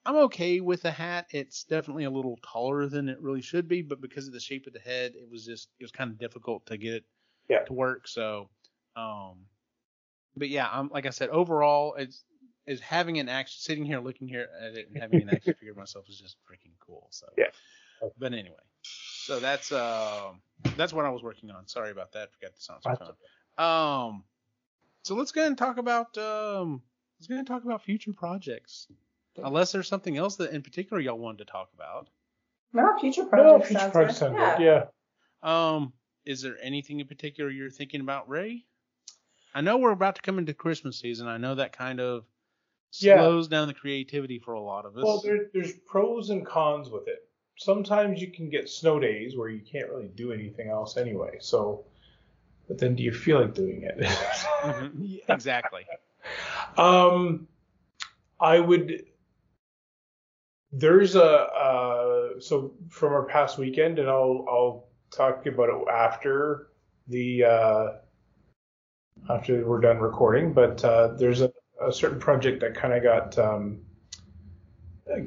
I'm 0.06 0.16
okay 0.18 0.60
with 0.60 0.84
the 0.84 0.91
hat. 0.91 1.28
It's 1.32 1.64
definitely 1.64 2.03
a 2.03 2.12
little 2.12 2.38
taller 2.43 2.88
than 2.88 3.10
it 3.10 3.20
really 3.22 3.41
should 3.41 3.68
be, 3.68 3.82
but 3.82 4.01
because 4.01 4.28
of 4.28 4.34
the 4.34 4.39
shape 4.39 4.68
of 4.68 4.74
the 4.74 4.80
head, 4.80 5.14
it 5.16 5.30
was 5.30 5.45
just 5.45 5.70
it 5.80 5.84
was 5.84 5.91
kind 5.91 6.12
of 6.12 6.18
difficult 6.18 6.66
to 6.68 6.78
get 6.78 6.93
it 6.93 7.06
Yeah. 7.49 7.64
to 7.66 7.74
work. 7.74 8.08
So, 8.08 8.49
um, 8.95 9.47
but 10.38 10.49
yeah, 10.49 10.70
I'm 10.72 10.89
like 10.89 11.06
I 11.06 11.10
said, 11.12 11.30
overall, 11.30 11.95
it's 11.95 12.24
is 12.68 12.80
having 12.82 13.20
an 13.20 13.30
action 13.30 13.58
sitting 13.60 13.86
here 13.86 13.99
looking 13.99 14.28
here 14.28 14.47
at 14.60 14.76
it 14.76 14.88
and 14.88 14.97
having 14.97 15.22
an 15.22 15.30
action 15.30 15.53
figure 15.60 15.76
myself 15.76 16.10
is 16.10 16.20
just 16.20 16.38
freaking 16.49 16.74
cool. 16.80 17.08
So 17.12 17.28
Yeah. 17.38 17.49
But 18.18 18.34
anyway, 18.34 18.56
so 18.84 19.39
that's 19.39 19.72
um 19.72 20.41
that's 20.76 20.93
what 20.93 21.06
I 21.06 21.10
was 21.10 21.24
working 21.24 21.49
on. 21.51 21.68
Sorry 21.68 21.91
about 21.91 22.12
that. 22.14 22.32
Forgot 22.34 22.56
the 22.56 22.62
sound 22.62 22.82
That's 22.84 22.99
phone. 22.99 23.16
Um, 23.58 24.24
so 25.03 25.16
let's 25.16 25.32
go 25.32 25.41
ahead 25.41 25.49
and 25.51 25.58
talk 25.58 25.78
about 25.78 26.18
um 26.18 26.82
let's 27.20 27.28
go 27.28 27.34
ahead 27.36 27.39
and 27.39 27.47
talk 27.47 27.64
about 27.64 27.84
future 27.84 28.14
projects. 28.14 28.88
Unless 29.44 29.72
there's 29.72 29.88
something 29.88 30.18
else 30.18 30.38
that 30.38 30.52
in 30.52 30.62
particular 30.62 31.02
y'all 31.02 31.18
wanted 31.18 31.40
to 31.40 31.46
talk 31.46 31.70
about. 31.74 32.08
No, 32.74 32.98
future 33.00 33.26
projects. 33.26 33.72
no, 33.72 33.80
future 33.80 33.92
projects 33.92 34.18
sound 34.18 34.36
yeah. 34.36 34.58
good. 34.58 34.64
Yeah. 34.64 34.86
Um, 35.76 35.94
is 36.26 36.42
there 36.42 36.58
anything 36.62 37.00
in 37.00 37.08
particular 37.08 37.50
you're 37.50 37.70
thinking 37.70 38.02
about, 38.02 38.30
Ray? 38.30 38.66
I 39.54 39.62
know 39.62 39.78
we're 39.78 39.92
about 39.92 40.16
to 40.16 40.22
come 40.22 40.38
into 40.38 40.54
Christmas 40.54 41.00
season. 41.00 41.28
I 41.28 41.38
know 41.38 41.56
that 41.56 41.72
kind 41.72 42.00
of 42.00 42.26
Yeah. 43.00 43.18
slows 43.18 43.48
down 43.48 43.68
the 43.68 43.74
creativity 43.74 44.40
for 44.40 44.54
a 44.54 44.60
lot 44.62 44.86
of 44.86 44.98
us. 44.98 45.04
Well, 45.04 45.22
there, 45.24 45.48
there's 45.54 45.74
pros 45.86 46.30
and 46.30 46.46
cons 46.46 46.90
with 46.90 47.08
it. 47.08 47.30
Sometimes 47.58 48.22
you 48.22 48.32
can 48.32 48.50
get 48.50 48.68
snow 48.68 49.00
days 49.00 49.38
where 49.38 49.48
you 49.48 49.62
can't 49.62 49.90
really 49.90 50.10
do 50.10 50.34
anything 50.34 50.70
else 50.70 50.98
anyway. 50.98 51.38
So, 51.40 51.86
but 52.68 52.78
then 52.78 52.96
do 52.96 53.04
you 53.04 53.14
feel 53.14 53.40
like 53.40 53.54
doing 53.54 53.84
it? 53.84 53.98
Mhm. 53.98 54.92
Yeah, 55.00 55.20
exactly. 55.34 55.86
Um, 56.78 57.48
I 58.40 58.60
would. 58.60 59.06
There's 60.72 61.16
a 61.16 61.24
uh, 61.24 62.39
so 62.39 62.74
from 62.89 63.13
our 63.13 63.24
past 63.24 63.57
weekend, 63.57 63.99
and 63.99 64.09
I'll 64.09 64.45
I'll 64.49 64.88
talk 65.11 65.45
about 65.45 65.70
it 65.70 65.88
after 65.91 66.70
the 67.07 67.43
uh, 67.43 67.88
after 69.30 69.66
we're 69.66 69.82
done 69.82 69.99
recording. 69.99 70.53
But 70.53 70.84
uh, 70.84 71.09
there's 71.16 71.41
a, 71.41 71.51
a 71.82 71.91
certain 71.91 72.20
project 72.20 72.61
that 72.61 72.76
kind 72.76 72.93
of 72.93 73.03
got 73.03 73.38
um, 73.38 73.82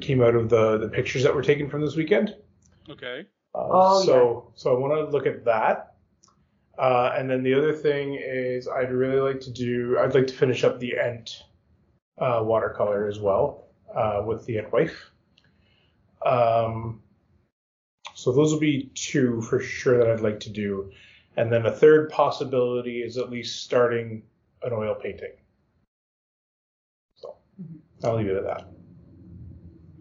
came 0.01 0.21
out 0.21 0.35
of 0.35 0.49
the 0.49 0.77
the 0.77 0.89
pictures 0.89 1.23
that 1.23 1.33
were 1.33 1.41
taken 1.41 1.69
from 1.69 1.81
this 1.81 1.95
weekend. 1.95 2.35
Okay. 2.89 3.25
Uh, 3.55 3.67
Oh, 3.71 4.05
so 4.05 4.51
so 4.55 4.75
I 4.75 4.79
want 4.79 4.93
to 4.93 5.11
look 5.11 5.25
at 5.25 5.45
that. 5.45 5.95
Uh, 6.77 7.13
and 7.17 7.29
then 7.29 7.43
the 7.43 7.53
other 7.53 7.73
thing 7.73 8.17
is 8.21 8.67
I'd 8.67 8.91
really 8.91 9.19
like 9.19 9.41
to 9.41 9.51
do 9.51 9.97
I'd 9.99 10.13
like 10.13 10.27
to 10.27 10.33
finish 10.33 10.63
up 10.63 10.79
the 10.79 10.97
Ent 10.97 11.43
uh, 12.19 12.41
watercolor 12.43 13.07
as 13.07 13.19
well 13.19 13.65
uh, 13.93 14.23
with 14.25 14.45
the 14.45 14.59
Ent 14.59 14.71
wife. 14.71 15.11
Um, 16.25 17.01
so 18.13 18.31
those 18.31 18.51
will 18.51 18.59
be 18.59 18.91
two 18.95 19.41
for 19.41 19.59
sure 19.59 19.97
that 19.97 20.09
I'd 20.09 20.21
like 20.21 20.39
to 20.41 20.49
do. 20.49 20.91
And 21.37 21.51
then 21.51 21.65
a 21.65 21.71
third 21.71 22.09
possibility 22.09 23.01
is 23.01 23.17
at 23.17 23.29
least 23.29 23.63
starting 23.63 24.23
an 24.61 24.73
oil 24.73 24.95
painting. 24.95 25.31
So 27.15 27.35
I'll 28.03 28.17
leave 28.17 28.27
it 28.27 28.35
at 28.35 28.43
that. 28.43 28.67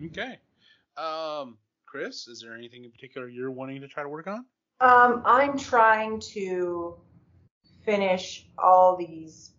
Okay. 0.07 0.39
Um, 0.97 1.59
Chris, 1.87 2.27
is 2.27 2.41
there 2.41 2.57
anything 2.57 2.85
in 2.85 2.91
particular 2.91 3.29
you're 3.29 3.51
wanting 3.51 3.81
to 3.81 3.89
try 3.89 4.03
to 4.03 4.09
work 4.09 4.27
on? 4.27 4.45
Um, 4.81 5.23
I'm 5.25 5.59
trying 5.59 6.21
to 6.33 6.97
finish 7.85 8.47
all 8.59 8.97
these 8.97 9.53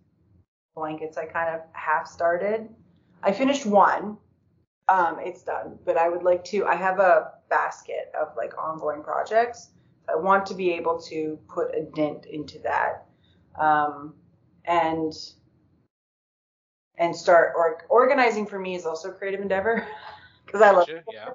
blankets 0.76 1.18
I 1.18 1.26
kind 1.26 1.56
of 1.56 1.62
half 1.74 2.08
started. 2.08 2.70
I 3.24 3.32
finished 3.32 3.66
one. 3.66 4.18
Um, 4.90 5.20
it's 5.20 5.44
done, 5.44 5.78
but 5.86 5.98
I 5.98 6.10
would 6.10 6.24
like 6.24 6.44
to. 6.46 6.66
I 6.66 6.76
have 6.76 7.00
a 7.00 7.34
basket 7.50 8.12
of 8.20 8.30
like 8.36 8.58
ongoing 8.58 9.04
projects. 9.04 9.70
I 10.08 10.16
want 10.16 10.46
to 10.48 10.56
be 10.56 10.72
able 10.72 11.00
to 11.04 11.38
put 11.48 11.76
a 11.76 11.84
dent 11.84 12.26
into 12.26 12.60
that, 12.60 13.06
um, 13.60 14.16
and 14.66 15.14
and 16.98 17.16
start 17.16 17.54
or 17.56 17.86
organizing 17.90 18.46
for 18.46 18.60
me 18.60 18.76
is 18.76 18.86
also 18.86 19.10
a 19.10 19.14
creative 19.14 19.42
endeavor 19.42 19.88
because 20.46 20.62
I 20.62 20.72
love 20.72 20.88
Gotcha, 20.88 21.04
Yeah. 21.12 21.30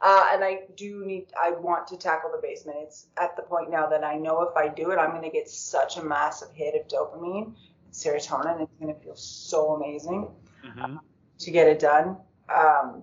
uh, 0.00 0.28
and 0.32 0.42
I 0.44 0.60
do 0.76 1.04
need, 1.04 1.26
I 1.40 1.50
want 1.50 1.86
to 1.88 1.96
tackle 1.96 2.30
the 2.30 2.40
basement. 2.40 2.78
It's 2.82 3.06
at 3.16 3.36
the 3.36 3.42
point 3.42 3.70
now 3.70 3.86
that 3.88 4.02
I 4.04 4.16
know 4.16 4.42
if 4.42 4.56
I 4.56 4.68
do 4.68 4.90
it, 4.90 4.96
I'm 4.96 5.10
going 5.10 5.22
to 5.22 5.30
get 5.30 5.48
such 5.48 5.96
a 5.96 6.02
massive 6.04 6.50
hit 6.52 6.74
of 6.74 6.88
dopamine, 6.88 7.54
serotonin. 7.92 8.62
It's 8.62 8.72
going 8.80 8.94
to 8.94 9.00
feel 9.00 9.16
so 9.16 9.74
amazing 9.74 10.28
hmm 10.62 10.96
to 11.38 11.50
get 11.50 11.66
it 11.66 11.80
done. 11.80 12.16
Um, 12.54 13.02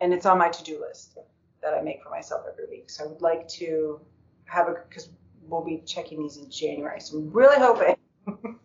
and 0.00 0.12
it's 0.12 0.26
on 0.26 0.38
my 0.38 0.48
to 0.48 0.64
do 0.64 0.80
list 0.80 1.18
that 1.62 1.74
I 1.74 1.82
make 1.82 2.02
for 2.02 2.10
myself 2.10 2.42
every 2.50 2.66
week. 2.68 2.90
So 2.90 3.04
I 3.04 3.08
would 3.08 3.20
like 3.20 3.46
to 3.48 4.00
have 4.44 4.68
a, 4.68 4.74
because 4.88 5.10
we'll 5.42 5.64
be 5.64 5.82
checking 5.86 6.22
these 6.22 6.38
in 6.38 6.50
January. 6.50 7.00
So 7.00 7.18
I'm 7.18 7.30
really 7.30 7.58
hoping 7.58 7.96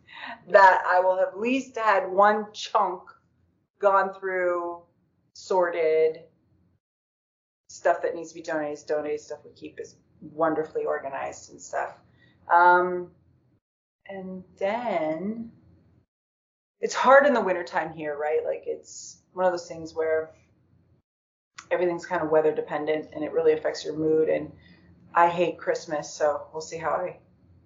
that 0.49 0.84
I 0.88 0.99
will 1.01 1.18
have 1.18 1.30
at 1.30 1.39
least 1.39 1.78
had 1.78 2.09
one 2.09 2.47
chunk 2.53 3.01
gone 3.80 4.13
through, 4.13 4.82
sorted, 5.34 6.22
stuff 7.70 8.01
that 8.01 8.16
needs 8.16 8.30
to 8.30 8.36
be 8.36 8.41
donated 8.41 8.74
is 8.78 8.84
donated, 8.84 9.20
stuff 9.20 9.39
we 9.43 9.51
keep 9.51 9.80
is 9.80 9.95
wonderfully 10.22 10.86
organized 10.86 11.51
and 11.51 11.61
stuff. 11.61 11.95
Um, 12.51 13.11
and 14.07 14.43
then 14.57 15.51
it's 16.80 16.93
hard 16.93 17.26
in 17.26 17.34
the 17.34 17.41
wintertime 17.41 17.93
here, 17.93 18.18
right? 18.18 18.39
Like 18.45 18.63
it's 18.66 19.22
one 19.36 19.45
of 19.45 19.51
those 19.51 19.67
things 19.67 19.93
where 19.93 20.31
everything's 21.71 22.05
kind 22.05 22.21
of 22.21 22.29
weather 22.29 22.53
dependent 22.53 23.09
and 23.13 23.23
it 23.23 23.31
really 23.31 23.53
affects 23.53 23.83
your 23.83 23.95
mood. 23.95 24.29
And 24.29 24.51
I 25.13 25.29
hate 25.29 25.57
Christmas, 25.57 26.11
so 26.11 26.47
we'll 26.51 26.61
see 26.61 26.77
how 26.77 26.91
I 26.91 27.17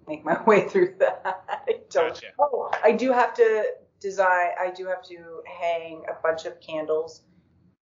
make 0.08 0.24
my 0.24 0.42
way 0.46 0.68
through 0.68 0.96
that. 0.98 1.44
I 1.48 1.78
don't 1.90 2.08
Gotcha. 2.08 2.26
know. 2.38 2.70
I 2.82 2.92
do 2.92 3.12
have 3.12 3.34
to 3.34 3.64
design, 4.00 4.50
I 4.60 4.70
do 4.74 4.86
have 4.86 5.02
to 5.04 5.42
hang 5.46 6.02
a 6.08 6.20
bunch 6.22 6.44
of 6.44 6.60
candles, 6.60 7.22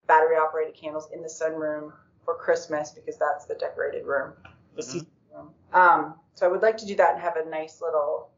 battery 0.07 0.35
operated 0.35 0.75
candles 0.75 1.09
in 1.13 1.21
the 1.21 1.27
sunroom 1.27 1.91
for 2.25 2.35
Christmas 2.35 2.91
because 2.91 3.17
that's 3.17 3.45
the 3.45 3.55
decorated 3.55 4.05
room, 4.05 4.33
the 4.75 4.81
Mhm. 4.81 4.85
season 4.85 5.07
room. 5.33 5.53
Um, 5.73 6.15
so 6.35 6.45
I 6.45 6.49
would 6.49 6.61
like 6.61 6.77
to 6.77 6.85
do 6.85 6.95
that 6.95 7.13
and 7.13 7.21
have 7.21 7.37
a 7.37 7.49
nice 7.49 7.81
little 7.81 8.29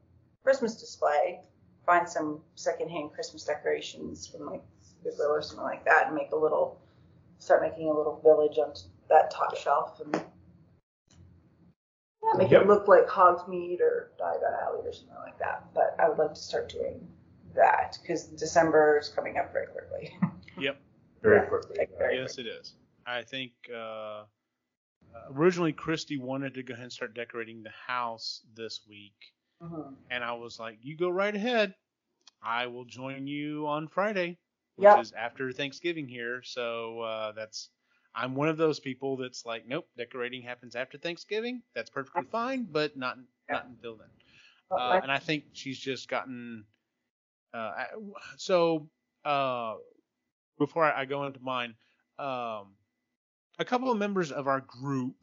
Christmas 0.42 0.80
display. 0.80 1.40
Find 1.84 2.08
some 2.08 2.40
secondhand 2.54 3.12
Christmas 3.12 3.44
decorations 3.44 4.26
from 4.26 4.46
like 4.46 4.62
Goodwill 5.02 5.30
or 5.30 5.42
something 5.42 5.64
like 5.64 5.84
that, 5.84 6.06
and 6.06 6.14
make 6.14 6.32
a 6.32 6.36
little, 6.36 6.80
start 7.38 7.62
making 7.62 7.88
a 7.88 7.92
little 7.92 8.20
village 8.22 8.58
on 8.58 8.72
that 9.08 9.30
top 9.30 9.56
shelf 9.56 10.00
and 10.00 10.14
Yeah, 12.22 12.38
make 12.38 12.50
Yep. 12.50 12.62
it 12.62 12.68
look 12.68 12.86
like 12.88 13.06
Hogsmeade 13.08 13.80
or 13.80 14.12
Diagon 14.18 14.62
Alley 14.62 14.86
or 14.86 14.92
something 14.92 15.16
like 15.16 15.38
that. 15.38 15.64
But 15.74 15.96
I 15.98 16.08
would 16.08 16.18
like 16.18 16.34
to 16.34 16.40
start 16.40 16.68
doing 16.68 17.06
that 17.54 17.98
because 18.00 18.24
December 18.26 18.98
is 18.98 19.08
coming 19.08 19.36
up 19.38 19.52
very 19.52 19.66
quickly. 19.66 20.14
Yep. 20.58 20.80
Very 21.22 21.36
Yeah. 21.40 21.44
quickly. 21.46 21.76
Like, 21.78 21.98
very 21.98 22.16
Yes, 22.18 22.38
it 22.38 22.46
is. 22.46 22.74
I 23.06 23.22
think 23.22 23.52
uh, 23.72 23.76
uh, 23.76 24.24
originally 25.30 25.72
Christy 25.72 26.18
wanted 26.18 26.54
to 26.54 26.62
go 26.62 26.74
ahead 26.74 26.84
and 26.84 26.92
start 26.92 27.14
decorating 27.14 27.62
the 27.62 27.70
house 27.70 28.42
this 28.54 28.86
week, 28.88 29.34
Mhm. 29.62 29.96
and 30.10 30.22
I 30.22 30.32
was 30.32 30.60
like, 30.60 30.78
"You 30.82 30.96
go 30.96 31.08
right 31.08 31.34
ahead. 31.34 31.74
I 32.42 32.66
will 32.66 32.84
join 32.84 33.26
you 33.26 33.66
on 33.66 33.88
Friday, 33.88 34.38
which 34.76 34.84
Yep. 34.84 34.98
is 34.98 35.12
after 35.12 35.52
Thanksgiving 35.52 36.08
here." 36.08 36.42
So 36.42 37.00
uh, 37.00 37.32
that's 37.32 37.70
I'm 38.14 38.34
one 38.34 38.48
of 38.48 38.56
those 38.56 38.80
people 38.80 39.16
that's 39.16 39.44
like, 39.46 39.66
"Nope, 39.66 39.88
decorating 39.96 40.42
happens 40.42 40.76
after 40.76 40.98
Thanksgiving. 40.98 41.62
That's 41.74 41.90
perfectly 41.90 42.24
fine, 42.24 42.64
but 42.64 42.96
not 42.96 43.18
not 43.50 43.66
until 43.66 43.96
then." 43.96 44.08
Uh, 44.70 45.00
and 45.02 45.12
I 45.12 45.18
think 45.18 45.44
she's 45.52 45.78
just 45.78 46.08
gotten. 46.08 46.64
Uh, 47.54 47.84
so 48.36 48.88
uh, 49.24 49.74
before 50.58 50.84
I, 50.84 51.02
I 51.02 51.04
go 51.04 51.24
into 51.24 51.40
mine, 51.40 51.74
um, 52.18 52.76
a 53.58 53.64
couple 53.64 53.90
of 53.90 53.98
members 53.98 54.32
of 54.32 54.48
our 54.48 54.60
group, 54.60 55.16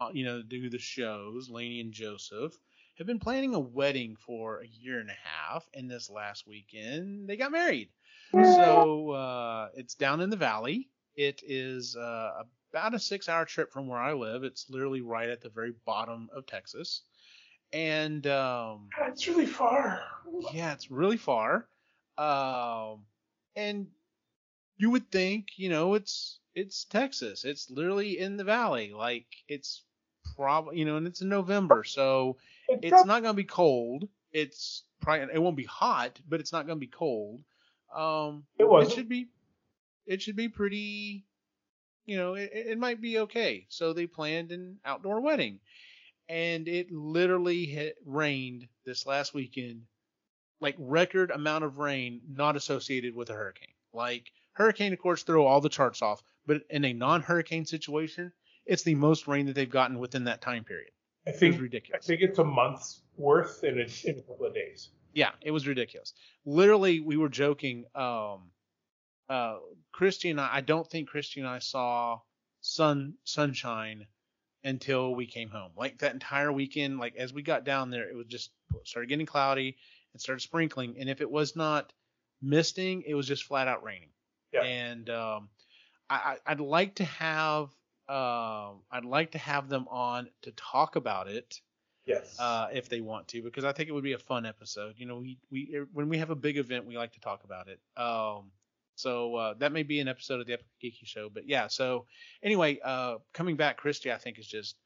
uh, 0.00 0.10
you 0.12 0.24
know, 0.24 0.42
do 0.42 0.70
the 0.70 0.78
shows, 0.78 1.50
Laney 1.50 1.80
and 1.80 1.92
Joseph, 1.92 2.54
have 2.98 3.06
been 3.06 3.18
planning 3.18 3.54
a 3.54 3.58
wedding 3.60 4.16
for 4.16 4.60
a 4.60 4.66
year 4.66 5.00
and 5.00 5.10
a 5.10 5.16
half, 5.24 5.68
and 5.74 5.90
this 5.90 6.10
last 6.10 6.46
weekend 6.46 7.28
they 7.28 7.36
got 7.36 7.52
married. 7.52 7.88
So 8.32 9.10
uh, 9.10 9.68
it's 9.74 9.94
down 9.94 10.20
in 10.20 10.30
the 10.30 10.36
valley. 10.36 10.88
It 11.16 11.42
is 11.46 11.96
uh, 11.96 12.42
about 12.72 12.94
a 12.94 12.98
six-hour 12.98 13.44
trip 13.44 13.72
from 13.72 13.88
where 13.88 13.98
I 13.98 14.12
live. 14.12 14.44
It's 14.44 14.70
literally 14.70 15.00
right 15.00 15.28
at 15.28 15.40
the 15.40 15.48
very 15.48 15.74
bottom 15.84 16.28
of 16.34 16.46
Texas, 16.46 17.02
and 17.72 18.26
um, 18.26 18.88
That's 18.98 19.26
really 19.26 19.46
far. 19.46 20.02
yeah, 20.52 20.72
it's 20.72 20.90
really 20.90 21.16
far. 21.16 21.66
Um, 22.18 23.04
and 23.56 23.86
you 24.76 24.90
would 24.90 25.10
think, 25.10 25.48
you 25.56 25.68
know, 25.68 25.94
it's 25.94 26.38
it's 26.54 26.84
Texas. 26.84 27.44
It's 27.44 27.70
literally 27.70 28.18
in 28.18 28.36
the 28.36 28.44
valley. 28.44 28.92
Like 28.94 29.26
it's 29.48 29.82
probably, 30.36 30.78
you 30.78 30.84
know, 30.84 30.96
and 30.96 31.06
it's 31.06 31.20
in 31.20 31.28
November, 31.28 31.84
so 31.84 32.36
it's 32.68 33.04
not 33.04 33.22
gonna 33.22 33.34
be 33.34 33.44
cold. 33.44 34.08
It's 34.32 34.84
probably 35.00 35.34
it 35.34 35.38
won't 35.42 35.56
be 35.56 35.64
hot, 35.64 36.20
but 36.28 36.40
it's 36.40 36.52
not 36.52 36.66
gonna 36.66 36.78
be 36.78 36.86
cold. 36.86 37.42
Um, 37.94 38.44
It 38.58 38.68
wasn't. 38.68 38.94
should 38.94 39.08
be. 39.08 39.28
It 40.06 40.22
should 40.22 40.36
be 40.36 40.48
pretty. 40.48 41.24
You 42.06 42.16
know, 42.16 42.34
it, 42.34 42.50
it 42.52 42.78
might 42.78 43.00
be 43.00 43.18
okay. 43.20 43.66
So 43.68 43.92
they 43.92 44.06
planned 44.06 44.50
an 44.52 44.78
outdoor 44.84 45.20
wedding, 45.20 45.60
and 46.28 46.66
it 46.66 46.90
literally 46.90 47.66
hit, 47.66 47.96
rained 48.04 48.66
this 48.84 49.06
last 49.06 49.34
weekend, 49.34 49.82
like 50.60 50.74
record 50.78 51.30
amount 51.30 51.64
of 51.64 51.78
rain 51.78 52.20
not 52.28 52.56
associated 52.56 53.14
with 53.14 53.30
a 53.30 53.34
hurricane. 53.34 53.74
Like 53.92 54.32
hurricane, 54.52 54.92
of 54.92 54.98
course, 54.98 55.22
throw 55.22 55.46
all 55.46 55.60
the 55.60 55.68
charts 55.68 56.02
off, 56.02 56.22
but 56.46 56.62
in 56.70 56.84
a 56.84 56.92
non-hurricane 56.92 57.66
situation, 57.66 58.32
it's 58.66 58.82
the 58.82 58.94
most 58.94 59.28
rain 59.28 59.46
that 59.46 59.54
they've 59.54 59.70
gotten 59.70 59.98
within 59.98 60.24
that 60.24 60.40
time 60.40 60.64
period. 60.64 60.90
I 61.26 61.30
It 61.30 61.32
was 61.32 61.40
think 61.40 61.74
I 61.94 61.98
think 61.98 62.22
it's 62.22 62.38
a 62.38 62.44
month's 62.44 63.02
worth 63.16 63.62
in 63.62 63.78
a, 63.78 64.08
in 64.08 64.18
a 64.18 64.22
couple 64.22 64.46
of 64.46 64.54
days. 64.54 64.88
Yeah, 65.14 65.30
it 65.42 65.50
was 65.50 65.66
ridiculous. 65.66 66.14
Literally, 66.44 67.00
we 67.00 67.16
were 67.16 67.28
joking. 67.28 67.84
Um, 67.94 68.50
uh, 69.28 69.58
Christy 69.92 70.30
and 70.30 70.40
I, 70.40 70.56
I 70.56 70.60
don't 70.60 70.88
think 70.88 71.08
Christy 71.08 71.40
and 71.40 71.48
I 71.48 71.60
saw 71.60 72.20
sun 72.60 73.14
sunshine 73.24 74.06
until 74.64 75.14
we 75.14 75.26
came 75.26 75.48
home. 75.48 75.72
Like 75.76 75.98
that 75.98 76.12
entire 76.12 76.52
weekend, 76.52 76.98
like 76.98 77.16
as 77.16 77.32
we 77.32 77.42
got 77.42 77.64
down 77.64 77.90
there, 77.90 78.08
it 78.08 78.16
was 78.16 78.26
just 78.26 78.50
started 78.84 79.08
getting 79.08 79.26
cloudy 79.26 79.76
and 80.12 80.20
started 80.20 80.42
sprinkling. 80.42 80.96
And 80.98 81.08
if 81.08 81.20
it 81.20 81.30
was 81.30 81.56
not 81.56 81.92
misting, 82.42 83.02
it 83.06 83.14
was 83.14 83.26
just 83.26 83.44
flat 83.44 83.68
out 83.68 83.84
raining. 83.84 84.10
Yeah. 84.52 84.62
And 84.62 85.08
um, 85.10 85.48
I, 86.08 86.14
I, 86.14 86.36
I'd 86.46 86.60
like 86.60 86.96
to 86.96 87.04
have 87.04 87.70
um, 88.08 88.82
I'd 88.90 89.04
like 89.04 89.32
to 89.32 89.38
have 89.38 89.68
them 89.68 89.86
on 89.88 90.28
to 90.42 90.50
talk 90.52 90.96
about 90.96 91.28
it 91.28 91.60
Yes. 92.10 92.36
uh, 92.38 92.68
if 92.72 92.88
they 92.88 93.00
want 93.00 93.28
to, 93.28 93.42
because 93.42 93.64
I 93.64 93.72
think 93.72 93.88
it 93.88 93.92
would 93.92 94.04
be 94.04 94.14
a 94.14 94.18
fun 94.18 94.44
episode. 94.44 94.94
You 94.96 95.06
know, 95.06 95.18
we 95.18 95.38
we 95.50 95.74
er, 95.76 95.88
when 95.92 96.08
we 96.08 96.18
have 96.18 96.30
a 96.30 96.34
big 96.34 96.58
event, 96.58 96.86
we 96.86 96.96
like 96.96 97.12
to 97.12 97.20
talk 97.20 97.44
about 97.44 97.68
it. 97.68 97.80
Um, 97.96 98.50
so 98.96 99.34
uh, 99.36 99.54
that 99.58 99.72
may 99.72 99.82
be 99.82 100.00
an 100.00 100.08
episode 100.08 100.40
of 100.40 100.46
the 100.46 100.54
Epic 100.54 100.66
Geeky 100.82 101.04
Show. 101.06 101.30
But 101.32 101.48
yeah, 101.48 101.68
so 101.68 102.06
anyway, 102.42 102.78
uh, 102.84 103.16
coming 103.32 103.56
back, 103.56 103.76
Christy, 103.78 104.12
I 104.12 104.18
think 104.18 104.38
is 104.38 104.46
just 104.46 104.76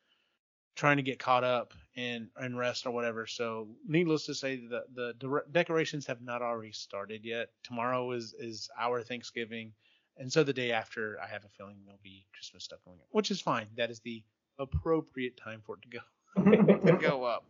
trying 0.76 0.96
to 0.96 1.02
get 1.02 1.18
caught 1.18 1.44
up 1.44 1.72
and 1.96 2.28
and 2.36 2.58
rest 2.58 2.86
or 2.86 2.90
whatever. 2.90 3.26
So 3.26 3.68
needless 3.86 4.26
to 4.26 4.34
say, 4.34 4.56
the 4.56 4.84
the 4.94 5.14
de- 5.18 5.50
decorations 5.50 6.06
have 6.06 6.20
not 6.20 6.42
already 6.42 6.72
started 6.72 7.24
yet. 7.24 7.48
Tomorrow 7.62 8.12
is 8.12 8.34
is 8.38 8.68
our 8.78 9.02
Thanksgiving, 9.02 9.72
and 10.16 10.32
so 10.32 10.44
the 10.44 10.52
day 10.52 10.72
after, 10.72 11.18
I 11.22 11.26
have 11.26 11.44
a 11.44 11.48
feeling 11.48 11.76
there'll 11.84 12.00
be 12.02 12.26
Christmas 12.34 12.64
stuff 12.64 12.80
going 12.84 12.98
on, 12.98 13.06
which 13.10 13.30
is 13.30 13.40
fine. 13.40 13.66
That 13.76 13.90
is 13.90 14.00
the 14.00 14.22
appropriate 14.58 15.36
time 15.36 15.60
for 15.64 15.76
it 15.76 15.82
to 15.82 15.88
go 15.88 15.98
to 16.36 16.98
go 17.00 17.24
up. 17.24 17.44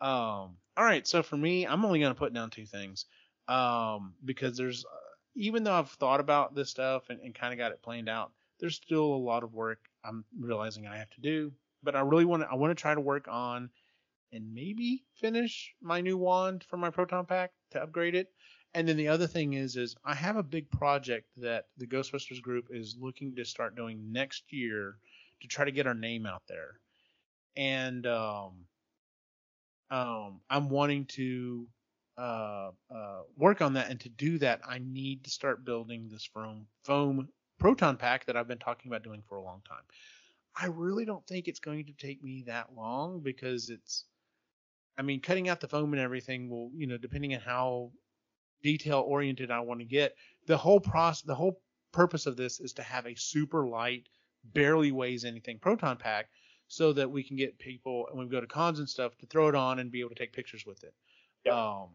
Um, 0.00 0.56
all 0.76 0.84
right, 0.84 1.06
so 1.06 1.22
for 1.22 1.36
me, 1.36 1.66
I'm 1.66 1.84
only 1.84 2.00
gonna 2.00 2.14
put 2.14 2.34
down 2.34 2.50
two 2.50 2.66
things, 2.66 3.06
um, 3.48 4.14
because 4.24 4.56
there's 4.56 4.84
uh, 4.84 4.98
even 5.36 5.64
though 5.64 5.74
I've 5.74 5.90
thought 5.90 6.20
about 6.20 6.54
this 6.54 6.70
stuff 6.70 7.10
and, 7.10 7.20
and 7.20 7.34
kind 7.34 7.52
of 7.52 7.58
got 7.58 7.72
it 7.72 7.82
planned 7.82 8.08
out, 8.08 8.32
there's 8.60 8.76
still 8.76 9.04
a 9.04 9.16
lot 9.16 9.42
of 9.42 9.54
work 9.54 9.78
I'm 10.04 10.24
realizing 10.38 10.86
I 10.86 10.98
have 10.98 11.10
to 11.10 11.20
do. 11.20 11.52
But 11.82 11.96
I 11.96 12.00
really 12.00 12.24
want 12.24 12.42
to 12.42 12.48
I 12.48 12.54
want 12.54 12.70
to 12.70 12.80
try 12.80 12.94
to 12.94 13.00
work 13.00 13.26
on 13.28 13.70
and 14.32 14.54
maybe 14.54 15.04
finish 15.20 15.74
my 15.80 16.00
new 16.00 16.16
wand 16.16 16.64
for 16.64 16.76
my 16.76 16.90
proton 16.90 17.26
pack 17.26 17.52
to 17.70 17.82
upgrade 17.82 18.14
it. 18.14 18.30
And 18.74 18.88
then 18.88 18.96
the 18.96 19.08
other 19.08 19.26
thing 19.26 19.52
is 19.52 19.76
is 19.76 19.94
I 20.04 20.14
have 20.14 20.36
a 20.36 20.42
big 20.42 20.70
project 20.70 21.28
that 21.36 21.66
the 21.76 21.86
Ghostbusters 21.86 22.42
group 22.42 22.68
is 22.70 22.96
looking 22.98 23.36
to 23.36 23.44
start 23.44 23.76
doing 23.76 24.12
next 24.12 24.52
year 24.52 24.96
to 25.40 25.48
try 25.48 25.64
to 25.64 25.70
get 25.72 25.86
our 25.86 25.94
name 25.94 26.26
out 26.26 26.42
there. 26.48 26.80
And 27.56 28.06
um 28.06 28.66
um 29.90 30.40
I'm 30.50 30.68
wanting 30.68 31.06
to 31.06 31.68
uh 32.16 32.70
uh 32.90 33.22
work 33.36 33.60
on 33.60 33.74
that 33.74 33.90
and 33.90 34.00
to 34.00 34.08
do 34.08 34.38
that 34.38 34.60
I 34.66 34.78
need 34.78 35.24
to 35.24 35.30
start 35.30 35.64
building 35.64 36.08
this 36.08 36.24
foam 36.24 36.66
foam 36.84 37.28
proton 37.58 37.96
pack 37.96 38.26
that 38.26 38.36
I've 38.36 38.48
been 38.48 38.58
talking 38.58 38.90
about 38.90 39.02
doing 39.02 39.22
for 39.28 39.36
a 39.36 39.42
long 39.42 39.62
time. 39.68 39.82
I 40.56 40.66
really 40.66 41.04
don't 41.04 41.26
think 41.26 41.48
it's 41.48 41.60
going 41.60 41.86
to 41.86 41.92
take 41.92 42.22
me 42.22 42.44
that 42.46 42.74
long 42.76 43.20
because 43.20 43.70
it's 43.70 44.04
I 44.96 45.02
mean 45.02 45.20
cutting 45.20 45.48
out 45.48 45.60
the 45.60 45.68
foam 45.68 45.92
and 45.92 46.02
everything 46.02 46.48
will, 46.48 46.70
you 46.74 46.86
know, 46.86 46.96
depending 46.98 47.34
on 47.34 47.40
how 47.40 47.90
detail 48.62 49.00
oriented 49.06 49.50
I 49.50 49.60
want 49.60 49.80
to 49.80 49.86
get, 49.86 50.16
the 50.46 50.56
whole 50.56 50.80
process 50.80 51.22
the 51.22 51.34
whole 51.34 51.60
purpose 51.92 52.26
of 52.26 52.36
this 52.36 52.60
is 52.60 52.72
to 52.74 52.82
have 52.82 53.06
a 53.06 53.14
super 53.14 53.66
light, 53.66 54.08
barely 54.44 54.92
weighs 54.92 55.24
anything 55.24 55.58
proton 55.58 55.96
pack 55.96 56.28
so 56.68 56.92
that 56.92 57.10
we 57.10 57.22
can 57.22 57.36
get 57.36 57.58
people 57.58 58.06
when 58.12 58.26
we 58.26 58.30
go 58.30 58.40
to 58.40 58.46
cons 58.46 58.78
and 58.78 58.88
stuff 58.88 59.16
to 59.18 59.26
throw 59.26 59.48
it 59.48 59.54
on 59.54 59.78
and 59.78 59.90
be 59.90 60.00
able 60.00 60.10
to 60.10 60.14
take 60.14 60.32
pictures 60.32 60.64
with 60.66 60.82
it. 60.84 60.94
Yep. 61.44 61.54
Um 61.54 61.88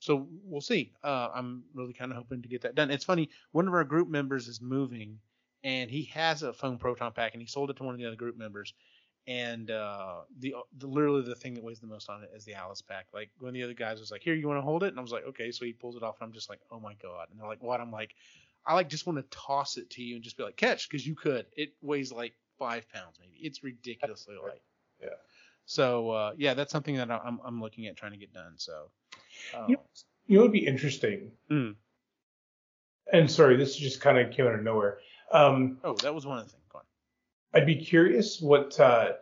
so 0.00 0.28
we'll 0.44 0.60
see. 0.60 0.92
Uh, 1.02 1.30
I'm 1.34 1.64
really 1.72 1.94
kind 1.94 2.10
of 2.10 2.18
hoping 2.18 2.42
to 2.42 2.48
get 2.48 2.60
that 2.62 2.74
done. 2.74 2.90
It's 2.90 3.04
funny, 3.04 3.30
one 3.52 3.66
of 3.66 3.72
our 3.72 3.84
group 3.84 4.06
members 4.06 4.48
is 4.48 4.60
moving 4.60 5.18
and 5.62 5.90
he 5.90 6.04
has 6.12 6.42
a 6.42 6.52
foam 6.52 6.76
proton 6.76 7.12
pack 7.12 7.32
and 7.32 7.40
he 7.40 7.46
sold 7.46 7.70
it 7.70 7.76
to 7.78 7.84
one 7.84 7.94
of 7.94 7.98
the 7.98 8.06
other 8.06 8.16
group 8.16 8.36
members. 8.36 8.74
And 9.26 9.70
uh, 9.70 10.20
the, 10.38 10.56
the 10.76 10.86
literally 10.86 11.22
the 11.22 11.34
thing 11.34 11.54
that 11.54 11.64
weighs 11.64 11.80
the 11.80 11.86
most 11.86 12.10
on 12.10 12.22
it 12.22 12.30
is 12.36 12.44
the 12.44 12.52
ALICE 12.52 12.82
pack. 12.82 13.06
Like 13.14 13.30
one 13.38 13.48
of 13.48 13.54
the 13.54 13.62
other 13.62 13.72
guys 13.72 13.98
was 13.98 14.10
like, 14.10 14.22
"Here, 14.22 14.34
you 14.34 14.46
want 14.46 14.58
to 14.58 14.62
hold 14.62 14.82
it?" 14.82 14.88
And 14.88 14.98
I 14.98 15.02
was 15.02 15.12
like, 15.12 15.24
"Okay." 15.24 15.50
So 15.50 15.64
he 15.64 15.72
pulls 15.72 15.96
it 15.96 16.02
off, 16.02 16.16
and 16.20 16.26
I'm 16.26 16.34
just 16.34 16.50
like, 16.50 16.60
"Oh 16.70 16.78
my 16.78 16.92
god!" 17.02 17.28
And 17.30 17.40
they're 17.40 17.48
like, 17.48 17.62
"What?" 17.62 17.80
I'm 17.80 17.90
like, 17.90 18.14
"I 18.66 18.74
like 18.74 18.90
just 18.90 19.06
want 19.06 19.18
to 19.18 19.36
toss 19.36 19.78
it 19.78 19.88
to 19.90 20.02
you 20.02 20.16
and 20.16 20.22
just 20.22 20.36
be 20.36 20.42
like, 20.42 20.58
catch, 20.58 20.86
because 20.86 21.06
you 21.06 21.14
could. 21.14 21.46
It 21.56 21.72
weighs 21.80 22.12
like 22.12 22.34
five 22.66 22.88
pounds, 22.92 23.18
maybe. 23.20 23.36
It's 23.46 23.62
ridiculously 23.62 24.36
light." 24.42 24.62
Yeah. 25.00 25.08
So 25.66 26.10
uh, 26.10 26.32
yeah, 26.36 26.54
that's 26.54 26.72
something 26.72 26.96
that 26.96 27.10
I'm 27.10 27.40
I'm 27.44 27.60
looking 27.60 27.86
at 27.86 27.96
trying 27.96 28.12
to 28.12 28.18
get 28.18 28.32
done. 28.32 28.54
So. 28.56 28.90
Uh, 29.54 29.66
You- 29.68 29.78
You 30.26 30.36
know, 30.38 30.44
it'd 30.44 30.52
be 30.52 30.66
interesting. 30.66 31.32
Mm. 31.50 31.76
And 33.12 33.30
sorry, 33.30 33.56
this 33.58 33.76
just 33.76 34.00
kind 34.00 34.16
of 34.18 34.32
came 34.34 34.46
out 34.46 34.54
of 34.54 34.62
nowhere. 34.62 34.98
Um, 35.30 35.78
oh, 35.84 35.94
that 36.04 36.14
was 36.14 36.24
one 36.24 36.38
of 36.38 36.44
the 36.46 36.50
things. 36.52 36.64
Go 36.72 36.78
on. 36.78 36.84
I'd 37.52 37.66
be 37.66 37.76
curious 37.76 38.40
what 38.40 38.80
uh, 38.80 39.12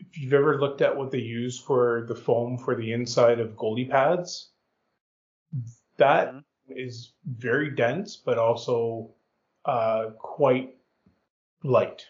if 0.00 0.18
you've 0.18 0.32
ever 0.32 0.58
looked 0.58 0.82
at 0.82 0.96
what 0.96 1.10
they 1.12 1.18
use 1.42 1.56
for 1.60 2.04
the 2.08 2.14
foam 2.16 2.58
for 2.58 2.74
the 2.74 2.92
inside 2.92 3.38
of 3.38 3.50
goalie 3.54 3.88
pads. 3.88 4.50
That 5.98 6.32
Mhm. 6.34 6.44
is 6.70 7.12
very 7.24 7.70
dense, 7.70 8.16
but 8.16 8.36
also 8.38 9.14
uh, 9.64 10.10
quite 10.18 10.76
light. 11.62 12.06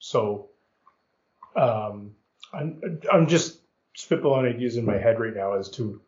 So 0.00 0.48
um, 1.54 2.14
I'm 2.52 3.00
I'm 3.12 3.28
just 3.28 3.60
spitballing 3.96 4.52
ideas 4.54 4.76
in 4.76 4.84
my 4.84 4.98
head 4.98 5.20
right 5.20 5.34
now 5.34 5.54
as 5.54 5.68
to 5.70 6.00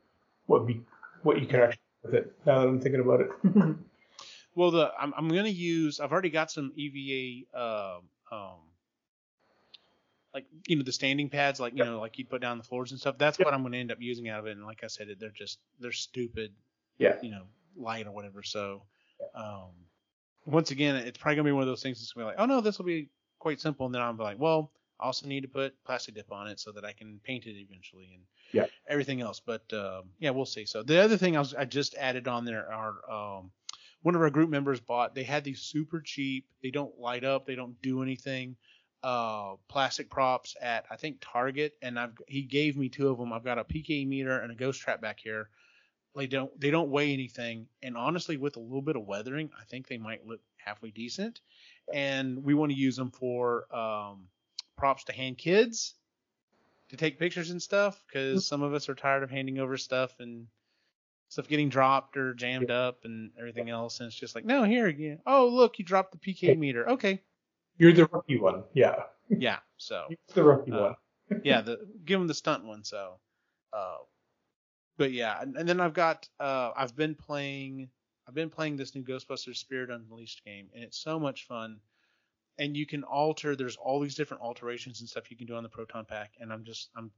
what 0.47 0.67
be 0.67 0.83
what 1.23 1.41
you 1.41 1.47
can 1.47 1.61
actually 1.61 1.79
do 2.03 2.11
with 2.11 2.15
it. 2.15 2.33
Now 2.45 2.61
that 2.61 2.69
I'm 2.69 2.81
thinking 2.81 3.01
about 3.01 3.21
it. 3.21 3.31
Well, 4.55 4.71
the 4.71 4.93
I'm 5.01 5.15
I'm 5.17 5.29
gonna 5.29 5.49
use. 5.49 5.99
I've 5.99 6.13
already 6.13 6.29
got 6.29 6.51
some 6.51 6.73
EVA 6.77 7.59
um, 7.59 8.03
um, 8.31 8.59
like 10.35 10.45
you 10.67 10.77
know 10.77 10.83
the 10.83 10.93
standing 10.93 11.31
pads, 11.31 11.59
like 11.59 11.75
you 11.75 11.85
know 11.85 12.01
like 12.01 12.19
you 12.19 12.27
put 12.27 12.43
down 12.43 12.59
the 12.59 12.65
floors 12.65 12.91
and 12.91 13.01
stuff. 13.01 13.17
That's 13.17 13.39
Yep. 13.39 13.47
what 13.47 13.55
I'm 13.55 13.63
going 13.63 13.73
to 13.73 13.79
end 13.79 13.91
up 13.91 13.99
using 14.01 14.29
out 14.29 14.41
of 14.41 14.47
it. 14.47 14.53
And 14.59 14.67
like 14.67 14.85
I 14.85 14.89
said, 14.89 15.09
they're 15.19 15.31
just 15.31 15.59
they're 15.81 15.91
stupid, 15.91 16.53
Yeah. 16.99 17.17
you 17.23 17.31
know, 17.31 17.45
light 17.77 18.07
or 18.07 18.13
whatever. 18.13 18.43
So, 18.43 18.83
um, 19.35 19.71
once 20.45 20.71
again, 20.71 20.97
it's 20.97 21.17
probably 21.17 21.37
gonna 21.37 21.49
be 21.49 21.53
one 21.53 21.63
of 21.63 21.69
those 21.69 21.83
things 21.83 21.99
that's 22.01 22.13
gonna 22.13 22.27
be 22.27 22.29
like, 22.33 22.41
oh 22.41 22.45
no, 22.45 22.61
this 22.61 22.77
will 22.79 22.85
be 22.85 23.09
quite 23.43 23.61
simple, 23.61 23.87
and 23.87 23.95
then 23.95 24.01
I'm 24.03 24.17
like, 24.17 24.39
well, 24.39 24.71
I 25.01 25.07
also 25.07 25.27
need 25.27 25.41
to 25.43 25.49
put 25.49 25.75
Plasti 25.85 26.15
Dip 26.15 26.31
on 26.31 26.47
it 26.47 26.61
so 26.61 26.71
that 26.73 26.85
I 26.85 26.93
can 26.93 27.21
paint 27.25 27.47
it 27.47 27.57
eventually 27.61 28.11
and 28.15 28.23
Yeah. 28.53 28.67
everything 28.89 29.21
else. 29.21 29.41
But 29.41 29.71
um, 29.73 30.11
yeah, 30.21 30.31
we'll 30.31 30.47
see. 30.47 30.65
So 30.65 30.83
the 30.85 31.03
other 31.03 31.17
thing 31.17 31.37
I 31.37 31.41
was 31.41 31.55
I 31.55 31.65
just 31.65 31.97
added 31.97 32.29
on 32.29 32.45
there 32.45 32.73
are 32.73 33.11
um, 33.39 33.51
one 34.03 34.15
of 34.15 34.21
our 34.23 34.31
group 34.31 34.49
members 34.49 34.79
bought. 34.79 35.15
They 35.15 35.25
had 35.25 35.43
these 35.43 35.61
super 35.61 36.01
cheap. 36.01 36.47
They 36.63 36.71
don't 36.71 36.99
light 37.01 37.25
up. 37.25 37.47
They 37.47 37.57
don't 37.57 37.81
do 37.83 38.03
anything. 38.03 38.57
Uh, 39.03 39.57
plastic 39.67 40.09
props 40.09 40.55
at 40.61 40.85
I 40.89 40.95
think 40.95 41.17
Target, 41.21 41.75
and 41.83 41.99
I've 41.99 42.13
he 42.29 42.43
gave 42.43 42.77
me 42.77 42.89
two 42.89 43.09
of 43.09 43.19
them. 43.19 43.33
I've 43.33 43.43
got 43.43 43.59
a 43.59 43.65
PK 43.65 44.07
meter 44.07 44.39
and 44.39 44.53
a 44.53 44.55
ghost 44.55 44.81
trap 44.81 45.01
back 45.01 45.19
here. 45.19 45.51
They 46.15 46.29
don't 46.29 46.53
they 46.61 46.71
don't 46.71 46.91
weigh 46.91 47.13
anything, 47.13 47.67
and 47.83 47.97
honestly, 47.97 48.37
with 48.37 48.57
a 48.57 48.61
little 48.61 48.83
bit 48.83 48.95
of 48.95 49.05
weathering, 49.05 49.51
I 49.61 49.65
think 49.65 49.89
they 49.89 49.99
might 49.99 50.25
look 50.25 50.41
halfway 50.59 50.91
decent. 50.93 51.41
And 51.93 52.43
we 52.45 52.55
want 52.55 52.73
to 52.73 52.79
use 52.79 52.97
them 52.97 53.11
for 53.11 53.67
um, 53.75 54.29
props 54.77 55.05
to 55.05 55.13
hand 55.13 55.39
kids 55.39 55.95
to 56.89 56.97
take 56.97 57.19
pictures 57.19 57.51
and 57.51 57.61
stuff 57.63 58.03
because 58.07 58.47
some 58.47 58.63
of 58.63 58.75
us 58.75 58.89
are 58.89 58.95
tired 58.95 59.23
of 59.23 59.31
handing 59.31 59.59
over 59.59 59.77
stuff 59.77 60.15
and 60.21 60.47
stuff 61.29 61.49
getting 61.49 61.71
dropped 61.71 62.17
or 62.19 62.35
jammed 62.35 62.71
up 62.71 63.05
and 63.05 63.31
everything 63.39 63.71
else. 63.71 64.01
And 64.01 64.07
it's 64.09 64.17
just 64.17 64.35
like, 64.35 64.45
no, 64.45 64.65
here 64.65 64.87
again. 64.87 65.19
Oh, 65.27 65.49
look, 65.49 65.79
you 65.79 65.85
dropped 65.85 66.13
the 66.13 66.19
PK 66.19 66.59
meter. 66.59 66.89
Okay. 66.91 67.23
You're 67.79 67.93
the 67.95 68.07
rookie 68.07 68.39
one. 68.39 68.65
Yeah. 68.75 68.95
Yeah. 69.29 69.61
So, 69.79 70.05
You're 70.11 70.19
the 70.35 70.43
rookie 70.43 70.73
Uh, 70.73 70.81
one. 70.81 71.41
yeah, 71.45 71.63
the 71.63 71.79
give 72.05 72.21
them 72.21 72.27
the 72.29 72.35
stunt 72.35 72.67
one. 72.67 72.85
So, 72.85 73.15
uh, 73.73 73.97
but 74.99 75.11
yeah, 75.13 75.41
and, 75.41 75.57
and 75.57 75.67
then 75.67 75.81
I've 75.81 75.95
got 75.95 76.29
uh, 76.39 76.73
I've 76.77 76.95
been 76.95 77.15
playing 77.15 77.89
I've 78.33 78.37
been 78.37 78.49
playing 78.49 78.77
this 78.77 78.95
new 78.95 79.05
Ghostbusters 79.05 79.57
Spirit 79.57 79.91
Unleashed 79.91 80.43
game, 80.43 80.71
and 80.75 80.83
it's 80.83 80.97
so 80.97 81.21
much 81.21 81.47
fun. 81.47 81.81
And 82.57 82.75
you 82.75 82.87
can 82.87 83.05
alter. 83.05 83.55
There's 83.55 83.77
all 83.77 84.01
these 84.01 84.15
different 84.15 84.43
alterations 84.43 85.01
and 85.01 85.09
stuff 85.09 85.31
you 85.31 85.37
can 85.37 85.47
do 85.47 85.55
on 85.55 85.63
the 85.63 85.69
proton 85.69 86.07
pack, 86.07 86.33
and 86.41 86.51
I'm 86.51 86.65
just 86.65 86.89
I'm 86.97 87.11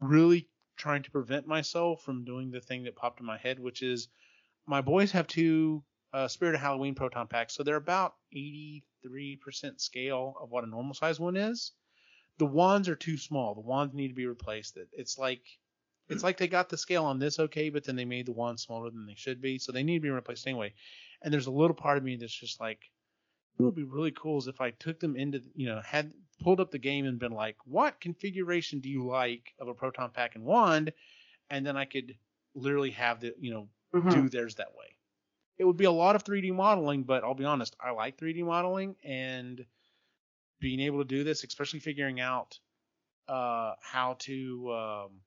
really 0.00 0.48
trying 0.76 1.04
to 1.04 1.10
prevent 1.12 1.46
myself 1.46 2.02
from 2.02 2.24
doing 2.24 2.50
the 2.50 2.60
thing 2.60 2.82
that 2.82 2.96
popped 2.96 3.20
in 3.20 3.26
my 3.26 3.38
head, 3.38 3.60
which 3.60 3.80
is 3.80 4.08
my 4.66 4.80
boys 4.80 5.12
have 5.12 5.28
two 5.28 5.84
uh, 6.12 6.26
Spirit 6.26 6.56
of 6.56 6.60
Halloween 6.60 6.96
proton 6.96 7.28
packs, 7.28 7.54
so 7.54 7.62
they're 7.62 7.76
about 7.76 8.14
83% 8.34 8.82
scale 9.76 10.34
of 10.42 10.50
what 10.50 10.64
a 10.64 10.66
normal 10.66 10.94
size 10.94 11.20
one 11.20 11.36
is 11.36 11.70
the 12.38 12.46
wands 12.46 12.88
are 12.88 12.96
too 12.96 13.18
small. 13.18 13.54
The 13.54 13.60
wands 13.60 13.94
need 13.94 14.08
to 14.08 14.14
be 14.14 14.26
replaced. 14.26 14.76
It's 14.92 15.16
like 15.16 15.42
it's 16.10 16.22
like 16.24 16.36
they 16.38 16.48
got 16.48 16.68
the 16.68 16.76
scale 16.78 17.04
on 17.04 17.18
this 17.18 17.38
okay, 17.38 17.70
but 17.70 17.84
then 17.84 17.96
they 17.96 18.04
made 18.04 18.26
the 18.26 18.32
wands 18.32 18.62
smaller 18.62 18.90
than 18.90 19.06
they 19.06 19.14
should 19.14 19.40
be, 19.40 19.58
so 19.58 19.72
they 19.72 19.82
need 19.82 19.96
to 19.98 20.00
be 20.02 20.10
replaced 20.10 20.46
anyway. 20.46 20.74
And 21.22 21.32
there's 21.32 21.46
a 21.46 21.50
little 21.52 21.76
part 21.76 21.98
of 21.98 22.04
me 22.04 22.16
that's 22.16 22.34
just 22.34 22.60
like, 22.60 22.90
it 23.58 23.62
would 23.62 23.74
be 23.74 23.84
really 23.84 24.12
cool 24.12 24.38
is 24.38 24.46
if 24.48 24.60
I 24.60 24.70
took 24.72 25.00
them 25.00 25.16
into, 25.16 25.42
you 25.54 25.66
know, 25.66 25.80
had 25.82 26.14
pulled 26.40 26.60
up 26.60 26.70
the 26.70 26.78
game 26.78 27.04
and 27.06 27.18
been 27.18 27.32
like, 27.32 27.56
what 27.66 28.00
configuration 28.00 28.80
do 28.80 28.88
you 28.90 29.06
like 29.06 29.54
of 29.60 29.68
a 29.68 29.74
proton 29.74 30.10
pack 30.10 30.34
and 30.34 30.44
wand, 30.44 30.92
and 31.50 31.66
then 31.66 31.76
I 31.76 31.86
could 31.86 32.18
literally 32.54 32.92
have 32.92 33.20
the, 33.20 33.34
you 33.38 33.52
know, 33.52 33.70
Mhm. 33.92 34.10
do 34.10 34.28
theirs 34.28 34.56
that 34.56 34.74
way. 34.74 34.98
It 35.58 35.64
would 35.64 35.76
be 35.78 35.86
a 35.86 35.92
lot 35.92 36.16
of 36.16 36.24
3D 36.24 36.50
modeling, 36.52 37.04
but 37.04 37.24
I'll 37.24 37.34
be 37.34 37.44
honest, 37.44 37.76
I 37.80 37.92
like 37.92 38.18
3D 38.18 38.42
modeling 38.42 38.96
and 39.04 39.66
being 40.60 40.80
able 40.80 40.98
to 40.98 41.04
do 41.04 41.24
this, 41.24 41.44
especially 41.44 41.80
figuring 41.80 42.20
out 42.20 42.58
uh, 43.28 43.74
how 43.82 44.14
to. 44.20 44.72
Um, 44.72 45.22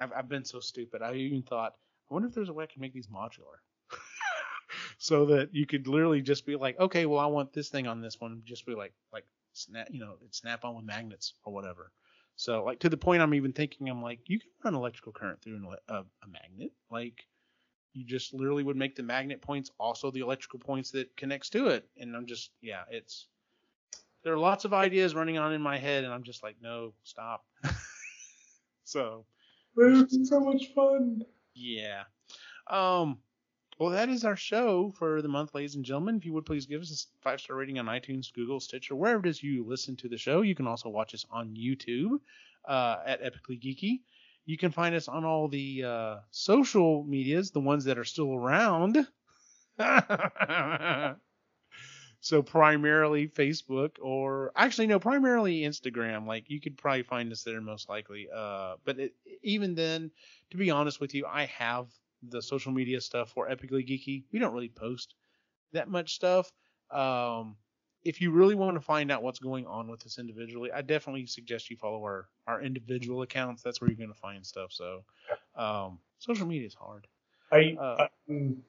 I've, 0.00 0.12
I've 0.12 0.28
been 0.28 0.44
so 0.44 0.60
stupid. 0.60 1.02
I 1.02 1.14
even 1.14 1.42
thought, 1.42 1.74
I 2.10 2.14
wonder 2.14 2.28
if 2.28 2.34
there's 2.34 2.48
a 2.48 2.52
way 2.52 2.64
I 2.64 2.72
can 2.72 2.80
make 2.80 2.94
these 2.94 3.08
modular. 3.08 3.60
so 4.98 5.26
that 5.26 5.54
you 5.54 5.66
could 5.66 5.86
literally 5.86 6.22
just 6.22 6.46
be 6.46 6.56
like, 6.56 6.78
okay, 6.78 7.06
well, 7.06 7.20
I 7.20 7.26
want 7.26 7.52
this 7.52 7.68
thing 7.68 7.86
on 7.86 8.00
this 8.00 8.20
one. 8.20 8.42
Just 8.44 8.66
be 8.66 8.74
like, 8.74 8.92
like 9.12 9.24
snap, 9.52 9.88
you 9.90 10.00
know, 10.00 10.14
snap 10.30 10.64
on 10.64 10.76
with 10.76 10.84
magnets 10.84 11.34
or 11.44 11.52
whatever. 11.52 11.92
So 12.36 12.64
like 12.64 12.78
to 12.80 12.88
the 12.88 12.96
point 12.96 13.22
I'm 13.22 13.34
even 13.34 13.52
thinking, 13.52 13.88
I'm 13.88 14.02
like, 14.02 14.20
you 14.26 14.38
can 14.38 14.48
run 14.64 14.74
electrical 14.74 15.12
current 15.12 15.42
through 15.42 15.56
an, 15.56 15.66
a, 15.88 15.94
a 15.94 16.28
magnet. 16.28 16.72
Like 16.90 17.26
you 17.92 18.04
just 18.04 18.32
literally 18.32 18.62
would 18.62 18.76
make 18.76 18.96
the 18.96 19.02
magnet 19.02 19.42
points 19.42 19.70
also 19.78 20.10
the 20.10 20.20
electrical 20.20 20.58
points 20.58 20.90
that 20.92 21.14
connects 21.16 21.50
to 21.50 21.68
it. 21.68 21.86
And 21.98 22.16
I'm 22.16 22.26
just, 22.26 22.50
yeah, 22.62 22.82
it's, 22.90 23.26
there 24.22 24.32
are 24.32 24.38
lots 24.38 24.64
of 24.64 24.72
ideas 24.72 25.14
running 25.14 25.38
on 25.38 25.52
in 25.52 25.60
my 25.60 25.78
head 25.78 26.04
and 26.04 26.12
I'm 26.12 26.22
just 26.22 26.42
like, 26.42 26.56
no, 26.62 26.92
stop. 27.04 27.44
so 28.84 29.24
It's 29.80 30.28
so 30.28 30.40
much 30.40 30.72
fun. 30.74 31.24
yeah. 31.54 32.02
Um, 32.68 33.18
well, 33.78 33.90
that 33.90 34.08
is 34.10 34.24
our 34.24 34.36
show 34.36 34.92
for 34.98 35.22
the 35.22 35.28
month, 35.28 35.54
ladies 35.54 35.74
and 35.74 35.84
gentlemen. 35.84 36.16
If 36.16 36.26
you 36.26 36.34
would 36.34 36.44
please 36.44 36.66
give 36.66 36.82
us 36.82 36.90
a 36.90 37.22
five 37.22 37.40
star 37.40 37.56
rating 37.56 37.78
on 37.78 37.86
iTunes, 37.86 38.32
Google, 38.32 38.60
Stitcher, 38.60 38.94
wherever 38.94 39.26
it 39.26 39.30
is 39.30 39.42
you 39.42 39.64
listen 39.64 39.96
to 39.96 40.08
the 40.08 40.18
show. 40.18 40.42
You 40.42 40.54
can 40.54 40.66
also 40.66 40.90
watch 40.90 41.14
us 41.14 41.24
on 41.30 41.56
YouTube 41.56 42.20
uh, 42.68 42.96
at 43.06 43.22
Epically 43.22 43.58
Geeky. 43.60 44.00
You 44.44 44.58
can 44.58 44.70
find 44.70 44.94
us 44.94 45.08
on 45.08 45.24
all 45.24 45.48
the 45.48 45.84
uh, 45.84 46.16
social 46.30 47.04
medias, 47.04 47.50
the 47.52 47.60
ones 47.60 47.84
that 47.84 47.98
are 47.98 48.04
still 48.04 48.34
around. 48.34 48.98
so 52.20 52.42
primarily 52.42 53.28
Facebook 53.28 53.92
or 54.00 54.52
actually 54.54 54.86
no, 54.86 55.00
primarily 55.00 55.62
Instagram. 55.62 56.26
Like 56.26 56.50
you 56.50 56.60
could 56.60 56.76
probably 56.76 57.02
find 57.02 57.32
us 57.32 57.42
there 57.42 57.60
most 57.60 57.88
likely. 57.88 58.28
Uh, 58.34 58.74
but 58.84 58.98
it, 58.98 59.14
even 59.42 59.74
then, 59.74 60.10
to 60.50 60.56
be 60.56 60.70
honest 60.70 61.00
with 61.00 61.14
you, 61.14 61.26
I 61.26 61.46
have 61.46 61.86
the 62.28 62.42
social 62.42 62.72
media 62.72 63.00
stuff 63.00 63.30
for 63.30 63.48
Epically 63.48 63.88
Geeky. 63.88 64.24
We 64.32 64.38
don't 64.38 64.52
really 64.52 64.68
post 64.68 65.14
that 65.72 65.88
much 65.88 66.14
stuff. 66.14 66.52
Um, 66.90 67.56
if 68.04 68.20
you 68.20 68.30
really 68.30 68.54
want 68.54 68.76
to 68.76 68.80
find 68.80 69.10
out 69.10 69.22
what's 69.22 69.38
going 69.38 69.66
on 69.66 69.88
with 69.90 70.04
us 70.04 70.18
individually, 70.18 70.70
I 70.72 70.82
definitely 70.82 71.26
suggest 71.26 71.70
you 71.70 71.76
follow 71.76 72.02
our, 72.02 72.28
our 72.46 72.62
individual 72.62 73.22
accounts. 73.22 73.62
That's 73.62 73.80
where 73.80 73.88
you're 73.88 73.98
going 73.98 74.12
to 74.12 74.18
find 74.18 74.44
stuff. 74.44 74.72
So, 74.72 75.04
um, 75.54 75.98
social 76.18 76.46
media 76.46 76.66
is 76.66 76.74
hard. 76.74 77.06
I 77.52 77.76
Uh, 77.78 78.08
um, 78.28 78.62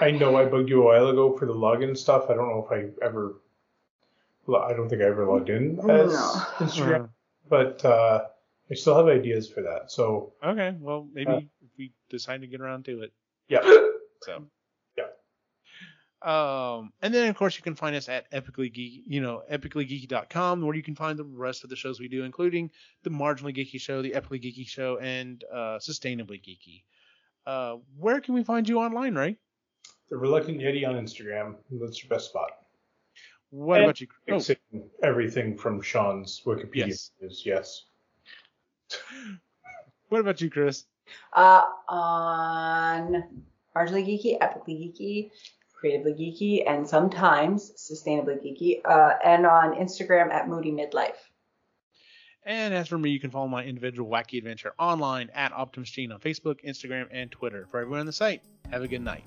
I 0.00 0.10
know 0.10 0.36
I 0.36 0.44
bugged 0.46 0.68
you 0.70 0.82
a 0.82 0.84
while 0.84 1.08
ago 1.08 1.36
for 1.36 1.46
the 1.46 1.54
login 1.54 1.96
stuff. 1.96 2.24
I 2.30 2.34
don't 2.34 2.48
know 2.48 2.66
if 2.68 2.72
I 2.72 3.04
ever. 3.04 3.36
I 4.48 4.72
don't 4.74 4.88
think 4.88 5.00
I 5.02 5.06
ever 5.06 5.24
logged 5.26 5.48
in 5.50 5.78
as 5.78 6.12
No. 6.12 6.42
Instagram, 6.58 7.08
but 7.48 7.82
uh, 7.84 8.24
I 8.70 8.74
still 8.74 8.96
have 8.96 9.06
ideas 9.06 9.48
for 9.48 9.62
that. 9.62 9.90
So 9.90 10.32
Okay. 10.44 10.76
Well, 10.78 11.08
maybe 11.12 11.30
Uh, 11.30 11.36
if 11.38 11.70
we 11.78 11.92
decide 12.10 12.40
to 12.42 12.46
get 12.46 12.60
around 12.60 12.84
to 12.86 13.02
it. 13.02 13.12
yeah, 13.48 13.60
So. 14.22 14.44
Yeah. 14.98 15.06
Um, 16.22 16.92
and 17.02 17.12
then 17.12 17.28
of 17.28 17.36
course 17.36 17.56
you 17.56 17.62
can 17.62 17.74
find 17.74 17.94
us 17.96 18.08
at 18.08 18.30
epically 18.32 18.72
geeky, 18.72 19.02
you 19.06 19.20
know, 19.20 19.42
epicallygeeky.com, 19.50 20.62
where 20.62 20.74
you 20.76 20.82
can 20.82 20.94
find 20.94 21.18
the 21.18 21.24
rest 21.24 21.64
of 21.64 21.70
the 21.70 21.76
shows 21.76 22.00
we 22.00 22.08
do, 22.08 22.24
including 22.24 22.70
the 23.02 23.10
marginally 23.10 23.54
geeky 23.54 23.80
show, 23.80 24.00
the 24.02 24.12
epically 24.12 24.42
geeky 24.42 24.66
show, 24.66 24.98
and 24.98 25.44
uh, 25.52 25.78
sustainably 25.78 26.40
geeky. 26.40 26.82
Uh, 27.46 27.76
where 27.98 28.20
can 28.20 28.34
we 28.34 28.42
find 28.44 28.68
you 28.68 28.78
online, 28.78 29.14
Ray? 29.14 29.36
The 30.10 30.16
Reluctant 30.16 30.58
Yeti 30.58 30.86
on 30.86 30.94
Instagram. 30.94 31.54
That's 31.70 32.02
your 32.02 32.08
best 32.10 32.26
spot. 32.26 32.50
What 33.50 33.76
And 33.76 33.84
about 33.84 34.00
you? 34.00 34.08
Oh, 34.30 34.40
Fixing 34.40 34.88
everything 35.02 35.56
from 35.56 35.80
Sean's 35.80 36.42
Wikipedia 36.44 36.88
Yes. 36.88 37.10
is 37.20 37.42
yes. 37.46 37.84
what 40.08 40.20
about 40.20 40.40
you, 40.40 40.50
Chris? 40.50 40.84
Uh, 41.32 41.62
on 41.88 43.24
marginally 43.76 44.06
geeky, 44.06 44.38
epically 44.40 44.92
geeky, 44.92 45.30
creatively 45.72 46.12
geeky, 46.14 46.68
and 46.68 46.88
sometimes 46.88 47.72
sustainably 47.76 48.38
geeky, 48.42 48.80
uh, 48.84 49.14
and 49.24 49.46
on 49.46 49.74
Instagram 49.74 50.32
at 50.32 50.48
Moody 50.48 50.72
Midlife. 50.72 51.16
And 52.46 52.74
as 52.74 52.88
for 52.88 52.98
me, 52.98 53.10
you 53.10 53.20
can 53.20 53.30
follow 53.30 53.48
my 53.48 53.64
individual 53.64 54.10
wacky 54.10 54.38
adventure 54.38 54.74
online 54.78 55.30
at 55.34 55.52
Optimus 55.52 55.90
Gene 55.90 56.12
on 56.12 56.20
Facebook, 56.20 56.56
Instagram, 56.66 57.06
and 57.10 57.30
Twitter. 57.30 57.66
For 57.70 57.80
everyone 57.80 58.00
on 58.00 58.06
the 58.06 58.12
site, 58.12 58.42
have 58.70 58.82
a 58.82 58.88
good 58.88 59.00
night. 59.02 59.26